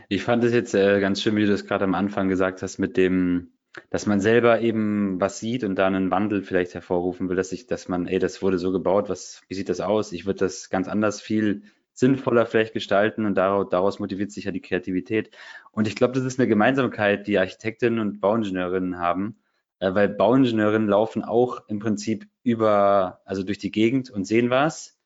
Ich 0.08 0.22
fand 0.22 0.42
es 0.44 0.52
jetzt 0.52 0.74
äh, 0.74 1.00
ganz 1.00 1.22
schön, 1.22 1.36
wie 1.36 1.44
du 1.44 1.50
das 1.50 1.66
gerade 1.66 1.84
am 1.84 1.94
Anfang 1.94 2.28
gesagt 2.28 2.62
hast, 2.62 2.78
mit 2.78 2.96
dem, 2.96 3.52
dass 3.90 4.06
man 4.06 4.20
selber 4.20 4.60
eben 4.60 5.20
was 5.20 5.40
sieht 5.40 5.62
und 5.62 5.76
da 5.76 5.86
einen 5.86 6.10
Wandel 6.10 6.42
vielleicht 6.42 6.72
hervorrufen 6.72 7.28
will, 7.28 7.36
dass 7.36 7.52
ich, 7.52 7.66
dass 7.66 7.88
man, 7.88 8.06
ey, 8.06 8.18
das 8.18 8.40
wurde 8.40 8.58
so 8.58 8.72
gebaut, 8.72 9.10
was, 9.10 9.42
wie 9.48 9.54
sieht 9.54 9.68
das 9.68 9.80
aus? 9.80 10.12
Ich 10.12 10.24
würde 10.24 10.40
das 10.40 10.70
ganz 10.70 10.88
anders 10.88 11.20
viel 11.20 11.64
sinnvoller 11.94 12.46
vielleicht 12.46 12.72
gestalten 12.72 13.26
und 13.26 13.34
daraus, 13.36 13.68
daraus 13.70 13.98
motiviert 13.98 14.32
sich 14.32 14.44
ja 14.44 14.52
die 14.52 14.60
Kreativität. 14.60 15.30
Und 15.72 15.86
ich 15.88 15.96
glaube, 15.96 16.14
das 16.14 16.24
ist 16.24 16.38
eine 16.38 16.48
Gemeinsamkeit, 16.48 17.26
die 17.26 17.38
Architektinnen 17.38 17.98
und 18.00 18.20
Bauingenieurinnen 18.20 18.98
haben. 18.98 19.36
äh, 19.82 19.94
weil 19.94 20.08
Bauingenieurinnen 20.08 20.88
laufen 20.88 21.24
auch 21.24 21.68
im 21.68 21.80
Prinzip 21.80 22.28
über, 22.44 23.20
also 23.24 23.42
durch 23.42 23.58
die 23.58 23.72
Gegend 23.72 24.10
und 24.10 24.24
sehen 24.26 24.48
was. 24.50 24.96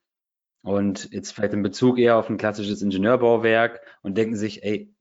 Und 0.63 1.13
jetzt 1.13 1.33
vielleicht 1.33 1.55
in 1.55 1.63
Bezug 1.63 1.99
eher 1.99 2.17
auf 2.17 2.29
ein 2.29 2.37
klassisches 2.39 2.83
Ingenieurbauwerk 2.83 3.81
und 4.03 4.19
denken 4.19 4.37
sich, 4.37 4.63
ey, 4.65 4.93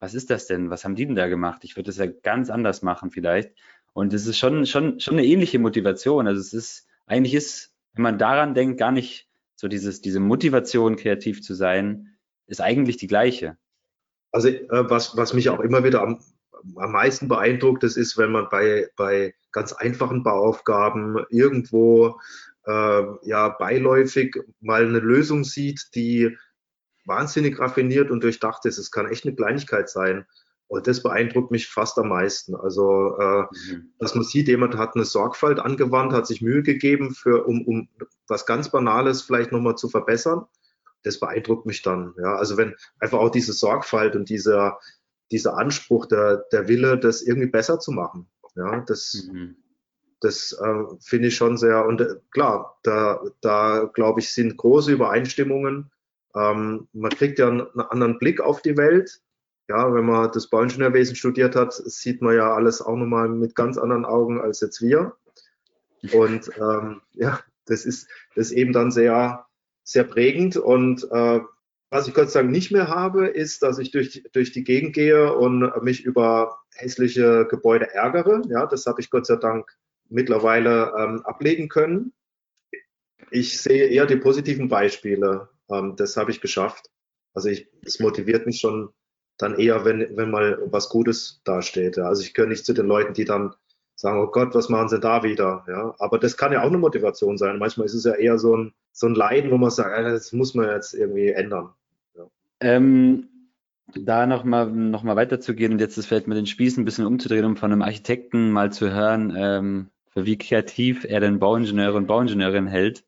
was 0.00 0.14
ist 0.14 0.30
das 0.30 0.46
denn? 0.48 0.68
Was 0.70 0.84
haben 0.84 0.96
die 0.96 1.06
denn 1.06 1.14
da 1.14 1.28
gemacht? 1.28 1.64
Ich 1.64 1.76
würde 1.76 1.86
das 1.86 1.96
ja 1.98 2.06
ganz 2.06 2.50
anders 2.50 2.82
machen 2.82 3.10
vielleicht. 3.10 3.52
Und 3.94 4.12
es 4.12 4.26
ist 4.26 4.38
schon, 4.38 4.66
schon, 4.66 5.00
schon 5.00 5.14
eine 5.14 5.26
ähnliche 5.26 5.58
Motivation. 5.60 6.26
Also 6.26 6.40
es 6.40 6.52
ist, 6.52 6.88
eigentlich 7.06 7.34
ist, 7.34 7.72
wenn 7.94 8.02
man 8.02 8.18
daran 8.18 8.54
denkt, 8.54 8.78
gar 8.78 8.92
nicht 8.92 9.28
so 9.62 9.68
dieses, 9.68 10.00
diese 10.00 10.18
Motivation, 10.18 10.96
kreativ 10.96 11.40
zu 11.40 11.54
sein, 11.54 12.16
ist 12.48 12.60
eigentlich 12.60 12.96
die 12.96 13.06
gleiche. 13.06 13.56
Also 14.32 14.48
äh, 14.48 14.66
was, 14.90 15.16
was 15.16 15.34
mich 15.34 15.50
auch 15.50 15.60
immer 15.60 15.84
wieder 15.84 16.02
am, 16.02 16.20
am 16.74 16.90
meisten 16.90 17.28
beeindruckt, 17.28 17.84
das 17.84 17.96
ist, 17.96 18.18
wenn 18.18 18.32
man 18.32 18.48
bei, 18.50 18.90
bei 18.96 19.36
ganz 19.52 19.72
einfachen 19.72 20.24
Bauaufgaben 20.24 21.24
irgendwo 21.30 22.18
äh, 22.66 23.02
ja 23.22 23.50
beiläufig 23.50 24.36
mal 24.58 24.84
eine 24.84 24.98
Lösung 24.98 25.44
sieht, 25.44 25.94
die 25.94 26.36
wahnsinnig 27.06 27.56
raffiniert 27.60 28.10
und 28.10 28.24
durchdacht 28.24 28.66
ist. 28.66 28.78
Es 28.78 28.90
kann 28.90 29.06
echt 29.06 29.24
eine 29.24 29.36
Kleinigkeit 29.36 29.88
sein. 29.88 30.26
Und 30.72 30.86
das 30.86 31.02
beeindruckt 31.02 31.50
mich 31.50 31.68
fast 31.68 31.98
am 31.98 32.08
meisten. 32.08 32.56
Also, 32.56 33.18
äh, 33.18 33.42
mhm. 33.42 33.92
dass 33.98 34.14
man 34.14 34.24
sieht, 34.24 34.48
jemand 34.48 34.78
hat 34.78 34.96
eine 34.96 35.04
Sorgfalt 35.04 35.58
angewandt, 35.58 36.14
hat 36.14 36.26
sich 36.26 36.40
Mühe 36.40 36.62
gegeben, 36.62 37.10
für, 37.10 37.46
um, 37.46 37.66
um 37.66 37.88
was 38.26 38.46
ganz 38.46 38.70
Banales 38.70 39.20
vielleicht 39.20 39.52
nochmal 39.52 39.74
zu 39.74 39.90
verbessern. 39.90 40.46
Das 41.02 41.20
beeindruckt 41.20 41.66
mich 41.66 41.82
dann. 41.82 42.14
Ja, 42.16 42.36
also 42.36 42.56
wenn 42.56 42.74
einfach 42.98 43.18
auch 43.18 43.28
diese 43.28 43.52
Sorgfalt 43.52 44.16
und 44.16 44.30
dieser, 44.30 44.78
dieser 45.30 45.58
Anspruch, 45.58 46.06
der, 46.06 46.46
der 46.52 46.68
Wille, 46.68 46.98
das 46.98 47.20
irgendwie 47.20 47.50
besser 47.50 47.78
zu 47.78 47.92
machen. 47.92 48.30
Ja, 48.56 48.80
das, 48.80 49.28
mhm. 49.30 49.56
das 50.22 50.58
äh, 50.58 50.84
finde 51.02 51.28
ich 51.28 51.36
schon 51.36 51.58
sehr, 51.58 51.84
und 51.84 52.00
äh, 52.00 52.14
klar, 52.30 52.78
da, 52.82 53.20
da 53.42 53.90
glaube 53.92 54.20
ich, 54.20 54.32
sind 54.32 54.56
große 54.56 54.90
Übereinstimmungen. 54.90 55.90
Ähm, 56.34 56.88
man 56.94 57.10
kriegt 57.10 57.38
ja 57.38 57.48
einen, 57.48 57.60
einen 57.60 57.80
anderen 57.90 58.18
Blick 58.18 58.40
auf 58.40 58.62
die 58.62 58.78
Welt 58.78 59.20
ja, 59.68 59.94
wenn 59.94 60.04
man 60.04 60.30
das 60.32 60.48
Bauingenieurwesen 60.48 61.16
studiert 61.16 61.56
hat, 61.56 61.72
sieht 61.72 62.20
man 62.20 62.34
ja 62.34 62.52
alles 62.54 62.82
auch 62.82 62.96
nochmal 62.96 63.28
mit 63.28 63.54
ganz 63.54 63.78
anderen 63.78 64.04
Augen 64.04 64.40
als 64.40 64.60
jetzt 64.60 64.82
wir. 64.82 65.16
Und 66.12 66.50
ähm, 66.58 67.00
ja, 67.12 67.40
das 67.66 67.84
ist, 67.84 68.08
das 68.34 68.50
ist 68.50 68.52
eben 68.52 68.72
dann 68.72 68.90
sehr, 68.90 69.46
sehr 69.84 70.04
prägend. 70.04 70.56
Und 70.56 71.04
äh, 71.10 71.40
was 71.90 72.08
ich 72.08 72.14
Gott 72.14 72.30
sei 72.30 72.40
Dank 72.40 72.52
nicht 72.52 72.72
mehr 72.72 72.88
habe, 72.88 73.28
ist, 73.28 73.62
dass 73.62 73.78
ich 73.78 73.90
durch, 73.90 74.24
durch 74.32 74.52
die 74.52 74.64
Gegend 74.64 74.94
gehe 74.94 75.32
und 75.32 75.70
mich 75.82 76.04
über 76.04 76.58
hässliche 76.74 77.46
Gebäude 77.48 77.92
ärgere. 77.92 78.42
Ja, 78.48 78.66
das 78.66 78.86
habe 78.86 79.00
ich 79.00 79.10
Gott 79.10 79.26
sei 79.26 79.36
Dank 79.36 79.70
mittlerweile 80.08 80.92
ähm, 80.98 81.20
ablegen 81.24 81.68
können. 81.68 82.12
Ich 83.30 83.60
sehe 83.60 83.88
eher 83.88 84.06
die 84.06 84.16
positiven 84.16 84.68
Beispiele. 84.68 85.50
Ähm, 85.70 85.94
das 85.96 86.16
habe 86.16 86.30
ich 86.30 86.40
geschafft. 86.40 86.90
Also 87.34 87.48
ich, 87.48 87.68
es 87.84 88.00
motiviert 88.00 88.46
mich 88.46 88.60
schon 88.60 88.90
dann 89.38 89.58
eher, 89.58 89.84
wenn, 89.84 90.16
wenn 90.16 90.30
mal 90.30 90.58
was 90.66 90.88
Gutes 90.88 91.40
dasteht. 91.44 91.96
Ja. 91.96 92.04
Also 92.04 92.22
ich 92.22 92.34
gehöre 92.34 92.48
nicht 92.48 92.64
zu 92.64 92.72
den 92.72 92.86
Leuten, 92.86 93.14
die 93.14 93.24
dann 93.24 93.54
sagen, 93.94 94.20
oh 94.20 94.30
Gott, 94.30 94.54
was 94.54 94.68
machen 94.68 94.88
sie 94.88 95.00
da 95.00 95.22
wieder? 95.22 95.64
Ja. 95.68 95.94
Aber 95.98 96.18
das 96.18 96.36
kann 96.36 96.52
ja 96.52 96.62
auch 96.62 96.68
eine 96.68 96.78
Motivation 96.78 97.38
sein. 97.38 97.58
Manchmal 97.58 97.86
ist 97.86 97.94
es 97.94 98.04
ja 98.04 98.14
eher 98.14 98.38
so 98.38 98.56
ein, 98.56 98.72
so 98.92 99.06
ein 99.06 99.14
Leiden, 99.14 99.50
wo 99.50 99.58
man 99.58 99.70
sagt, 99.70 99.96
das 99.98 100.32
muss 100.32 100.54
man 100.54 100.68
jetzt 100.68 100.94
irgendwie 100.94 101.28
ändern. 101.28 101.70
Ja. 102.14 102.24
Ähm, 102.60 103.28
da 103.94 104.26
nochmal 104.26 104.70
noch 104.70 105.02
mal 105.02 105.16
weiterzugehen 105.16 105.72
und 105.72 105.80
jetzt 105.80 105.98
das 105.98 106.06
vielleicht 106.06 106.26
mit 106.26 106.38
den 106.38 106.46
Spießen 106.46 106.82
ein 106.82 106.84
bisschen 106.84 107.06
umzudrehen, 107.06 107.44
um 107.44 107.56
von 107.56 107.72
einem 107.72 107.82
Architekten 107.82 108.50
mal 108.50 108.72
zu 108.72 108.90
hören, 108.90 109.34
ähm, 109.36 109.90
für 110.08 110.26
wie 110.26 110.38
kreativ 110.38 111.04
er 111.04 111.20
denn 111.20 111.38
Bauingenieure 111.38 111.96
und 111.96 112.06
Bauingenieurinnen 112.06 112.70
hält. 112.70 113.04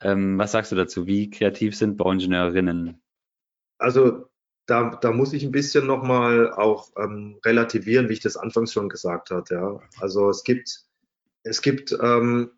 Ähm, 0.00 0.38
was 0.38 0.52
sagst 0.52 0.72
du 0.72 0.76
dazu? 0.76 1.06
Wie 1.06 1.30
kreativ 1.30 1.76
sind 1.76 1.96
Bauingenieurinnen? 1.96 3.00
Also 3.78 4.28
da, 4.72 4.98
da 5.02 5.12
muss 5.12 5.34
ich 5.34 5.44
ein 5.44 5.52
bisschen 5.52 5.86
nochmal 5.86 6.50
auch 6.50 6.88
ähm, 6.96 7.38
relativieren, 7.44 8.08
wie 8.08 8.14
ich 8.14 8.20
das 8.20 8.38
anfangs 8.38 8.72
schon 8.72 8.88
gesagt 8.88 9.30
hatte. 9.30 9.54
Ja. 9.54 9.80
Also 10.00 10.30
es 10.30 10.44
gibt, 10.44 10.86
es 11.42 11.60
gibt, 11.60 11.94
ähm, 12.00 12.52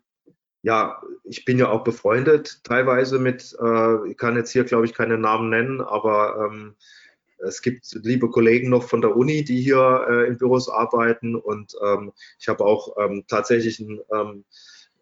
ja, 0.61 1.01
ich 1.25 1.43
bin 1.43 1.59
ja 1.59 1.67
auch 1.67 1.83
befreundet 1.83 2.63
teilweise 2.63 3.19
mit, 3.19 3.53
äh, 3.61 4.09
ich 4.09 4.17
kann 4.17 4.37
jetzt 4.37 4.51
hier, 4.51 4.63
glaube 4.63 4.85
ich, 4.85 4.93
keine 4.93 5.17
Namen 5.17 5.49
nennen, 5.49 5.81
aber 5.81 6.47
ähm, 6.49 6.75
es 7.39 7.61
gibt 7.61 7.85
liebe 8.01 8.29
Kollegen 8.29 8.69
noch 8.69 8.83
von 8.83 9.01
der 9.01 9.17
Uni, 9.17 9.43
die 9.43 9.59
hier 9.59 10.05
äh, 10.09 10.27
in 10.27 10.37
Büros 10.37 10.69
arbeiten 10.69 11.35
und 11.35 11.75
ähm, 11.83 12.13
ich 12.39 12.47
habe 12.47 12.63
auch 12.63 12.95
ähm, 12.97 13.25
tatsächlich 13.27 13.81
ein 13.81 13.99
ähm, 14.13 14.45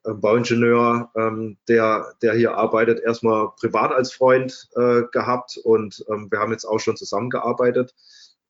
Bauingenieur, 0.04 1.12
ähm, 1.16 1.58
der, 1.68 2.14
der 2.22 2.34
hier 2.34 2.56
arbeitet, 2.56 3.00
erstmal 3.00 3.50
privat 3.56 3.92
als 3.92 4.12
Freund 4.12 4.70
äh, 4.76 5.04
gehabt 5.12 5.58
und 5.64 6.04
ähm, 6.10 6.28
wir 6.30 6.40
haben 6.40 6.52
jetzt 6.52 6.66
auch 6.66 6.80
schon 6.80 6.98
zusammengearbeitet. 6.98 7.94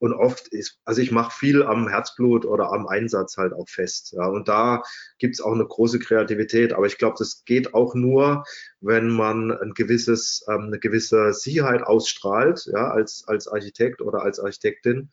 Und 0.04 0.12
oft 0.12 0.50
ist, 0.50 0.80
also 0.84 1.02
ich 1.02 1.14
mache 1.14 1.32
viel 1.32 1.64
am 1.64 1.88
Herzblut 1.88 2.44
oder 2.44 2.74
am 2.74 2.88
Einsatz 2.88 3.38
halt 3.38 3.54
auch 3.54 3.70
fest. 3.70 4.12
Ja. 4.12 4.26
Und 4.26 4.50
da 4.50 4.84
gibt's 5.18 5.40
auch 5.40 5.54
eine 5.54 5.66
große 5.66 5.98
Kreativität. 6.00 6.74
Aber 6.74 6.88
ich 6.88 6.98
glaube, 6.98 7.16
das 7.18 7.46
geht 7.46 7.74
auch 7.74 7.96
nur, 7.96 8.44
wenn 8.82 9.08
man 9.08 9.54
ein 9.54 9.74
gewisses, 9.74 10.44
ähm, 10.50 10.64
eine 10.64 10.80
gewisse 10.80 11.32
Sicherheit 11.32 11.84
ausstrahlt, 11.84 12.70
ja, 12.74 12.92
als, 12.92 13.24
als 13.28 13.48
Architekt 13.48 14.02
oder 14.02 14.24
als 14.24 14.42
Architektin, 14.42 15.10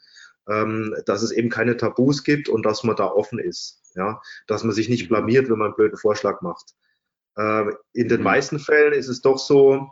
ähm, 0.50 0.94
dass 1.06 1.22
es 1.22 1.30
eben 1.30 1.48
keine 1.48 1.76
Tabus 1.76 2.24
gibt 2.24 2.48
und 2.48 2.66
dass 2.66 2.84
man 2.84 2.96
da 2.96 3.06
offen 3.06 3.38
ist 3.38 3.80
ja, 3.94 4.20
dass 4.46 4.64
man 4.64 4.72
sich 4.72 4.88
nicht 4.88 5.04
mhm. 5.04 5.14
blamiert, 5.14 5.48
wenn 5.48 5.58
man 5.58 5.68
einen 5.68 5.76
blöden 5.76 5.98
Vorschlag 5.98 6.40
macht. 6.42 6.74
Äh, 7.36 7.66
in 7.92 8.08
den 8.08 8.18
mhm. 8.18 8.24
meisten 8.24 8.58
Fällen 8.58 8.92
ist 8.92 9.08
es 9.08 9.20
doch 9.20 9.38
so, 9.38 9.88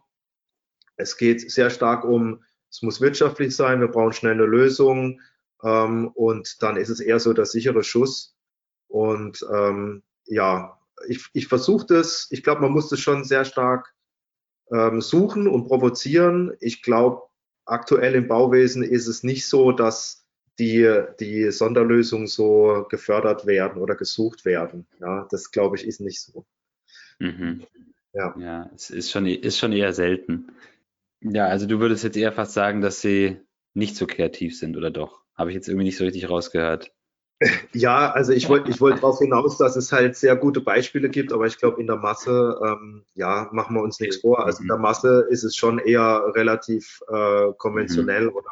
es 0.97 1.17
geht 1.17 1.51
sehr 1.51 1.71
stark 1.71 2.05
um, 2.05 2.43
es 2.71 2.83
muss 2.83 3.01
wirtschaftlich 3.01 3.55
sein, 3.55 3.81
wir 3.81 3.89
brauchen 3.89 4.13
schnell 4.13 4.35
eine 4.35 4.45
Lösung 4.45 5.21
ähm, 5.63 6.09
und 6.09 6.63
dann 6.63 6.77
ist 6.77 6.91
es 6.91 7.01
eher 7.01 7.21
so 7.21 7.33
der 7.33 7.47
sichere 7.47 7.83
Schuss. 7.83 8.37
Und 8.89 9.47
ähm, 9.53 10.03
ja, 10.27 10.79
ich, 11.07 11.29
ich 11.33 11.47
versuche 11.47 11.87
das, 11.87 12.27
ich 12.31 12.43
glaube, 12.43 12.63
man 12.63 12.73
muss 12.73 12.89
das 12.89 13.01
schon 13.01 13.25
sehr 13.25 13.45
stark 13.45 13.95
ähm, 14.71 15.01
suchen 15.01 15.47
und 15.47 15.67
provozieren. 15.67 16.55
Ich 16.61 16.83
glaube, 16.83 17.23
aktuell 17.65 18.15
im 18.15 18.29
Bauwesen 18.29 18.83
ist 18.83 19.07
es 19.07 19.23
nicht 19.23 19.47
so, 19.47 19.73
dass 19.73 20.28
die, 20.59 21.03
die 21.21 21.51
Sonderlösungen 21.51 22.27
so 22.27 22.87
gefördert 22.89 23.47
werden 23.47 23.81
oder 23.81 23.95
gesucht 23.95 24.45
werden. 24.45 24.87
Ja, 25.01 25.27
das 25.31 25.51
glaube 25.51 25.77
ich 25.77 25.87
ist 25.87 26.01
nicht 26.01 26.21
so. 26.21 26.45
Mhm. 27.19 27.65
Ja. 28.13 28.35
ja, 28.39 28.71
es 28.75 28.91
ist 28.91 29.11
schon, 29.11 29.27
ist 29.27 29.59
schon 29.59 29.73
eher 29.73 29.93
selten. 29.93 30.53
Ja, 31.21 31.47
also 31.47 31.67
du 31.67 31.81
würdest 31.81 32.05
jetzt 32.05 32.17
eher 32.17 32.33
fast 32.33 32.53
sagen, 32.53 32.81
dass 32.81 33.01
sie 33.01 33.41
nicht 33.75 33.97
so 33.97 34.07
kreativ 34.07 34.59
sind, 34.59 34.77
oder 34.77 34.91
doch? 34.91 35.23
Habe 35.35 35.51
ich 35.51 35.55
jetzt 35.55 35.69
irgendwie 35.69 35.85
nicht 35.85 35.99
so 35.99 36.05
richtig 36.05 36.29
rausgehört. 36.29 36.93
Ja, 37.73 38.11
also 38.11 38.33
ich 38.33 38.49
wollte 38.49 38.69
ich 38.69 38.81
wollt 38.81 38.97
darauf 38.97 39.21
hinaus, 39.21 39.59
dass 39.59 39.77
es 39.77 39.93
halt 39.93 40.17
sehr 40.17 40.35
gute 40.35 40.61
Beispiele 40.61 41.09
gibt, 41.09 41.33
aber 41.33 41.47
ich 41.47 41.57
glaube, 41.57 41.81
in 41.81 41.87
der 41.87 41.95
Masse, 41.95 42.59
ähm, 42.65 43.05
ja, 43.15 43.49
machen 43.53 43.77
wir 43.77 43.83
uns 43.83 44.01
nichts 44.01 44.17
vor. 44.17 44.45
Also 44.45 44.63
in 44.63 44.67
der 44.67 44.79
Masse 44.79 45.25
ist 45.31 45.45
es 45.45 45.55
schon 45.55 45.79
eher 45.79 46.33
relativ 46.35 47.01
äh, 47.07 47.53
konventionell 47.57 48.25
mhm. 48.25 48.33
oder 48.35 48.51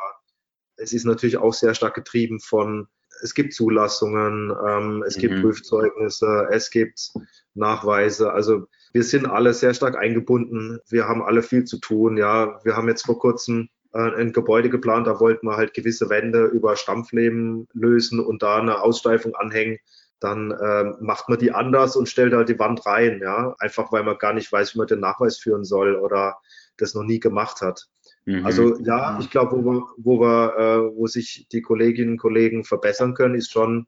es 0.76 0.92
ist 0.92 1.04
natürlich 1.04 1.36
auch 1.36 1.54
sehr 1.54 1.74
stark 1.74 1.94
getrieben 1.94 2.40
von, 2.40 2.88
es 3.22 3.34
gibt 3.34 3.54
Zulassungen, 3.54 4.54
ähm, 4.66 5.04
es 5.06 5.16
mhm. 5.16 5.20
gibt 5.20 5.40
Prüfzeugnisse, 5.40 6.48
es 6.50 6.70
gibt 6.70 7.12
Nachweise. 7.54 8.32
Also 8.32 8.66
wir 8.92 9.04
sind 9.04 9.26
alle 9.26 9.54
sehr 9.54 9.74
stark 9.74 9.96
eingebunden. 9.96 10.78
Wir 10.88 11.08
haben 11.08 11.22
alle 11.22 11.42
viel 11.42 11.64
zu 11.64 11.78
tun. 11.78 12.16
Ja, 12.16 12.60
wir 12.64 12.76
haben 12.76 12.88
jetzt 12.88 13.06
vor 13.06 13.18
kurzem 13.18 13.68
äh, 13.92 13.98
ein 13.98 14.32
Gebäude 14.32 14.68
geplant, 14.68 15.06
da 15.06 15.20
wollten 15.20 15.46
wir 15.46 15.56
halt 15.56 15.74
gewisse 15.74 16.10
Wände 16.10 16.44
über 16.44 16.76
Stampfleben 16.76 17.68
lösen 17.72 18.20
und 18.20 18.42
da 18.42 18.58
eine 18.58 18.82
Aussteifung 18.82 19.34
anhängen. 19.34 19.78
Dann 20.20 20.50
äh, 20.50 20.84
macht 21.00 21.28
man 21.28 21.38
die 21.38 21.52
anders 21.52 21.96
und 21.96 22.08
stellt 22.08 22.32
halt 22.32 22.48
die 22.48 22.58
Wand 22.58 22.86
rein, 22.86 23.20
ja, 23.22 23.54
einfach 23.58 23.92
weil 23.92 24.02
man 24.02 24.16
gar 24.18 24.32
nicht 24.32 24.50
weiß, 24.50 24.74
wie 24.74 24.78
man 24.78 24.86
den 24.86 25.00
Nachweis 25.00 25.38
führen 25.38 25.64
soll 25.64 25.94
oder 25.96 26.38
das 26.78 26.94
noch 26.94 27.04
nie 27.04 27.20
gemacht 27.20 27.60
hat. 27.60 27.86
Mhm. 28.26 28.44
Also 28.44 28.78
ja, 28.80 29.18
ich 29.20 29.30
glaube, 29.30 29.52
wo 29.56 29.72
wir, 29.72 29.86
wo 29.96 30.20
wir, 30.20 30.56
äh, 30.58 30.96
wo 30.96 31.06
sich 31.06 31.46
die 31.50 31.62
Kolleginnen 31.62 32.12
und 32.12 32.18
Kollegen 32.18 32.64
verbessern 32.64 33.14
können, 33.14 33.36
ist 33.36 33.52
schon 33.52 33.86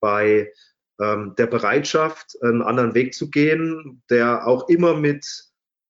bei 0.00 0.50
ähm, 1.00 1.34
der 1.36 1.46
Bereitschaft, 1.46 2.36
einen 2.42 2.62
anderen 2.62 2.94
Weg 2.94 3.14
zu 3.14 3.30
gehen, 3.30 4.02
der 4.08 4.46
auch 4.46 4.68
immer 4.68 4.96
mit 4.96 5.26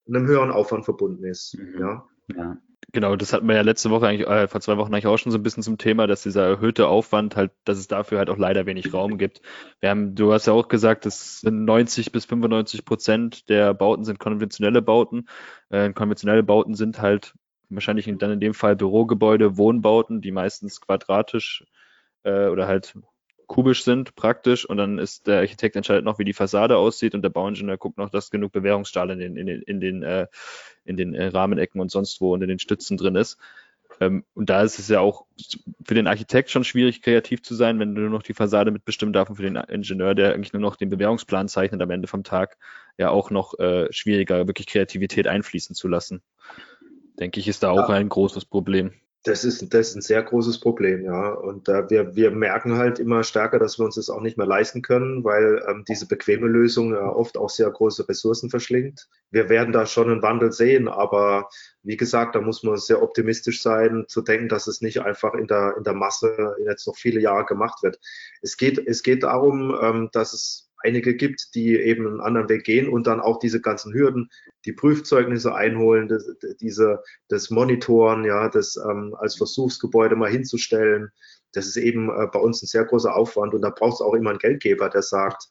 einem 0.07 0.27
höheren 0.27 0.51
Aufwand 0.51 0.85
verbunden 0.85 1.23
ist. 1.23 1.57
Mhm. 1.57 1.79
Ja. 1.79 2.07
ja. 2.35 2.57
Genau, 2.91 3.15
das 3.15 3.33
hatten 3.33 3.47
wir 3.47 3.55
ja 3.55 3.61
letzte 3.61 3.89
Woche 3.89 4.07
eigentlich, 4.07 4.27
äh, 4.27 4.47
vor 4.47 4.61
zwei 4.61 4.77
Wochen 4.77 4.93
eigentlich 4.93 5.07
auch 5.07 5.17
schon 5.17 5.31
so 5.31 5.37
ein 5.37 5.43
bisschen 5.43 5.63
zum 5.63 5.77
Thema, 5.77 6.05
dass 6.05 6.23
dieser 6.23 6.45
erhöhte 6.45 6.87
Aufwand 6.87 7.35
halt, 7.35 7.51
dass 7.63 7.79
es 7.79 7.87
dafür 7.87 8.19
halt 8.19 8.29
auch 8.29 8.37
leider 8.37 8.65
wenig 8.67 8.93
Raum 8.93 9.17
gibt. 9.17 9.41
Wir 9.79 9.89
haben, 9.89 10.13
du 10.13 10.31
hast 10.31 10.45
ja 10.45 10.53
auch 10.53 10.67
gesagt, 10.67 11.05
das 11.05 11.39
sind 11.39 11.65
90 11.65 12.11
bis 12.11 12.25
95 12.25 12.85
Prozent 12.85 13.49
der 13.49 13.73
Bauten 13.73 14.03
sind 14.03 14.19
konventionelle 14.19 14.81
Bauten. 14.81 15.27
Äh, 15.69 15.91
konventionelle 15.93 16.43
Bauten 16.43 16.75
sind 16.75 17.01
halt 17.01 17.33
wahrscheinlich 17.73 18.11
dann 18.17 18.31
in 18.31 18.39
dem 18.39 18.53
Fall 18.53 18.75
Bürogebäude, 18.75 19.57
Wohnbauten, 19.57 20.21
die 20.21 20.31
meistens 20.31 20.81
quadratisch 20.81 21.65
äh, 22.23 22.47
oder 22.47 22.67
halt 22.67 22.95
kubisch 23.47 23.83
sind, 23.83 24.15
praktisch. 24.15 24.65
Und 24.65 24.77
dann 24.77 24.97
ist 24.97 25.27
der 25.27 25.39
Architekt 25.39 25.75
entscheidet 25.75 26.05
noch, 26.05 26.19
wie 26.19 26.25
die 26.25 26.33
Fassade 26.33 26.77
aussieht 26.77 27.15
und 27.15 27.21
der 27.21 27.29
Bauingenieur 27.29 27.77
guckt 27.77 27.97
noch, 27.97 28.09
dass 28.09 28.31
genug 28.31 28.51
Bewährungsstahl 28.51 29.09
in 29.11 29.19
den, 29.19 29.37
in 29.37 29.45
den, 29.45 29.61
in 29.61 29.79
den, 29.79 30.03
äh, 30.03 30.27
in 30.85 30.97
den 30.97 31.13
äh, 31.13 31.27
Rahmenecken 31.27 31.79
und 31.79 31.91
sonst 31.91 32.19
wo 32.21 32.33
und 32.33 32.41
in 32.41 32.49
den 32.49 32.59
Stützen 32.59 32.97
drin 32.97 33.15
ist. 33.15 33.37
Ähm, 33.99 34.25
und 34.33 34.49
da 34.49 34.63
ist 34.63 34.79
es 34.79 34.87
ja 34.87 34.99
auch 34.99 35.25
für 35.85 35.93
den 35.93 36.07
Architekt 36.07 36.49
schon 36.49 36.63
schwierig, 36.63 37.01
kreativ 37.01 37.43
zu 37.43 37.55
sein, 37.55 37.79
wenn 37.79 37.95
du 37.95 38.01
nur 38.01 38.09
noch 38.09 38.23
die 38.23 38.33
Fassade 38.33 38.71
mitbestimmen 38.71 39.13
darfst 39.13 39.29
und 39.29 39.35
für 39.35 39.43
den 39.43 39.55
Ingenieur, 39.55 40.15
der 40.15 40.33
eigentlich 40.33 40.53
nur 40.53 40.61
noch 40.61 40.75
den 40.75 40.89
Bewährungsplan 40.89 41.47
zeichnet 41.47 41.81
am 41.81 41.91
Ende 41.91 42.07
vom 42.07 42.23
Tag, 42.23 42.57
ja 42.97 43.09
auch 43.09 43.29
noch 43.29 43.59
äh, 43.59 43.91
schwieriger, 43.91 44.47
wirklich 44.47 44.67
Kreativität 44.67 45.27
einfließen 45.27 45.75
zu 45.75 45.87
lassen. 45.87 46.23
Denke 47.19 47.39
ich, 47.39 47.47
ist 47.47 47.63
da 47.63 47.71
auch 47.71 47.89
ja. 47.89 47.95
ein 47.95 48.09
großes 48.09 48.45
Problem. 48.45 48.91
Das 49.25 49.45
ist, 49.45 49.73
das 49.73 49.89
ist 49.89 49.95
ein 49.95 50.01
sehr 50.01 50.21
großes 50.21 50.59
Problem, 50.59 51.05
ja. 51.05 51.29
Und 51.29 51.69
äh, 51.69 51.89
wir, 51.89 52.13
wir 52.13 52.31
merken 52.31 52.75
halt 52.75 52.99
immer 52.99 53.23
stärker, 53.23 53.57
dass 53.57 53.79
wir 53.79 53.85
uns 53.85 53.95
das 53.95 54.09
auch 54.09 54.19
nicht 54.19 54.37
mehr 54.37 54.47
leisten 54.47 54.81
können, 54.81 55.23
weil 55.23 55.63
ähm, 55.69 55.85
diese 55.87 56.09
bequeme 56.09 56.47
Lösung 56.47 56.91
ja 56.91 57.07
oft 57.07 57.37
auch 57.37 57.49
sehr 57.49 57.71
große 57.71 58.09
Ressourcen 58.09 58.49
verschlingt. 58.49 59.07
Wir 59.31 59.47
werden 59.47 59.71
da 59.71 59.85
schon 59.85 60.11
einen 60.11 60.21
Wandel 60.21 60.51
sehen, 60.51 60.89
aber 60.89 61.47
wie 61.83 61.95
gesagt, 61.95 62.35
da 62.35 62.41
muss 62.41 62.63
man 62.63 62.75
sehr 62.75 63.01
optimistisch 63.01 63.61
sein, 63.61 64.03
zu 64.09 64.21
denken, 64.21 64.49
dass 64.49 64.67
es 64.67 64.81
nicht 64.81 64.99
einfach 64.99 65.35
in 65.35 65.47
der, 65.47 65.75
in 65.77 65.85
der 65.85 65.93
Masse 65.93 66.57
jetzt 66.67 66.85
noch 66.85 66.97
viele 66.97 67.21
Jahre 67.21 67.45
gemacht 67.45 67.81
wird. 67.81 67.99
Es 68.41 68.57
geht, 68.57 68.77
es 68.77 69.03
geht 69.03 69.23
darum, 69.23 69.73
ähm, 69.81 70.09
dass 70.11 70.33
es 70.33 70.69
einige 70.83 71.15
gibt, 71.15 71.55
die 71.55 71.75
eben 71.75 72.07
einen 72.07 72.21
anderen 72.21 72.49
Weg 72.49 72.63
gehen 72.63 72.89
und 72.89 73.07
dann 73.07 73.19
auch 73.19 73.39
diese 73.39 73.61
ganzen 73.61 73.93
Hürden, 73.93 74.29
die 74.65 74.73
Prüfzeugnisse 74.73 75.55
einholen, 75.55 76.07
das, 76.07 76.25
diese, 76.59 77.01
das 77.29 77.49
Monitoren, 77.49 78.25
ja, 78.25 78.49
das 78.49 78.75
ähm, 78.75 79.15
als 79.17 79.35
Versuchsgebäude 79.35 80.15
mal 80.15 80.29
hinzustellen. 80.29 81.09
Das 81.53 81.67
ist 81.67 81.77
eben 81.77 82.09
äh, 82.09 82.27
bei 82.31 82.39
uns 82.39 82.61
ein 82.61 82.67
sehr 82.67 82.85
großer 82.85 83.15
Aufwand 83.15 83.53
und 83.53 83.61
da 83.61 83.69
braucht 83.69 83.95
es 83.95 84.01
auch 84.01 84.13
immer 84.13 84.31
einen 84.31 84.39
Geldgeber, 84.39 84.89
der 84.89 85.01
sagt, 85.01 85.49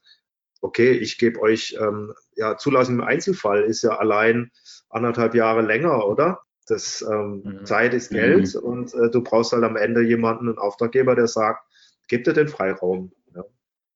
okay, 0.61 0.93
ich 0.93 1.19
gebe 1.19 1.41
euch, 1.41 1.77
ähm, 1.81 2.13
ja, 2.37 2.57
Zulassung 2.57 2.97
im 2.97 3.01
Einzelfall 3.01 3.63
ist 3.63 3.83
ja 3.83 3.99
allein 3.99 4.51
anderthalb 4.89 5.35
Jahre 5.35 5.63
länger, 5.63 6.07
oder? 6.07 6.41
Das 6.67 7.03
ähm, 7.03 7.43
mhm. 7.45 7.65
Zeit 7.67 7.93
ist 7.93 8.11
Geld 8.11 8.55
mhm. 8.55 8.61
und 8.61 8.95
äh, 8.95 9.11
du 9.11 9.23
brauchst 9.23 9.53
halt 9.53 9.65
am 9.65 9.77
Ende 9.77 10.03
jemanden, 10.03 10.49
einen 10.49 10.59
Auftraggeber, 10.59 11.17
der 11.17 11.27
sagt, 11.27 11.65
gib 12.09 12.25
dir 12.25 12.33
den 12.33 12.49
Freiraum. 12.49 13.13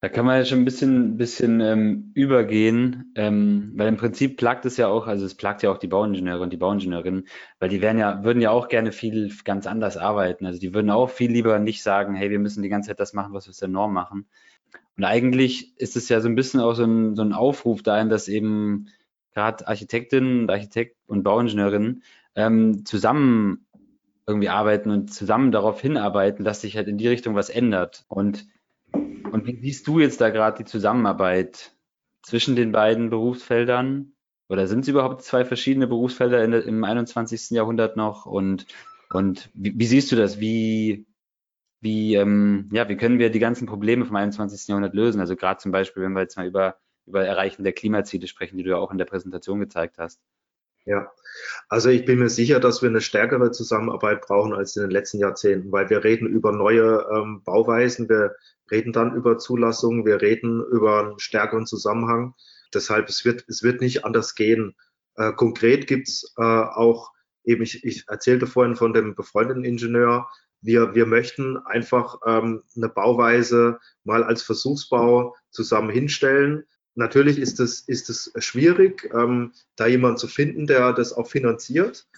Da 0.07 0.13
kann 0.13 0.25
man 0.25 0.37
ja 0.37 0.45
schon 0.45 0.61
ein 0.61 0.65
bisschen, 0.65 1.17
bisschen 1.17 1.61
ähm, 1.61 2.13
übergehen, 2.15 3.11
ähm, 3.17 3.73
weil 3.75 3.89
im 3.89 3.97
Prinzip 3.97 4.37
plagt 4.37 4.65
es 4.65 4.77
ja 4.77 4.87
auch, 4.87 5.09
also 5.09 5.27
es 5.27 5.35
plagt 5.35 5.65
ja 5.65 5.73
auch 5.73 5.79
die 5.79 5.89
Bauingenieure 5.89 6.43
und 6.43 6.53
die 6.53 6.57
Bauingenieurinnen, 6.57 7.27
weil 7.59 7.69
die 7.71 7.83
werden 7.83 7.99
ja, 7.99 8.23
würden 8.23 8.41
ja 8.41 8.53
auch 8.53 8.69
gerne 8.69 8.93
viel 8.93 9.33
ganz 9.43 9.67
anders 9.67 9.97
arbeiten. 9.97 10.47
Also 10.47 10.61
die 10.61 10.73
würden 10.73 10.91
auch 10.91 11.11
viel 11.11 11.33
lieber 11.33 11.59
nicht 11.59 11.83
sagen, 11.83 12.15
hey, 12.15 12.31
wir 12.31 12.39
müssen 12.39 12.63
die 12.63 12.69
ganze 12.69 12.91
Zeit 12.91 13.01
das 13.01 13.15
machen, 13.15 13.33
was 13.33 13.47
wir 13.47 13.51
aus 13.51 13.59
der 13.59 13.67
Norm 13.67 13.93
machen. 13.95 14.29
Und 14.97 15.03
eigentlich 15.03 15.77
ist 15.77 15.97
es 15.97 16.09
ja 16.09 16.21
so 16.21 16.29
ein 16.29 16.37
bisschen 16.37 16.61
auch 16.61 16.75
so 16.75 16.85
ein, 16.85 17.17
so 17.17 17.23
ein 17.23 17.33
Aufruf 17.33 17.83
dahin, 17.83 18.09
dass 18.09 18.29
eben 18.29 18.87
gerade 19.35 19.67
Architektinnen 19.67 20.43
und 20.43 20.51
Architekt 20.53 20.99
und 21.09 21.25
Bauingenieurinnen 21.25 22.05
ähm, 22.37 22.85
zusammen 22.85 23.67
irgendwie 24.25 24.51
arbeiten 24.51 24.93
und 24.93 25.13
zusammen 25.13 25.51
darauf 25.51 25.81
hinarbeiten, 25.81 26.45
dass 26.45 26.61
sich 26.61 26.77
halt 26.77 26.87
in 26.87 26.97
die 26.97 27.09
Richtung 27.09 27.35
was 27.35 27.51
ändert. 27.51 28.05
Und 28.07 28.47
und 29.33 29.47
wie 29.47 29.61
siehst 29.61 29.87
du 29.87 30.01
jetzt 30.01 30.20
da 30.20 30.31
gerade 30.31 30.59
die 30.59 30.64
Zusammenarbeit 30.64 31.77
zwischen 32.22 32.57
den 32.57 32.72
beiden 32.72 33.11
Berufsfeldern? 33.11 34.12
Oder 34.49 34.68
sind 34.68 34.81
es 34.81 34.89
überhaupt 34.89 35.22
zwei 35.22 35.45
verschiedene 35.45 35.87
Berufsfelder 35.87 36.45
in, 36.45 36.53
im 36.53 36.85
21. 36.85 37.51
Jahrhundert 37.51 37.97
noch? 37.97 38.27
Und, 38.27 38.66
und 39.11 39.51
wie, 39.55 39.79
wie 39.79 39.87
siehst 39.87 40.12
du 40.12 40.16
das? 40.16 40.39
Wie, 40.41 41.07
wie, 41.81 42.14
ähm, 42.14 42.68
ja, 42.72 42.89
wie 42.89 42.97
können 42.97 43.18
wir 43.18 43.31
die 43.31 43.39
ganzen 43.39 43.66
Probleme 43.66 44.05
vom 44.05 44.16
21. 44.16 44.68
Jahrhundert 44.68 44.95
lösen? 44.95 45.20
Also 45.20 45.37
gerade 45.37 45.61
zum 45.61 45.72
Beispiel, 45.72 46.03
wenn 46.03 46.12
wir 46.12 46.22
jetzt 46.22 46.37
mal 46.37 46.47
über, 46.47 46.77
über 47.07 47.24
Erreichen 47.24 47.64
der 47.64 47.72
Klimaziele 47.72 48.27
sprechen, 48.27 48.57
die 48.57 48.62
du 48.62 48.70
ja 48.70 48.77
auch 48.77 48.93
in 48.93 48.99
der 48.99 49.05
Präsentation 49.05 49.61
gezeigt 49.61 49.99
hast. 49.99 50.20
Ja, 50.87 51.11
also 51.68 51.91
ich 51.91 52.05
bin 52.05 52.20
mir 52.20 52.28
sicher, 52.28 52.61
dass 52.61 52.80
wir 52.80 52.89
eine 52.89 53.01
stärkere 53.01 53.51
Zusammenarbeit 53.51 54.20
brauchen 54.22 54.55
als 54.55 54.76
in 54.76 54.82
den 54.82 54.93
letzten 54.93 55.18
Jahrzehnten, 55.18 55.72
weil 55.72 55.91
wir 55.91 56.05
reden 56.05 56.28
über 56.28 56.53
neue 56.53 57.05
ähm, 57.12 57.43
Bauweisen, 57.43 58.09
wir 58.09 58.37
reden 58.70 58.93
dann 58.93 59.16
über 59.16 59.37
Zulassungen, 59.37 60.07
wir 60.07 60.22
reden 60.22 60.64
über 60.70 61.01
einen 61.01 61.18
stärkeren 61.18 61.66
Zusammenhang. 61.66 62.34
Deshalb, 62.72 63.09
es 63.09 63.24
wird, 63.24 63.45
es 63.49 63.64
wird 63.64 63.80
nicht 63.80 64.05
anders 64.05 64.37
gehen. 64.37 64.76
Äh, 65.16 65.32
konkret 65.32 65.89
gibt's 65.89 66.32
äh, 66.39 66.43
auch, 66.43 67.11
eben 67.43 67.62
ich, 67.62 67.84
ich 67.84 68.05
erzählte 68.09 68.47
vorhin 68.47 68.76
von 68.76 68.93
dem 68.93 69.16
befreundeten 69.16 69.64
Ingenieur, 69.64 70.28
wir, 70.61 70.95
wir 70.95 71.07
möchten 71.07 71.59
einfach 71.59 72.20
ähm, 72.26 72.62
eine 72.76 72.89
Bauweise 72.89 73.80
mal 74.05 74.22
als 74.22 74.43
Versuchsbau 74.43 75.34
zusammen 75.51 75.91
hinstellen, 75.91 76.64
Natürlich 76.97 77.39
ist 77.39 77.61
es, 77.61 77.81
ist 77.81 78.09
es 78.09 78.33
schwierig, 78.39 79.11
ähm, 79.15 79.53
da 79.77 79.87
jemanden 79.87 80.17
zu 80.17 80.29
finden, 80.29 80.67
der 80.67 80.95
das 80.95 81.13
auch 81.13 81.29
finanziert 81.29 82.09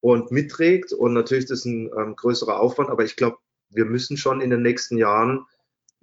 und 0.00 0.30
mitträgt. 0.30 0.92
Und 0.92 1.14
natürlich 1.14 1.44
ist 1.44 1.50
das 1.50 1.64
ein 1.64 1.90
ähm, 1.98 2.14
größerer 2.16 2.60
Aufwand, 2.60 2.90
aber 2.90 3.04
ich 3.04 3.16
glaube, 3.16 3.38
wir 3.70 3.86
müssen 3.86 4.18
schon 4.18 4.42
in 4.42 4.50
den 4.50 4.62
nächsten 4.62 4.98
Jahren, 4.98 5.46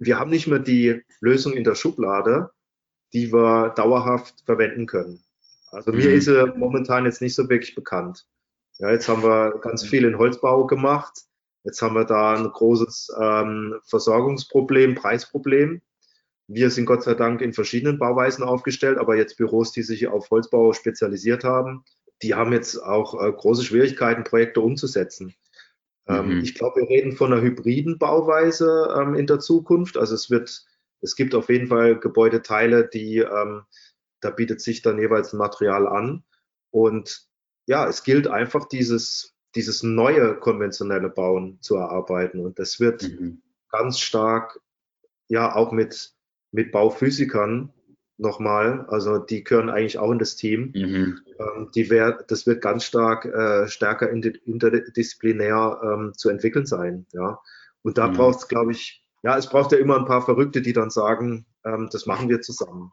wir 0.00 0.18
haben 0.18 0.30
nicht 0.30 0.48
mehr 0.48 0.58
die 0.58 1.02
Lösung 1.20 1.52
in 1.52 1.62
der 1.62 1.76
Schublade, 1.76 2.50
die 3.12 3.32
wir 3.32 3.70
dauerhaft 3.70 4.42
verwenden 4.44 4.86
können. 4.86 5.22
Also 5.70 5.92
mhm. 5.92 5.98
mir 5.98 6.12
ist 6.14 6.24
sie 6.24 6.52
momentan 6.56 7.04
jetzt 7.04 7.22
nicht 7.22 7.36
so 7.36 7.48
wirklich 7.48 7.76
bekannt. 7.76 8.26
Ja, 8.78 8.90
jetzt 8.90 9.08
haben 9.08 9.22
wir 9.22 9.60
ganz 9.60 9.84
viel 9.84 10.04
in 10.04 10.18
Holzbau 10.18 10.66
gemacht. 10.66 11.20
Jetzt 11.62 11.80
haben 11.80 11.94
wir 11.94 12.04
da 12.04 12.34
ein 12.34 12.50
großes 12.50 13.12
ähm, 13.20 13.76
Versorgungsproblem, 13.84 14.96
Preisproblem. 14.96 15.80
Wir 16.46 16.70
sind 16.70 16.86
Gott 16.86 17.02
sei 17.02 17.14
Dank 17.14 17.40
in 17.40 17.52
verschiedenen 17.52 17.98
Bauweisen 17.98 18.44
aufgestellt, 18.44 18.98
aber 18.98 19.16
jetzt 19.16 19.36
Büros, 19.36 19.72
die 19.72 19.82
sich 19.82 20.08
auf 20.08 20.30
Holzbau 20.30 20.72
spezialisiert 20.72 21.44
haben, 21.44 21.84
die 22.22 22.34
haben 22.34 22.52
jetzt 22.52 22.76
auch 22.78 23.20
äh, 23.20 23.32
große 23.32 23.64
Schwierigkeiten, 23.64 24.24
Projekte 24.24 24.60
umzusetzen. 24.60 25.34
Ähm, 26.06 26.36
mhm. 26.36 26.40
Ich 26.42 26.54
glaube, 26.54 26.80
wir 26.80 26.88
reden 26.88 27.12
von 27.12 27.32
einer 27.32 27.42
hybriden 27.42 27.98
Bauweise 27.98 28.94
ähm, 28.98 29.14
in 29.14 29.26
der 29.26 29.40
Zukunft. 29.40 29.96
Also 29.96 30.14
es 30.14 30.30
wird, 30.30 30.64
es 31.00 31.16
gibt 31.16 31.34
auf 31.34 31.48
jeden 31.48 31.68
Fall 31.68 31.98
Gebäudeteile, 31.98 32.88
die, 32.88 33.18
ähm, 33.18 33.62
da 34.20 34.30
bietet 34.30 34.60
sich 34.60 34.82
dann 34.82 34.98
jeweils 34.98 35.32
ein 35.32 35.38
Material 35.38 35.86
an. 35.86 36.24
Und 36.70 37.26
ja, 37.66 37.88
es 37.88 38.02
gilt 38.04 38.26
einfach 38.26 38.66
dieses, 38.66 39.34
dieses 39.54 39.82
neue 39.82 40.36
konventionelle 40.38 41.08
Bauen 41.08 41.58
zu 41.62 41.76
erarbeiten. 41.76 42.40
Und 42.40 42.58
das 42.58 42.80
wird 42.80 43.02
mhm. 43.02 43.42
ganz 43.70 43.98
stark, 43.98 44.60
ja, 45.28 45.54
auch 45.54 45.72
mit 45.72 46.13
mit 46.54 46.70
Bauphysikern 46.70 47.72
nochmal, 48.16 48.86
also 48.88 49.18
die 49.18 49.42
gehören 49.42 49.68
eigentlich 49.68 49.98
auch 49.98 50.12
in 50.12 50.20
das 50.20 50.36
Team. 50.36 50.72
Mhm. 50.72 51.20
Ähm, 51.40 51.68
die 51.74 51.90
wär, 51.90 52.24
das 52.28 52.46
wird 52.46 52.62
ganz 52.62 52.84
stark 52.84 53.24
äh, 53.24 53.66
stärker 53.66 54.08
interdisziplinär 54.08 55.80
ähm, 55.82 56.12
zu 56.16 56.28
entwickeln 56.28 56.64
sein. 56.64 57.06
Ja. 57.12 57.40
Und 57.82 57.98
da 57.98 58.06
mhm. 58.06 58.14
braucht 58.14 58.38
es, 58.38 58.48
glaube 58.48 58.70
ich, 58.70 59.04
ja, 59.24 59.36
es 59.36 59.48
braucht 59.48 59.72
ja 59.72 59.78
immer 59.78 59.98
ein 59.98 60.04
paar 60.04 60.22
Verrückte, 60.22 60.62
die 60.62 60.72
dann 60.72 60.90
sagen, 60.90 61.44
ähm, 61.64 61.88
das 61.90 62.06
machen 62.06 62.28
wir 62.28 62.40
zusammen. 62.40 62.92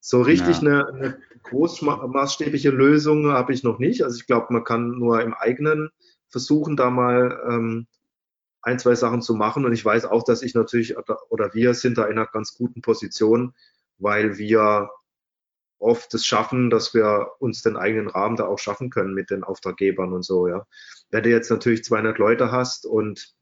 So 0.00 0.22
richtig 0.22 0.60
ja. 0.62 0.68
eine, 0.68 0.88
eine 0.88 1.18
großmaßstäbliche 1.44 2.70
Lösung 2.70 3.30
habe 3.30 3.52
ich 3.52 3.62
noch 3.62 3.78
nicht. 3.78 4.02
Also 4.02 4.16
ich 4.16 4.26
glaube, 4.26 4.52
man 4.52 4.64
kann 4.64 4.98
nur 4.98 5.22
im 5.22 5.32
eigenen 5.32 5.90
versuchen, 6.28 6.76
da 6.76 6.90
mal 6.90 7.40
ähm, 7.48 7.86
ein, 8.66 8.80
zwei 8.80 8.96
Sachen 8.96 9.22
zu 9.22 9.34
machen. 9.34 9.64
Und 9.64 9.72
ich 9.72 9.84
weiß 9.84 10.06
auch, 10.06 10.24
dass 10.24 10.42
ich 10.42 10.54
natürlich 10.54 10.96
oder 11.30 11.54
wir 11.54 11.72
sind 11.74 11.96
da 11.98 12.04
in 12.04 12.18
einer 12.18 12.26
ganz 12.26 12.54
guten 12.54 12.82
Position, 12.82 13.54
weil 13.98 14.38
wir 14.38 14.90
oft 15.78 16.12
es 16.14 16.26
schaffen, 16.26 16.68
dass 16.68 16.92
wir 16.92 17.30
uns 17.38 17.62
den 17.62 17.76
eigenen 17.76 18.08
Rahmen 18.08 18.36
da 18.36 18.46
auch 18.46 18.58
schaffen 18.58 18.90
können 18.90 19.14
mit 19.14 19.30
den 19.30 19.44
Auftraggebern 19.44 20.12
und 20.12 20.24
so, 20.24 20.48
ja. 20.48 20.66
Wenn 21.10 21.22
du 21.22 21.30
jetzt 21.30 21.50
natürlich 21.50 21.84
200 21.84 22.18
Leute 22.18 22.50
hast 22.50 22.86
und 22.86 23.34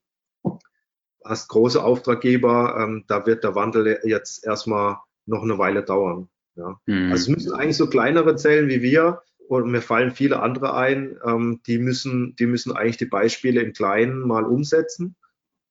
hast 1.25 1.49
große 1.49 1.83
Auftraggeber, 1.83 2.77
ähm, 2.79 3.05
da 3.07 3.25
wird 3.25 3.45
der 3.45 3.55
Wandel 3.55 4.01
jetzt 4.05 4.45
erstmal 4.45 4.99
noch 5.25 5.43
eine 5.43 5.57
Weile 5.57 5.85
dauern, 5.85 6.29
ja. 6.57 6.79
Mhm. 6.87 7.13
Also 7.13 7.23
es 7.23 7.29
müssen 7.29 7.55
eigentlich 7.55 7.79
so 7.79 7.89
kleinere 7.89 8.37
Zellen 8.37 8.69
wie 8.69 8.83
wir, 8.83 9.23
und 9.49 9.71
mir 9.71 9.83
fallen 9.83 10.11
viele 10.11 10.41
andere 10.41 10.75
ein, 10.75 11.19
ähm, 11.25 11.61
die, 11.67 11.79
müssen, 11.79 12.35
die 12.37 12.47
müssen 12.47 12.73
eigentlich 12.73 12.97
die 12.97 13.07
Beispiele 13.07 13.61
im 13.61 13.73
Kleinen 13.73 14.21
mal 14.21 14.45
umsetzen. 14.45 15.17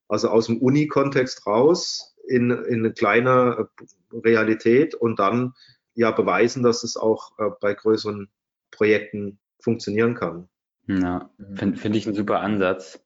Also 0.07 0.29
aus 0.29 0.47
dem 0.47 0.57
Uni-Kontext 0.59 1.45
raus 1.47 2.15
in, 2.27 2.51
in 2.51 2.79
eine 2.79 2.93
kleine 2.93 3.67
äh, 3.79 4.17
Realität 4.17 4.95
und 4.95 5.19
dann 5.19 5.53
ja 5.95 6.11
beweisen, 6.11 6.63
dass 6.63 6.83
es 6.83 6.97
auch 6.97 7.37
äh, 7.39 7.49
bei 7.59 7.73
größeren 7.73 8.29
Projekten 8.71 9.39
funktionieren 9.59 10.15
kann. 10.15 10.49
Ja, 10.87 11.29
finde 11.55 11.77
find 11.77 11.95
ich 11.95 12.05
einen 12.05 12.15
super 12.15 12.41
Ansatz 12.41 12.99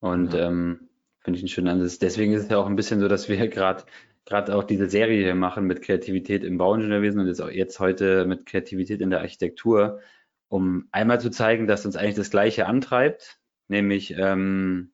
und 0.00 0.34
ja. 0.34 0.48
ähm, 0.48 0.88
finde 1.20 1.38
ich 1.38 1.42
einen 1.42 1.48
schönen 1.48 1.68
Ansatz. 1.68 1.98
Deswegen 1.98 2.32
ist 2.32 2.44
es 2.44 2.50
ja 2.50 2.58
auch 2.58 2.66
ein 2.66 2.76
bisschen 2.76 3.00
so, 3.00 3.08
dass 3.08 3.28
wir 3.28 3.48
gerade 3.48 3.84
gerade 4.26 4.54
auch 4.54 4.64
diese 4.64 4.88
Serie 4.90 5.22
hier 5.22 5.34
machen 5.34 5.66
mit 5.66 5.82
Kreativität 5.82 6.44
im 6.44 6.58
Bauingenieurwesen 6.58 7.20
und 7.20 7.28
jetzt, 7.28 7.40
auch 7.40 7.50
jetzt 7.50 7.80
heute 7.80 8.26
mit 8.26 8.44
Kreativität 8.46 9.00
in 9.00 9.10
der 9.10 9.20
Architektur, 9.20 10.00
um 10.48 10.88
einmal 10.92 11.20
zu 11.20 11.30
zeigen, 11.30 11.66
dass 11.66 11.86
uns 11.86 11.96
eigentlich 11.96 12.16
das 12.16 12.30
Gleiche 12.30 12.66
antreibt, 12.66 13.40
nämlich 13.68 14.14
ähm, 14.18 14.92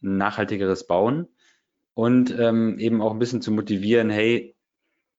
nachhaltigeres 0.00 0.86
Bauen. 0.86 1.28
und 1.94 2.30
ähm, 2.38 2.78
eben 2.78 3.02
auch 3.02 3.12
ein 3.12 3.18
bisschen 3.18 3.42
zu 3.42 3.52
motivieren, 3.52 4.10
hey, 4.10 4.56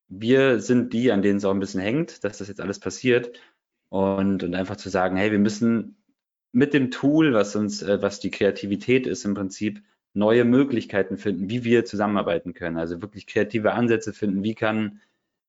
wir 0.08 0.60
sind 0.60 0.94
die, 0.94 1.12
an 1.12 1.22
denen 1.22 1.38
es 1.38 1.46
auch 1.46 1.54
ein 1.54 1.60
bisschen 1.60 1.82
hängt, 1.82 2.24
dass 2.24 2.40
das 2.40 2.48
jetzt 2.48 2.62
alles 2.62 2.80
passiert 2.80 3.40
und, 3.90 4.44
und 4.44 4.56
einfach 4.56 4.78
zu 4.78 4.90
sagen, 4.90 5.16
hey, 5.18 5.32
wir 5.32 5.40
müssen 5.40 6.04
mit 6.52 6.74
dem 6.74 6.92
Tool, 6.92 7.34
was 7.34 7.56
uns, 7.56 7.82
äh, 7.82 8.02
was 8.02 8.20
die 8.20 8.32
Kreativität 8.32 9.08
ist 9.08 9.26
im 9.26 9.36
Prinzip, 9.36 9.84
neue 10.14 10.44
Möglichkeiten 10.46 11.18
finden, 11.18 11.50
wie 11.50 11.64
wir 11.64 11.86
zusammenarbeiten 11.86 12.54
können. 12.54 12.78
Also 12.78 13.02
wirklich 13.02 13.28
kreative 13.28 13.74
Ansätze 13.74 14.14
finden, 14.14 14.44
wie 14.44 14.56
kann 14.56 15.02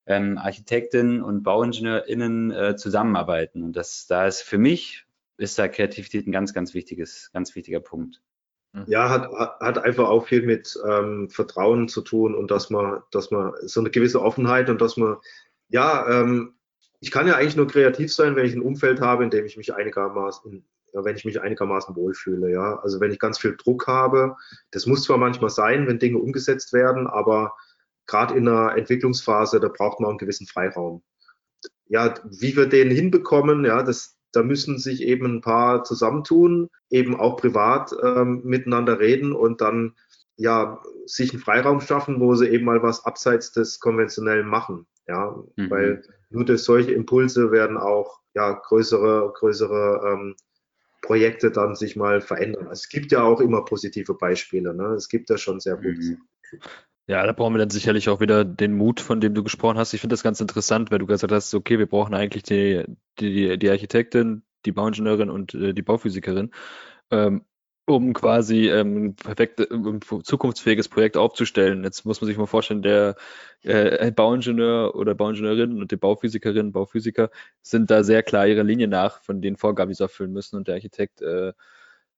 ähm, 0.06 0.38
Architektinnen 0.38 1.22
und 1.22 1.42
BauingenieurInnen 1.42 2.50
äh, 2.50 2.76
zusammenarbeiten. 2.76 3.62
Und 3.62 3.74
das, 3.74 4.06
da 4.06 4.26
ist 4.26 4.42
für 4.42 4.58
mich, 4.58 5.06
ist 5.36 5.58
da 5.58 5.68
Kreativität 5.68 6.26
ein 6.26 6.32
ganz, 6.32 6.54
ganz 6.54 6.74
wichtiges, 6.74 7.30
ganz 7.32 7.54
wichtiger 7.54 7.80
Punkt. 7.80 8.20
Mhm. 8.72 8.84
Ja, 8.86 9.10
hat, 9.10 9.30
hat 9.60 9.84
einfach 9.84 10.08
auch 10.08 10.26
viel 10.26 10.42
mit 10.42 10.78
ähm, 10.88 11.28
Vertrauen 11.28 11.88
zu 11.88 12.00
tun 12.00 12.34
und 12.34 12.50
dass 12.50 12.70
man, 12.70 13.02
dass 13.10 13.30
man 13.30 13.52
so 13.62 13.80
eine 13.80 13.90
gewisse 13.90 14.22
Offenheit 14.22 14.70
und 14.70 14.80
dass 14.80 14.96
man, 14.96 15.16
ja, 15.68 16.08
ähm, 16.08 16.54
ich 17.00 17.10
kann 17.10 17.26
ja 17.26 17.34
eigentlich 17.34 17.56
nur 17.56 17.66
kreativ 17.66 18.14
sein, 18.14 18.36
wenn 18.36 18.46
ich 18.46 18.54
ein 18.54 18.62
Umfeld 18.62 19.00
habe, 19.00 19.24
in 19.24 19.30
dem 19.30 19.44
ich 19.44 19.56
mich 19.56 19.74
einigermaßen, 19.74 20.64
wenn 20.93 21.16
ich 21.16 21.24
mich 21.24 21.40
einigermaßen 21.40 21.97
wohlfühle, 21.97 22.51
ja. 22.51 22.78
Also 22.80 23.01
wenn 23.01 23.11
ich 23.11 23.18
ganz 23.18 23.38
viel 23.38 23.57
Druck 23.57 23.86
habe, 23.86 24.36
das 24.70 24.86
muss 24.86 25.05
zwar 25.05 25.18
manchmal 25.18 25.51
sein, 25.51 25.86
wenn 25.86 25.99
Dinge 25.99 26.18
umgesetzt 26.18 26.72
werden, 26.72 27.07
aber 27.07 27.55
gerade 28.07 28.34
in 28.34 28.49
einer 28.49 28.76
Entwicklungsphase, 28.76 29.61
da 29.61 29.68
braucht 29.68 30.01
man 30.01 30.11
einen 30.11 30.18
gewissen 30.18 30.47
Freiraum. 30.47 31.03
Ja, 31.86 32.14
wie 32.24 32.57
wir 32.57 32.66
den 32.66 32.90
hinbekommen, 32.90 33.64
ja, 33.64 33.82
das, 33.82 34.16
da 34.32 34.43
müssen 34.43 34.78
sich 34.78 35.03
eben 35.03 35.26
ein 35.26 35.40
paar 35.40 35.84
zusammentun, 35.84 36.68
eben 36.90 37.18
auch 37.18 37.36
privat 37.36 37.95
ähm, 38.03 38.43
miteinander 38.45 38.99
reden 38.99 39.32
und 39.32 39.61
dann 39.61 39.95
ja 40.36 40.80
sich 41.07 41.32
einen 41.32 41.43
Freiraum 41.43 41.80
schaffen, 41.80 42.20
wo 42.20 42.34
sie 42.34 42.49
eben 42.49 42.64
mal 42.64 42.82
was 42.82 43.05
abseits 43.05 43.53
des 43.53 43.80
konventionellen 43.80 44.47
machen. 44.47 44.86
Ja, 45.07 45.36
mhm. 45.57 45.70
weil 45.70 46.03
nur 46.30 46.45
durch 46.45 46.62
solche 46.62 46.93
Impulse 46.93 47.51
werden 47.51 47.76
auch 47.76 48.20
ja 48.34 48.53
größere, 48.53 49.32
größere 49.34 50.12
ähm, 50.12 50.36
Projekte 51.03 51.50
dann 51.50 51.74
sich 51.74 51.96
mal 51.96 52.20
verändern. 52.20 52.68
Also 52.68 52.80
es 52.80 52.88
gibt 52.88 53.12
ja 53.12 53.22
auch 53.22 53.40
immer 53.40 53.64
positive 53.64 54.14
Beispiele. 54.14 54.74
Ne? 54.74 54.94
Es 54.94 55.09
gibt 55.09 55.28
ja 55.28 55.36
schon 55.36 55.61
sehr 55.61 55.76
gute. 55.76 55.90
Mhm. 55.90 56.18
Ja, 57.09 57.26
da 57.26 57.32
brauchen 57.32 57.55
wir 57.55 57.59
dann 57.59 57.70
sicherlich 57.70 58.09
auch 58.09 58.20
wieder 58.20 58.44
den 58.44 58.74
Mut, 58.74 59.00
von 59.00 59.20
dem 59.20 59.34
du 59.34 59.42
gesprochen 59.42 59.76
hast. 59.76 59.92
Ich 59.92 60.00
finde 60.00 60.14
das 60.14 60.22
ganz 60.22 60.40
interessant, 60.40 60.90
weil 60.90 61.00
du 61.00 61.07
gesagt 61.07 61.32
hast, 61.32 61.53
okay, 61.53 61.78
wir 61.78 61.86
brauchen 61.86 62.14
eigentlich 62.14 62.44
die, 62.44 62.84
die, 63.18 63.59
die 63.59 63.70
Architektin, 63.70 64.44
die 64.64 64.72
Bauingenieurin 64.72 65.28
und 65.28 65.53
äh, 65.55 65.74
die 65.74 65.82
Bauphysikerin, 65.82 66.53
ähm, 67.11 67.44
um 67.85 68.12
quasi 68.12 68.68
ähm, 68.68 69.16
perfekt, 69.16 69.61
um 69.70 70.01
zukunftsfähiges 70.01 70.89
Projekt 70.89 71.16
aufzustellen. 71.16 71.83
Jetzt 71.85 72.05
muss 72.05 72.20
man 72.20 72.28
sich 72.28 72.39
mal 72.39 72.47
vorstellen, 72.47 72.83
der 72.83 73.16
äh, 73.62 74.11
Bauingenieur 74.12 74.95
oder 74.95 75.14
Bauingenieurin 75.14 75.80
und 75.80 75.91
die 75.91 75.97
Bauphysikerin, 75.97 76.72
Bauphysiker 76.72 77.30
sind 77.61 77.91
da 77.91 78.05
sehr 78.05 78.22
klar 78.22 78.47
ihre 78.47 78.62
Linie 78.62 78.89
nach 78.89 79.22
von 79.22 79.41
den 79.41 79.57
Vorgaben, 79.57 79.91
die 79.91 79.97
sie 79.97 80.05
erfüllen 80.05 80.33
müssen 80.33 80.57
und 80.57 80.68
der 80.68 80.76
Architekt 80.76 81.22
äh, 81.22 81.53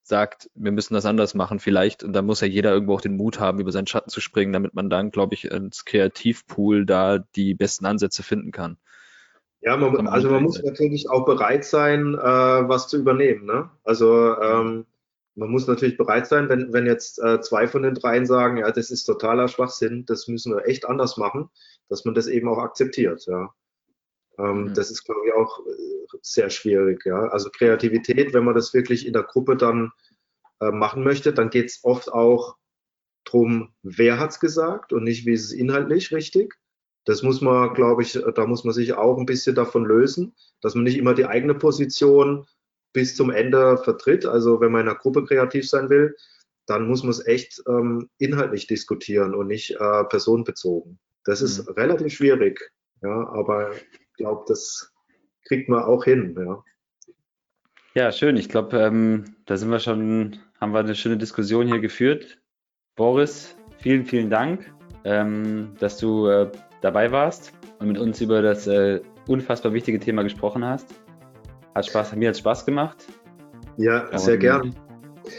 sagt, 0.02 0.50
wir 0.54 0.70
müssen 0.70 0.92
das 0.92 1.06
anders 1.06 1.34
machen 1.34 1.58
vielleicht. 1.58 2.04
Und 2.04 2.12
da 2.12 2.20
muss 2.20 2.42
ja 2.42 2.46
jeder 2.46 2.72
irgendwo 2.72 2.94
auch 2.94 3.00
den 3.00 3.16
Mut 3.16 3.40
haben, 3.40 3.58
über 3.58 3.72
seinen 3.72 3.86
Schatten 3.86 4.10
zu 4.10 4.20
springen, 4.20 4.52
damit 4.52 4.74
man 4.74 4.90
dann, 4.90 5.10
glaube 5.10 5.34
ich, 5.34 5.46
ins 5.46 5.86
Kreativpool 5.86 6.84
da 6.84 7.18
die 7.18 7.54
besten 7.54 7.86
Ansätze 7.86 8.22
finden 8.22 8.52
kann. 8.52 8.76
Ja, 9.62 9.78
man, 9.78 10.06
also 10.08 10.28
man 10.28 10.42
muss 10.42 10.62
natürlich 10.62 11.08
auch 11.08 11.24
bereit 11.24 11.64
sein, 11.64 12.14
äh, 12.14 12.18
was 12.22 12.86
zu 12.86 12.98
übernehmen. 12.98 13.46
Ne? 13.46 13.70
Also 13.82 14.38
ähm, 14.38 14.84
man 15.34 15.50
muss 15.50 15.66
natürlich 15.66 15.96
bereit 15.96 16.26
sein, 16.26 16.48
wenn, 16.48 16.72
wenn 16.72 16.86
jetzt 16.86 17.18
äh, 17.22 17.40
zwei 17.40 17.66
von 17.66 17.82
den 17.82 17.94
dreien 17.94 18.26
sagen, 18.26 18.58
ja, 18.58 18.70
das 18.70 18.90
ist 18.90 19.04
totaler 19.04 19.48
Schwachsinn, 19.48 20.04
das 20.06 20.28
müssen 20.28 20.54
wir 20.54 20.66
echt 20.66 20.86
anders 20.86 21.16
machen, 21.16 21.50
dass 21.88 22.04
man 22.04 22.14
das 22.14 22.26
eben 22.28 22.48
auch 22.48 22.58
akzeptiert. 22.58 23.26
Ja. 23.26 23.52
Ähm, 24.38 24.64
mhm. 24.64 24.74
Das 24.74 24.90
ist, 24.90 25.04
glaube 25.04 25.20
ich, 25.26 25.34
auch 25.34 25.60
äh, 25.66 26.18
sehr 26.22 26.50
schwierig. 26.50 27.04
Ja? 27.04 27.28
Also 27.28 27.50
Kreativität, 27.50 28.32
wenn 28.32 28.44
man 28.44 28.54
das 28.54 28.74
wirklich 28.74 29.06
in 29.06 29.12
der 29.12 29.24
Gruppe 29.24 29.56
dann 29.56 29.92
äh, 30.60 30.70
machen 30.70 31.02
möchte, 31.02 31.32
dann 31.32 31.50
geht 31.50 31.66
es 31.66 31.80
oft 31.82 32.12
auch 32.12 32.56
darum, 33.24 33.74
wer 33.82 34.18
hat 34.18 34.30
es 34.30 34.40
gesagt 34.40 34.92
und 34.92 35.04
nicht, 35.04 35.26
wie 35.26 35.32
ist 35.32 35.44
es 35.44 35.52
inhaltlich 35.52 36.12
richtig. 36.12 36.54
Das 37.06 37.22
muss 37.22 37.40
man, 37.40 37.74
glaube 37.74 38.02
ich, 38.02 38.18
da 38.34 38.46
muss 38.46 38.64
man 38.64 38.72
sich 38.72 38.94
auch 38.94 39.18
ein 39.18 39.26
bisschen 39.26 39.54
davon 39.54 39.84
lösen, 39.84 40.34
dass 40.62 40.74
man 40.74 40.84
nicht 40.84 40.96
immer 40.96 41.14
die 41.14 41.26
eigene 41.26 41.54
Position 41.54 42.46
bis 42.94 43.14
zum 43.14 43.30
Ende 43.30 43.76
vertritt. 43.76 44.24
Also 44.24 44.60
wenn 44.62 44.72
man 44.72 44.82
in 44.82 44.88
einer 44.88 44.98
Gruppe 44.98 45.24
kreativ 45.24 45.68
sein 45.68 45.90
will, 45.90 46.16
dann 46.66 46.88
muss 46.88 47.02
man 47.02 47.10
es 47.10 47.26
echt 47.26 47.62
ähm, 47.68 48.08
inhaltlich 48.16 48.66
diskutieren 48.66 49.34
und 49.34 49.48
nicht 49.48 49.72
äh, 49.72 50.04
personenbezogen. 50.04 50.98
Das 51.24 51.42
ist 51.42 51.66
mhm. 51.66 51.74
relativ 51.74 52.14
schwierig, 52.14 52.70
ja, 53.02 53.28
aber 53.28 53.72
glaube, 54.16 54.44
das 54.48 54.92
kriegt 55.46 55.68
man 55.68 55.82
auch 55.82 56.04
hin. 56.04 56.34
Ja, 56.38 56.64
ja 57.94 58.12
schön. 58.12 58.36
Ich 58.36 58.48
glaube, 58.48 58.78
ähm, 58.78 59.24
da 59.46 59.56
sind 59.56 59.70
wir 59.70 59.80
schon, 59.80 60.38
haben 60.60 60.72
wir 60.72 60.80
eine 60.80 60.94
schöne 60.94 61.18
Diskussion 61.18 61.66
hier 61.66 61.80
geführt. 61.80 62.38
Boris, 62.96 63.56
vielen, 63.78 64.06
vielen 64.06 64.30
Dank, 64.30 64.72
ähm, 65.04 65.74
dass 65.80 65.98
du 65.98 66.28
äh, 66.28 66.50
dabei 66.80 67.10
warst 67.12 67.52
und 67.78 67.88
mit 67.88 67.98
uns 67.98 68.20
über 68.20 68.40
das 68.40 68.66
äh, 68.66 69.00
unfassbar 69.26 69.72
wichtige 69.72 69.98
Thema 69.98 70.22
gesprochen 70.22 70.64
hast. 70.64 70.94
Hat 71.74 71.86
Spaß, 71.86 72.14
mir 72.14 72.28
hat 72.28 72.38
Spaß 72.38 72.64
gemacht. 72.64 73.04
Ja, 73.76 74.16
sehr 74.16 74.38
gern. 74.38 74.74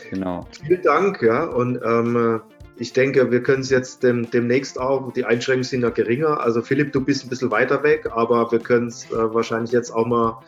Genau. 0.10 0.46
Vielen 0.66 0.82
Dank, 0.82 1.22
ja. 1.22 1.46
Und 1.46 1.80
ähm, 1.84 2.42
ich 2.78 2.92
denke, 2.92 3.32
wir 3.32 3.42
können 3.42 3.62
es 3.62 3.70
jetzt 3.70 4.04
dem, 4.04 4.30
demnächst 4.30 4.80
auch, 4.80 5.14
die 5.14 5.24
Einschränkungen 5.24 5.64
sind 5.64 5.82
ja 5.84 5.90
geringer. 5.90 6.42
Also 6.42 6.62
Philipp, 6.62 6.92
du 6.92 7.00
bist 7.00 7.26
ein 7.26 7.30
bisschen 7.30 7.52
weiter 7.52 7.84
weg, 7.84 8.10
aber 8.12 8.52
wir 8.52 8.60
können 8.60 8.88
es 8.88 9.10
äh, 9.12 9.34
wahrscheinlich 9.34 9.72
jetzt 9.72 9.92
auch 9.92 10.06
mal 10.06 10.42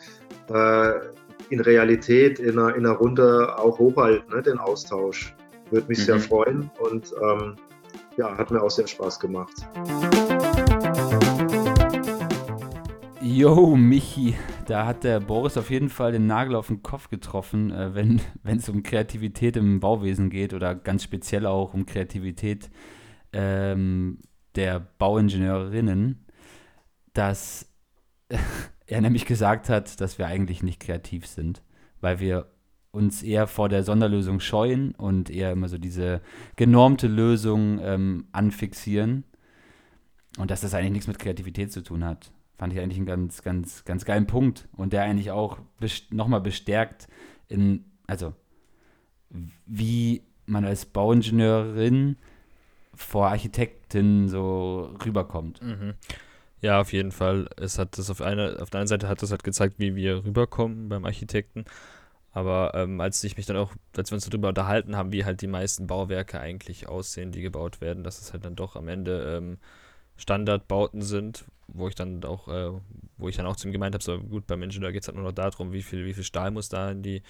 äh, 0.50 1.00
in 1.50 1.62
Realität 1.62 2.40
in 2.40 2.60
einer, 2.60 2.76
in 2.76 2.86
einer 2.86 2.96
Runde 2.96 3.58
auch 3.58 3.80
hochhalten, 3.80 4.36
ne, 4.36 4.42
den 4.42 4.58
Austausch. 4.58 5.34
Würde 5.72 5.88
mich 5.88 6.00
mhm. 6.00 6.04
sehr 6.04 6.20
freuen 6.20 6.72
und 6.80 7.14
ähm, 7.22 7.56
ja, 8.18 8.38
hat 8.38 8.52
mir 8.52 8.62
auch 8.62 8.72
sehr 8.72 8.88
Spaß 8.88 9.20
gemacht. 9.20 9.54
Yo, 13.22 13.76
Michi, 13.76 14.36
da 14.68 14.86
hat 14.86 15.04
der 15.06 15.22
Boris 15.22 15.58
auf 15.58 15.70
jeden 15.70 15.90
Fall 15.90 16.12
den 16.12 16.28
Nagel 16.28 16.56
auf 16.56 16.68
den 16.68 16.84
Kopf 16.84 17.10
getroffen, 17.10 17.72
äh, 17.72 17.96
wenn 18.44 18.58
es 18.58 18.70
um 18.70 18.84
Kreativität 18.84 19.58
im 19.58 19.80
Bauwesen 19.80 20.30
geht 20.30 20.54
oder 20.54 20.76
ganz 20.76 21.04
speziell 21.04 21.46
auch 21.46 21.74
um 21.74 21.86
Kreativität 21.86 22.70
ähm, 23.34 24.20
der 24.56 24.80
Bauingenieurinnen, 24.80 26.26
dass 27.14 27.74
er 28.86 29.02
nämlich 29.02 29.26
gesagt 29.26 29.70
hat, 29.70 30.00
dass 30.02 30.18
wir 30.18 30.28
eigentlich 30.28 30.64
nicht 30.64 30.80
kreativ 30.80 31.26
sind, 31.28 31.64
weil 32.02 32.20
wir 32.20 32.52
uns 32.92 33.24
eher 33.24 33.48
vor 33.48 33.70
der 33.70 33.84
Sonderlösung 33.84 34.40
scheuen 34.40 34.92
und 34.96 35.30
eher 35.30 35.52
immer 35.52 35.70
so 35.70 35.78
diese 35.78 36.22
genormte 36.56 37.08
Lösung 37.08 37.80
ähm, 37.82 38.28
anfixieren 38.32 39.24
und 40.38 40.52
dass 40.52 40.62
das 40.62 40.74
eigentlich 40.74 40.92
nichts 40.92 41.08
mit 41.08 41.20
Kreativität 41.20 41.72
zu 41.72 41.84
tun 41.84 42.04
hat. 42.04 42.32
Fand 42.58 42.74
ich 42.74 42.80
eigentlich 42.80 42.98
einen 42.98 43.06
ganz, 43.06 43.44
ganz, 43.44 43.86
ganz 43.86 44.06
geilen 44.06 44.28
Punkt 44.28 44.68
und 44.76 44.94
der 44.94 45.04
eigentlich 45.04 45.32
auch 45.32 45.60
nochmal 46.10 46.42
bestärkt 46.42 47.08
in, 47.48 47.86
also 48.08 48.34
wie 49.66 50.24
man 50.46 50.66
als 50.66 50.86
Bauingenieurin 50.86 52.18
vor 52.96 53.28
Architektin 53.28 54.28
so 54.28 54.96
rüberkommt. 55.06 55.62
Mhm. 55.62 55.94
Ja, 56.62 56.82
auf 56.82 56.92
jeden 56.92 57.12
Fall. 57.12 57.48
Es 57.58 57.78
hat 57.78 57.98
das 57.98 58.10
auf 58.10 58.22
einer, 58.22 58.62
auf 58.62 58.72
der 58.72 58.80
einen 58.80 58.88
Seite 58.88 59.08
hat 59.08 59.22
das 59.22 59.30
halt 59.30 59.44
gezeigt, 59.44 59.76
wie 59.78 59.96
wir 59.96 60.26
rüberkommen 60.26 60.90
beim 60.90 61.06
Architekten. 61.06 61.66
Aber 62.32 62.72
ähm, 62.76 63.00
als 63.02 63.24
ich 63.24 63.38
mich 63.38 63.46
dann 63.46 63.58
auch, 63.58 63.74
als 63.96 64.12
wir 64.12 64.16
uns 64.16 64.28
darüber 64.28 64.50
unterhalten 64.50 64.96
haben, 64.96 65.12
wie 65.12 65.26
halt 65.26 65.42
die 65.42 65.48
meisten 65.48 65.88
Bauwerke 65.88 66.40
eigentlich 66.40 66.88
aussehen, 66.88 67.32
die 67.32 67.42
gebaut 67.42 67.82
werden, 67.82 68.04
dass 68.04 68.20
es 68.20 68.34
halt 68.34 68.46
dann 68.46 68.56
doch 68.56 68.76
am 68.76 68.88
Ende 68.88 69.38
ähm, 69.38 69.58
Standardbauten 70.18 71.02
sind, 71.02 71.46
wo 71.68 71.88
ich 71.88 71.96
dann 71.96 72.24
auch, 72.24 72.48
äh, 72.48 72.72
wo 73.18 73.30
ich 73.30 73.36
dann 73.36 73.46
auch 73.46 73.56
zu 73.56 73.68
ihm 73.68 73.72
gemeint 73.72 73.94
habe, 73.94 74.04
so 74.04 74.20
gut, 74.20 74.48
beim 74.48 74.64
Ingenieur 74.64 74.92
geht 74.92 75.04
es 75.04 75.08
halt 75.08 75.16
nur 75.18 75.26
noch 75.26 75.34
darum, 75.34 75.74
wie 75.74 75.82
viel, 75.82 76.06
wie 76.06 76.14
viel 76.14 76.24
Stahl 76.24 76.52
muss 76.52 76.70
da 76.70 76.92
in 76.92 77.04
die, 77.04 77.22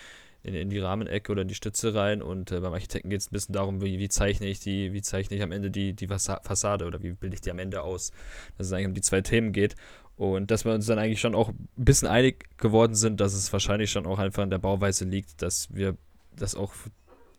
in, 0.43 0.53
in 0.53 0.69
die 0.69 0.79
Rahmenecke 0.79 1.31
oder 1.31 1.41
in 1.41 1.47
die 1.47 1.55
Stütze 1.55 1.93
rein 1.93 2.21
und 2.21 2.51
äh, 2.51 2.59
beim 2.59 2.73
Architekten 2.73 3.09
geht 3.09 3.21
es 3.21 3.27
ein 3.27 3.33
bisschen 3.33 3.53
darum, 3.53 3.81
wie, 3.81 3.99
wie 3.99 4.09
zeichne 4.09 4.47
ich 4.47 4.59
die, 4.59 4.93
wie 4.93 5.01
zeichne 5.01 5.35
ich 5.35 5.43
am 5.43 5.51
Ende 5.51 5.71
die, 5.71 5.93
die 5.93 6.07
Fassade 6.07 6.85
oder 6.85 7.01
wie 7.01 7.11
bilde 7.11 7.35
ich 7.35 7.41
die 7.41 7.51
am 7.51 7.59
Ende 7.59 7.81
aus. 7.81 8.11
Dass 8.57 8.67
es 8.67 8.73
eigentlich 8.73 8.87
um 8.87 8.93
die 8.93 9.01
zwei 9.01 9.21
Themen 9.21 9.51
geht. 9.51 9.75
Und 10.15 10.49
dass 10.49 10.65
wir 10.65 10.73
uns 10.73 10.87
dann 10.87 10.97
eigentlich 10.97 11.21
schon 11.21 11.35
auch 11.35 11.49
ein 11.49 11.67
bisschen 11.75 12.07
einig 12.07 12.45
geworden 12.57 12.95
sind, 12.95 13.21
dass 13.21 13.33
es 13.33 13.53
wahrscheinlich 13.53 13.91
schon 13.91 14.07
auch 14.07 14.17
einfach 14.17 14.43
in 14.43 14.49
der 14.49 14.57
Bauweise 14.57 15.05
liegt, 15.05 15.41
dass 15.43 15.73
wir 15.73 15.95
das 16.35 16.55
auch, 16.55 16.73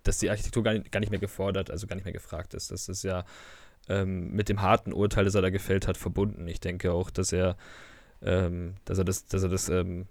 dass 0.05 0.19
die 0.19 0.31
Architektur 0.31 0.63
gar 0.63 0.75
nicht, 0.75 0.93
gar 0.93 1.01
nicht 1.01 1.11
mehr 1.11 1.19
gefordert, 1.19 1.71
also 1.71 1.89
gar 1.89 1.97
nicht 1.97 2.05
mehr 2.05 2.13
gefragt 2.13 2.55
ist. 2.55 2.71
Das 2.71 2.89
ist 2.89 3.03
ja 3.03 3.25
ähm, 3.89 4.33
mit 4.33 4.49
dem 4.49 4.63
harten 4.63 4.93
Urteil, 4.93 5.25
das 5.25 5.35
er 5.35 5.43
da 5.43 5.51
gefällt 5.51 5.87
hat, 5.87 5.97
verbunden. 5.97 6.47
Ich 6.49 6.61
denke 6.61 6.93
auch, 6.93 7.11
dass 7.11 7.33
er, 7.33 7.57
ähm, 8.23 8.75
dass 8.85 8.99
er 8.99 9.05
das, 9.05 9.27
dass 9.27 9.43
er 9.43 9.49
das 9.49 9.69
ähm, 9.69 10.07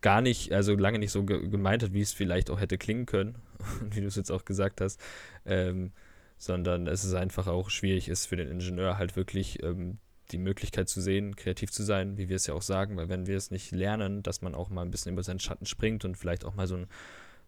gar 0.00 0.20
nicht, 0.20 0.52
also 0.52 0.74
lange 0.74 0.98
nicht 0.98 1.12
so 1.12 1.24
ge 1.24 1.48
gemeint 1.48 1.82
hat, 1.82 1.92
wie 1.92 2.00
es 2.00 2.12
vielleicht 2.12 2.50
auch 2.50 2.60
hätte 2.60 2.78
klingen 2.78 3.06
können, 3.06 3.36
wie 3.90 4.00
du 4.00 4.06
es 4.06 4.16
jetzt 4.16 4.30
auch 4.30 4.44
gesagt 4.44 4.80
hast, 4.80 5.00
ähm, 5.44 5.92
sondern 6.38 6.86
es 6.86 7.04
ist 7.04 7.14
einfach 7.14 7.46
auch 7.46 7.70
schwierig 7.70 8.08
ist 8.08 8.26
für 8.26 8.36
den 8.36 8.48
Ingenieur 8.48 8.96
halt 8.96 9.16
wirklich 9.16 9.62
ähm, 9.62 9.98
die 10.32 10.38
Möglichkeit 10.38 10.88
zu 10.88 11.00
sehen, 11.00 11.36
kreativ 11.36 11.70
zu 11.70 11.82
sein, 11.82 12.16
wie 12.16 12.28
wir 12.28 12.36
es 12.36 12.46
ja 12.46 12.54
auch 12.54 12.62
sagen, 12.62 12.96
weil 12.96 13.08
wenn 13.08 13.26
wir 13.26 13.36
es 13.36 13.50
nicht 13.50 13.72
lernen, 13.72 14.22
dass 14.22 14.42
man 14.42 14.54
auch 14.54 14.70
mal 14.70 14.82
ein 14.82 14.90
bisschen 14.90 15.12
über 15.12 15.22
seinen 15.22 15.40
Schatten 15.40 15.66
springt 15.66 16.04
und 16.04 16.16
vielleicht 16.16 16.44
auch 16.44 16.54
mal 16.54 16.66
so, 16.66 16.76
ein, 16.76 16.86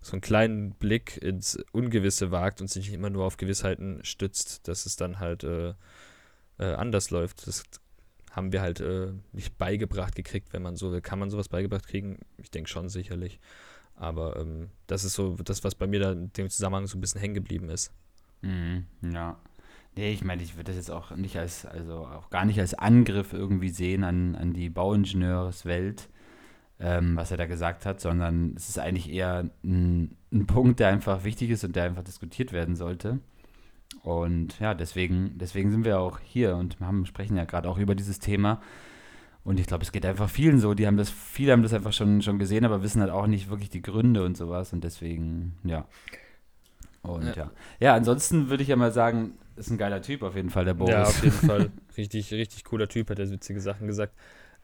so 0.02 0.12
einen 0.12 0.20
kleinen 0.20 0.72
Blick 0.72 1.16
ins 1.16 1.58
Ungewisse 1.72 2.30
wagt 2.30 2.60
und 2.60 2.68
sich 2.68 2.86
nicht 2.86 2.94
immer 2.94 3.10
nur 3.10 3.24
auf 3.24 3.36
Gewissheiten 3.36 4.04
stützt, 4.04 4.66
dass 4.68 4.84
es 4.84 4.96
dann 4.96 5.20
halt 5.20 5.44
äh, 5.44 5.74
äh, 6.58 6.74
anders 6.74 7.10
läuft. 7.10 7.46
Das 7.46 7.64
haben 8.32 8.52
wir 8.52 8.60
halt 8.60 8.80
äh, 8.80 9.12
nicht 9.32 9.56
beigebracht 9.58 10.14
gekriegt, 10.14 10.52
wenn 10.52 10.62
man 10.62 10.76
so 10.76 10.92
will. 10.92 11.00
Kann 11.00 11.18
man 11.18 11.30
sowas 11.30 11.48
beigebracht 11.48 11.86
kriegen? 11.86 12.18
Ich 12.38 12.50
denke 12.50 12.68
schon 12.68 12.88
sicherlich. 12.88 13.38
Aber 13.94 14.36
ähm, 14.36 14.70
das 14.86 15.04
ist 15.04 15.14
so 15.14 15.36
das, 15.36 15.64
was 15.64 15.74
bei 15.74 15.86
mir 15.86 16.00
da 16.00 16.12
in 16.12 16.32
dem 16.32 16.50
Zusammenhang 16.50 16.86
so 16.86 16.98
ein 16.98 17.00
bisschen 17.00 17.20
hängen 17.20 17.34
geblieben 17.34 17.68
ist. 17.68 17.92
Mhm, 18.40 18.86
ja. 19.02 19.38
Nee, 19.94 20.12
ich 20.12 20.24
meine, 20.24 20.42
ich 20.42 20.56
würde 20.56 20.64
das 20.64 20.76
jetzt 20.76 20.90
auch 20.90 21.14
nicht 21.14 21.36
als, 21.36 21.66
also 21.66 22.06
auch 22.06 22.30
gar 22.30 22.46
nicht 22.46 22.58
als 22.58 22.72
Angriff 22.72 23.34
irgendwie 23.34 23.68
sehen 23.68 24.04
an, 24.04 24.34
an 24.34 24.54
die 24.54 24.70
Bauingenieurswelt, 24.70 26.08
ähm, 26.82 27.16
was 27.16 27.30
er 27.30 27.36
da 27.36 27.46
gesagt 27.46 27.86
hat, 27.86 28.00
sondern 28.00 28.54
es 28.56 28.68
ist 28.68 28.78
eigentlich 28.78 29.10
eher 29.10 29.48
ein, 29.62 30.16
ein 30.32 30.46
Punkt, 30.46 30.80
der 30.80 30.88
einfach 30.88 31.22
wichtig 31.22 31.50
ist 31.50 31.64
und 31.64 31.76
der 31.76 31.84
einfach 31.84 32.02
diskutiert 32.02 32.52
werden 32.52 32.74
sollte. 32.74 33.20
Und 34.02 34.58
ja, 34.58 34.74
deswegen, 34.74 35.38
deswegen 35.38 35.70
sind 35.70 35.84
wir 35.84 36.00
auch 36.00 36.18
hier 36.18 36.56
und 36.56 36.80
haben, 36.80 37.06
sprechen 37.06 37.36
ja 37.36 37.44
gerade 37.44 37.68
auch 37.68 37.78
über 37.78 37.94
dieses 37.94 38.18
Thema. 38.18 38.60
Und 39.44 39.60
ich 39.60 39.66
glaube, 39.66 39.84
es 39.84 39.92
geht 39.92 40.04
einfach 40.04 40.28
vielen 40.28 40.58
so. 40.58 40.74
Die 40.74 40.86
haben 40.86 40.96
das, 40.96 41.10
viele 41.10 41.52
haben 41.52 41.62
das 41.62 41.72
einfach 41.72 41.92
schon, 41.92 42.20
schon 42.20 42.38
gesehen, 42.38 42.64
aber 42.64 42.82
wissen 42.82 43.00
halt 43.00 43.10
auch 43.10 43.26
nicht 43.26 43.48
wirklich 43.48 43.70
die 43.70 43.82
Gründe 43.82 44.24
und 44.24 44.36
sowas. 44.36 44.72
Und 44.72 44.82
deswegen, 44.82 45.56
ja. 45.62 45.86
Und 47.02 47.24
ja. 47.24 47.34
Ja, 47.36 47.50
ja 47.78 47.94
ansonsten 47.94 48.50
würde 48.50 48.62
ich 48.62 48.68
ja 48.68 48.76
mal 48.76 48.92
sagen, 48.92 49.34
ist 49.54 49.70
ein 49.70 49.78
geiler 49.78 50.02
Typ 50.02 50.22
auf 50.22 50.34
jeden 50.34 50.50
Fall, 50.50 50.64
der 50.64 50.74
Boris. 50.74 50.92
Ja, 50.92 51.02
auf 51.02 51.22
jeden 51.22 51.36
Fall. 51.46 51.70
Richtig, 51.96 52.32
richtig 52.32 52.64
cooler 52.64 52.88
Typ, 52.88 53.10
hat 53.10 53.18
er 53.20 53.30
witzige 53.30 53.60
Sachen 53.60 53.86
gesagt. 53.86 54.14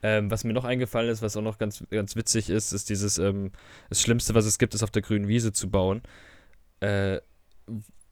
Ähm, 0.02 0.30
was 0.30 0.44
mir 0.44 0.52
noch 0.52 0.64
eingefallen 0.64 1.10
ist, 1.10 1.22
was 1.22 1.36
auch 1.36 1.42
noch 1.42 1.58
ganz, 1.58 1.84
ganz 1.90 2.14
witzig 2.16 2.50
ist, 2.50 2.72
ist 2.72 2.88
dieses, 2.88 3.18
ähm, 3.18 3.50
das 3.88 4.00
Schlimmste, 4.00 4.34
was 4.34 4.46
es 4.46 4.58
gibt, 4.58 4.74
ist 4.74 4.82
auf 4.82 4.90
der 4.90 5.02
grünen 5.02 5.28
Wiese 5.28 5.52
zu 5.52 5.70
bauen. 5.70 6.02
Äh, 6.80 7.20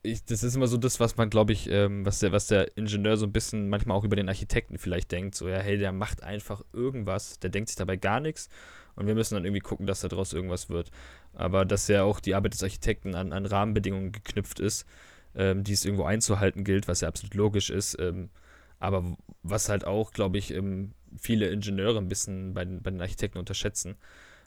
ich, 0.02 0.24
das 0.24 0.42
ist 0.42 0.54
immer 0.56 0.68
so 0.68 0.76
das, 0.76 1.00
was 1.00 1.16
man, 1.16 1.30
glaube 1.30 1.52
ich, 1.52 1.70
ähm, 1.70 2.06
was, 2.06 2.20
der, 2.20 2.32
was 2.32 2.46
der 2.46 2.76
Ingenieur 2.76 3.16
so 3.16 3.26
ein 3.26 3.32
bisschen 3.32 3.68
manchmal 3.68 3.96
auch 3.96 4.04
über 4.04 4.16
den 4.16 4.28
Architekten 4.28 4.78
vielleicht 4.78 5.12
denkt. 5.12 5.34
So, 5.34 5.48
ja, 5.48 5.58
hey, 5.58 5.78
der 5.78 5.92
macht 5.92 6.22
einfach 6.22 6.64
irgendwas, 6.72 7.38
der 7.38 7.50
denkt 7.50 7.68
sich 7.68 7.76
dabei 7.76 7.96
gar 7.96 8.20
nichts 8.20 8.48
und 8.96 9.06
wir 9.06 9.14
müssen 9.14 9.34
dann 9.34 9.44
irgendwie 9.44 9.60
gucken, 9.60 9.86
dass 9.86 10.00
daraus 10.00 10.32
irgendwas 10.32 10.68
wird. 10.70 10.90
Aber 11.34 11.64
dass 11.64 11.88
ja 11.88 12.02
auch 12.02 12.20
die 12.20 12.34
Arbeit 12.34 12.54
des 12.54 12.62
Architekten 12.62 13.14
an, 13.14 13.32
an 13.32 13.46
Rahmenbedingungen 13.46 14.12
geknüpft 14.12 14.60
ist, 14.60 14.86
ähm, 15.34 15.64
die 15.64 15.72
es 15.72 15.84
irgendwo 15.84 16.04
einzuhalten 16.04 16.64
gilt, 16.64 16.88
was 16.88 17.02
ja 17.02 17.08
absolut 17.08 17.34
logisch 17.34 17.70
ist. 17.70 17.98
Ähm, 18.00 18.30
aber 18.78 19.16
was 19.42 19.68
halt 19.68 19.84
auch, 19.84 20.12
glaube 20.12 20.38
ich, 20.38 20.52
ähm, 20.52 20.92
viele 21.18 21.48
Ingenieure 21.48 21.98
ein 21.98 22.08
bisschen 22.08 22.54
bei 22.54 22.64
den, 22.64 22.82
bei 22.82 22.90
den 22.90 23.00
Architekten 23.00 23.38
unterschätzen, 23.38 23.96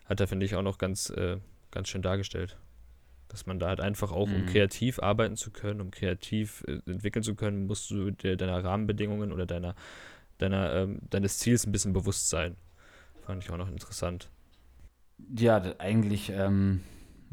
hat 0.05 0.19
er, 0.19 0.27
finde 0.27 0.45
ich, 0.45 0.55
auch 0.55 0.61
noch 0.61 0.77
ganz, 0.77 1.09
äh, 1.11 1.37
ganz 1.71 1.89
schön 1.89 2.01
dargestellt. 2.01 2.57
Dass 3.27 3.45
man 3.45 3.59
da 3.59 3.67
halt 3.67 3.79
einfach 3.79 4.11
auch, 4.11 4.27
mhm. 4.27 4.35
um 4.35 4.45
kreativ 4.47 4.99
arbeiten 4.99 5.35
zu 5.35 5.51
können, 5.51 5.81
um 5.81 5.91
kreativ 5.91 6.63
äh, 6.67 6.79
entwickeln 6.89 7.23
zu 7.23 7.35
können, 7.35 7.67
musst 7.67 7.91
du 7.91 8.11
dir 8.11 8.37
deiner 8.37 8.63
Rahmenbedingungen 8.63 9.31
oder 9.31 9.45
deiner, 9.45 9.75
deiner, 10.39 10.73
ähm, 10.73 10.99
deines 11.09 11.37
Ziels 11.37 11.65
ein 11.65 11.71
bisschen 11.71 11.93
bewusst 11.93 12.29
sein. 12.29 12.55
Fand 13.21 13.43
ich 13.43 13.51
auch 13.51 13.57
noch 13.57 13.69
interessant. 13.69 14.29
Ja, 15.35 15.61
eigentlich 15.77 16.31
ähm, 16.31 16.81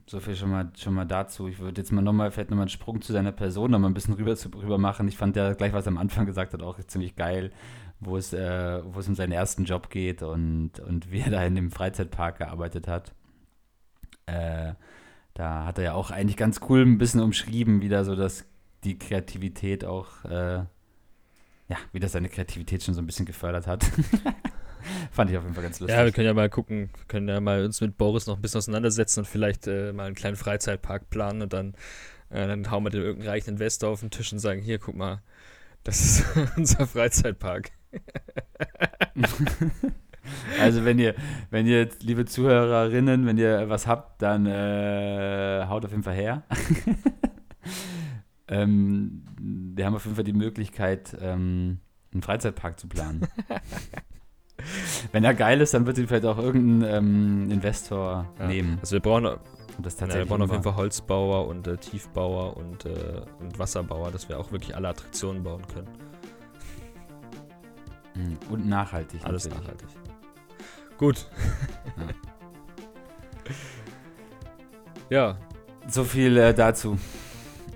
so 0.06 0.20
viel 0.20 0.36
schon 0.36 0.50
mal, 0.50 0.70
schon 0.76 0.94
mal 0.94 1.04
dazu. 1.04 1.48
Ich 1.48 1.58
würde 1.58 1.80
jetzt 1.80 1.92
mal 1.92 2.02
nochmal, 2.02 2.30
vielleicht 2.30 2.50
nochmal 2.50 2.64
einen 2.64 2.70
Sprung 2.70 3.00
zu 3.00 3.12
seiner 3.12 3.32
Person 3.32 3.70
nochmal 3.70 3.90
ein 3.90 3.94
bisschen 3.94 4.14
rüber, 4.14 4.36
zu, 4.36 4.48
rüber 4.50 4.78
machen. 4.78 5.08
Ich 5.08 5.16
fand 5.16 5.34
ja 5.36 5.52
gleich, 5.54 5.72
was 5.72 5.86
er 5.86 5.92
am 5.92 5.98
Anfang 5.98 6.26
gesagt 6.26 6.52
hat, 6.52 6.62
auch 6.62 6.78
ziemlich 6.86 7.16
geil, 7.16 7.52
wo 8.00 8.16
es, 8.16 8.32
äh, 8.32 8.82
wo 8.84 9.00
es 9.00 9.08
um 9.08 9.14
seinen 9.14 9.32
ersten 9.32 9.64
Job 9.64 9.90
geht 9.90 10.22
und, 10.22 10.80
und 10.80 11.10
wie 11.10 11.20
er 11.20 11.30
da 11.30 11.44
in 11.44 11.54
dem 11.54 11.70
Freizeitpark 11.70 12.38
gearbeitet 12.38 12.88
hat. 12.88 13.14
Äh, 14.26 14.74
da 15.34 15.66
hat 15.66 15.78
er 15.78 15.84
ja 15.84 15.94
auch 15.94 16.10
eigentlich 16.10 16.36
ganz 16.36 16.60
cool 16.68 16.82
ein 16.82 16.98
bisschen 16.98 17.20
umschrieben, 17.20 17.82
wie 17.82 17.88
da 17.88 18.04
so 18.04 18.16
das, 18.16 18.44
die 18.84 18.98
Kreativität 18.98 19.84
auch, 19.84 20.24
äh, 20.24 20.64
ja, 21.68 21.76
wie 21.92 22.00
das 22.00 22.12
seine 22.12 22.28
Kreativität 22.28 22.82
schon 22.82 22.94
so 22.94 23.02
ein 23.02 23.06
bisschen 23.06 23.26
gefördert 23.26 23.66
hat. 23.66 23.84
Fand 25.10 25.30
ich 25.30 25.36
auf 25.36 25.42
jeden 25.42 25.54
Fall 25.54 25.64
ganz 25.64 25.80
lustig. 25.80 25.96
Ja, 25.96 26.04
wir 26.04 26.12
können 26.12 26.26
ja 26.26 26.34
mal 26.34 26.48
gucken, 26.48 26.90
wir 26.94 27.04
können 27.08 27.28
ja 27.28 27.40
mal 27.40 27.64
uns 27.64 27.80
mit 27.80 27.98
Boris 27.98 28.26
noch 28.26 28.36
ein 28.36 28.42
bisschen 28.42 28.58
auseinandersetzen 28.58 29.20
und 29.20 29.26
vielleicht 29.26 29.66
äh, 29.66 29.92
mal 29.92 30.06
einen 30.06 30.14
kleinen 30.14 30.36
Freizeitpark 30.36 31.10
planen 31.10 31.42
und 31.42 31.52
dann, 31.52 31.74
äh, 32.30 32.46
dann 32.46 32.70
hauen 32.70 32.84
wir 32.84 32.90
den 32.90 33.02
irgendeinen 33.02 33.30
reichen 33.30 33.50
Investor 33.50 33.90
auf 33.90 34.00
den 34.00 34.10
Tisch 34.10 34.32
und 34.32 34.38
sagen, 34.38 34.62
hier, 34.62 34.78
guck 34.78 34.94
mal, 34.94 35.22
das 35.82 36.00
ist 36.00 36.24
unser 36.56 36.86
Freizeitpark. 36.86 37.72
also 40.60 40.84
wenn 40.84 40.98
ihr, 40.98 41.14
wenn 41.50 41.66
ihr, 41.66 41.88
liebe 42.00 42.24
Zuhörerinnen, 42.24 43.26
wenn 43.26 43.38
ihr 43.38 43.68
was 43.68 43.86
habt, 43.86 44.22
dann 44.22 44.46
äh, 44.46 45.64
haut 45.68 45.84
auf 45.84 45.90
jeden 45.90 46.02
Fall 46.02 46.14
her. 46.14 46.42
ähm, 48.48 49.24
wir 49.38 49.86
haben 49.86 49.94
auf 49.94 50.04
jeden 50.04 50.16
Fall 50.16 50.24
die 50.24 50.32
Möglichkeit, 50.32 51.16
ähm, 51.20 51.78
einen 52.12 52.22
Freizeitpark 52.22 52.78
zu 52.78 52.88
planen. 52.88 53.26
Wenn 55.12 55.22
er 55.22 55.34
geil 55.34 55.60
ist, 55.60 55.74
dann 55.74 55.86
wird 55.86 55.98
ihn 55.98 56.08
vielleicht 56.08 56.24
auch 56.24 56.38
irgendein 56.38 56.96
ähm, 56.96 57.50
Investor 57.50 58.32
ja. 58.38 58.46
nehmen. 58.46 58.78
Also 58.80 58.94
wir 58.94 59.00
brauchen, 59.00 59.38
das 59.78 60.00
ja, 60.00 60.08
wir 60.08 60.24
brauchen 60.24 60.42
auf 60.42 60.50
jeden 60.50 60.62
Fall 60.62 60.76
Holzbauer 60.76 61.46
und 61.46 61.66
äh, 61.66 61.76
Tiefbauer 61.76 62.56
und, 62.56 62.86
äh, 62.86 63.20
und 63.40 63.58
Wasserbauer, 63.58 64.10
dass 64.10 64.28
wir 64.28 64.38
auch 64.38 64.52
wirklich 64.52 64.74
alle 64.74 64.88
Attraktionen 64.88 65.42
bauen 65.42 65.62
können. 65.72 65.88
Hm, 68.16 68.38
und 68.50 68.66
nachhaltig. 68.66 69.20
Alles 69.24 69.44
natürlich. 69.44 69.64
nachhaltig. 69.64 69.88
Gut. 70.98 71.26
Ja. 75.10 75.16
ja. 75.28 75.36
So 75.88 76.02
viel 76.02 76.36
äh, 76.36 76.52
dazu. 76.52 76.98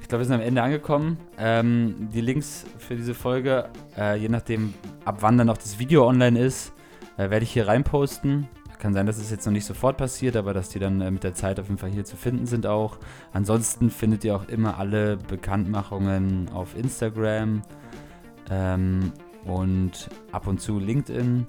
Ich 0.01 0.09
glaube, 0.09 0.22
wir 0.22 0.26
sind 0.26 0.34
am 0.34 0.41
Ende 0.41 0.62
angekommen. 0.62 1.18
Ähm, 1.38 2.09
die 2.12 2.20
Links 2.20 2.64
für 2.78 2.97
diese 2.97 3.14
Folge, 3.14 3.68
äh, 3.97 4.16
je 4.16 4.28
nachdem, 4.28 4.74
ab 5.05 5.18
wann 5.20 5.38
dann 5.38 5.47
noch 5.47 5.59
das 5.59 5.78
Video 5.78 6.09
online 6.09 6.41
ist, 6.41 6.72
äh, 7.16 7.30
werde 7.30 7.45
ich 7.45 7.53
hier 7.53 7.68
reinposten. 7.68 8.49
Kann 8.80 8.95
sein, 8.95 9.05
dass 9.05 9.18
es 9.18 9.30
jetzt 9.30 9.45
noch 9.45 9.53
nicht 9.53 9.66
sofort 9.66 9.99
passiert, 9.99 10.36
aber 10.36 10.55
dass 10.55 10.70
die 10.70 10.78
dann 10.78 11.03
äh, 11.03 11.11
mit 11.11 11.22
der 11.22 11.34
Zeit 11.34 11.61
auf 11.61 11.66
jeden 11.66 11.78
Fall 11.78 11.91
hier 11.91 12.07
zu 12.07 12.16
finden 12.16 12.47
sind 12.47 12.66
auch. 12.66 12.99
Ansonsten 13.32 13.91
findet 13.91 14.24
ihr 14.24 14.34
auch 14.34 14.49
immer 14.49 14.78
alle 14.78 15.18
Bekanntmachungen 15.18 16.49
auf 16.49 16.74
Instagram 16.74 17.62
ähm, 18.51 19.12
und 19.45 20.09
ab 20.32 20.47
und 20.47 20.61
zu 20.61 20.78
LinkedIn. 20.78 21.47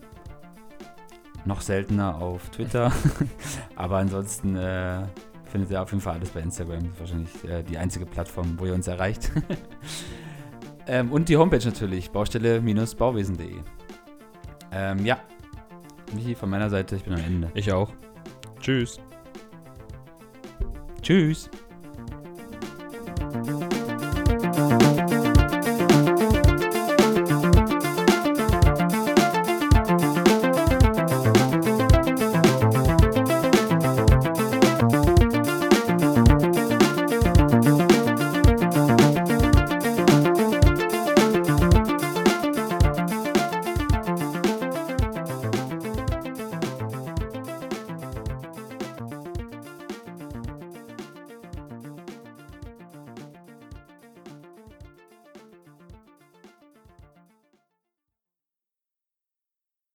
Noch 1.46 1.62
seltener 1.62 2.22
auf 2.22 2.50
Twitter. 2.50 2.92
aber 3.76 3.98
ansonsten 3.98 4.56
äh, 4.56 5.04
findet 5.46 5.72
ihr 5.72 5.82
auf 5.82 5.92
jeden 5.92 6.02
Fall 6.02 6.16
alles 6.16 6.30
bei 6.30 6.42
Instagram. 6.42 6.84
Das 6.84 6.94
ist 6.94 7.00
wahrscheinlich 7.00 7.50
äh, 7.50 7.64
die 7.64 7.78
einzige 7.78 8.06
Plattform, 8.06 8.58
wo 8.58 8.66
ihr 8.66 8.74
uns 8.74 8.88
erreicht. 8.88 9.32
ähm, 10.88 11.12
und 11.12 11.30
die 11.30 11.38
Homepage 11.38 11.66
natürlich, 11.66 12.12
baustelle-bauwesen.de. 12.12 13.58
Ähm, 14.74 15.06
ja, 15.06 15.20
Michi, 16.14 16.36
von 16.36 16.50
meiner 16.50 16.70
Seite, 16.70 16.96
ich 16.96 17.04
bin 17.04 17.14
am 17.14 17.22
Ende. 17.22 17.52
Ich 17.54 17.72
auch. 17.72 17.92
Tschüss. 18.60 19.00
Tschüss. 21.02 21.50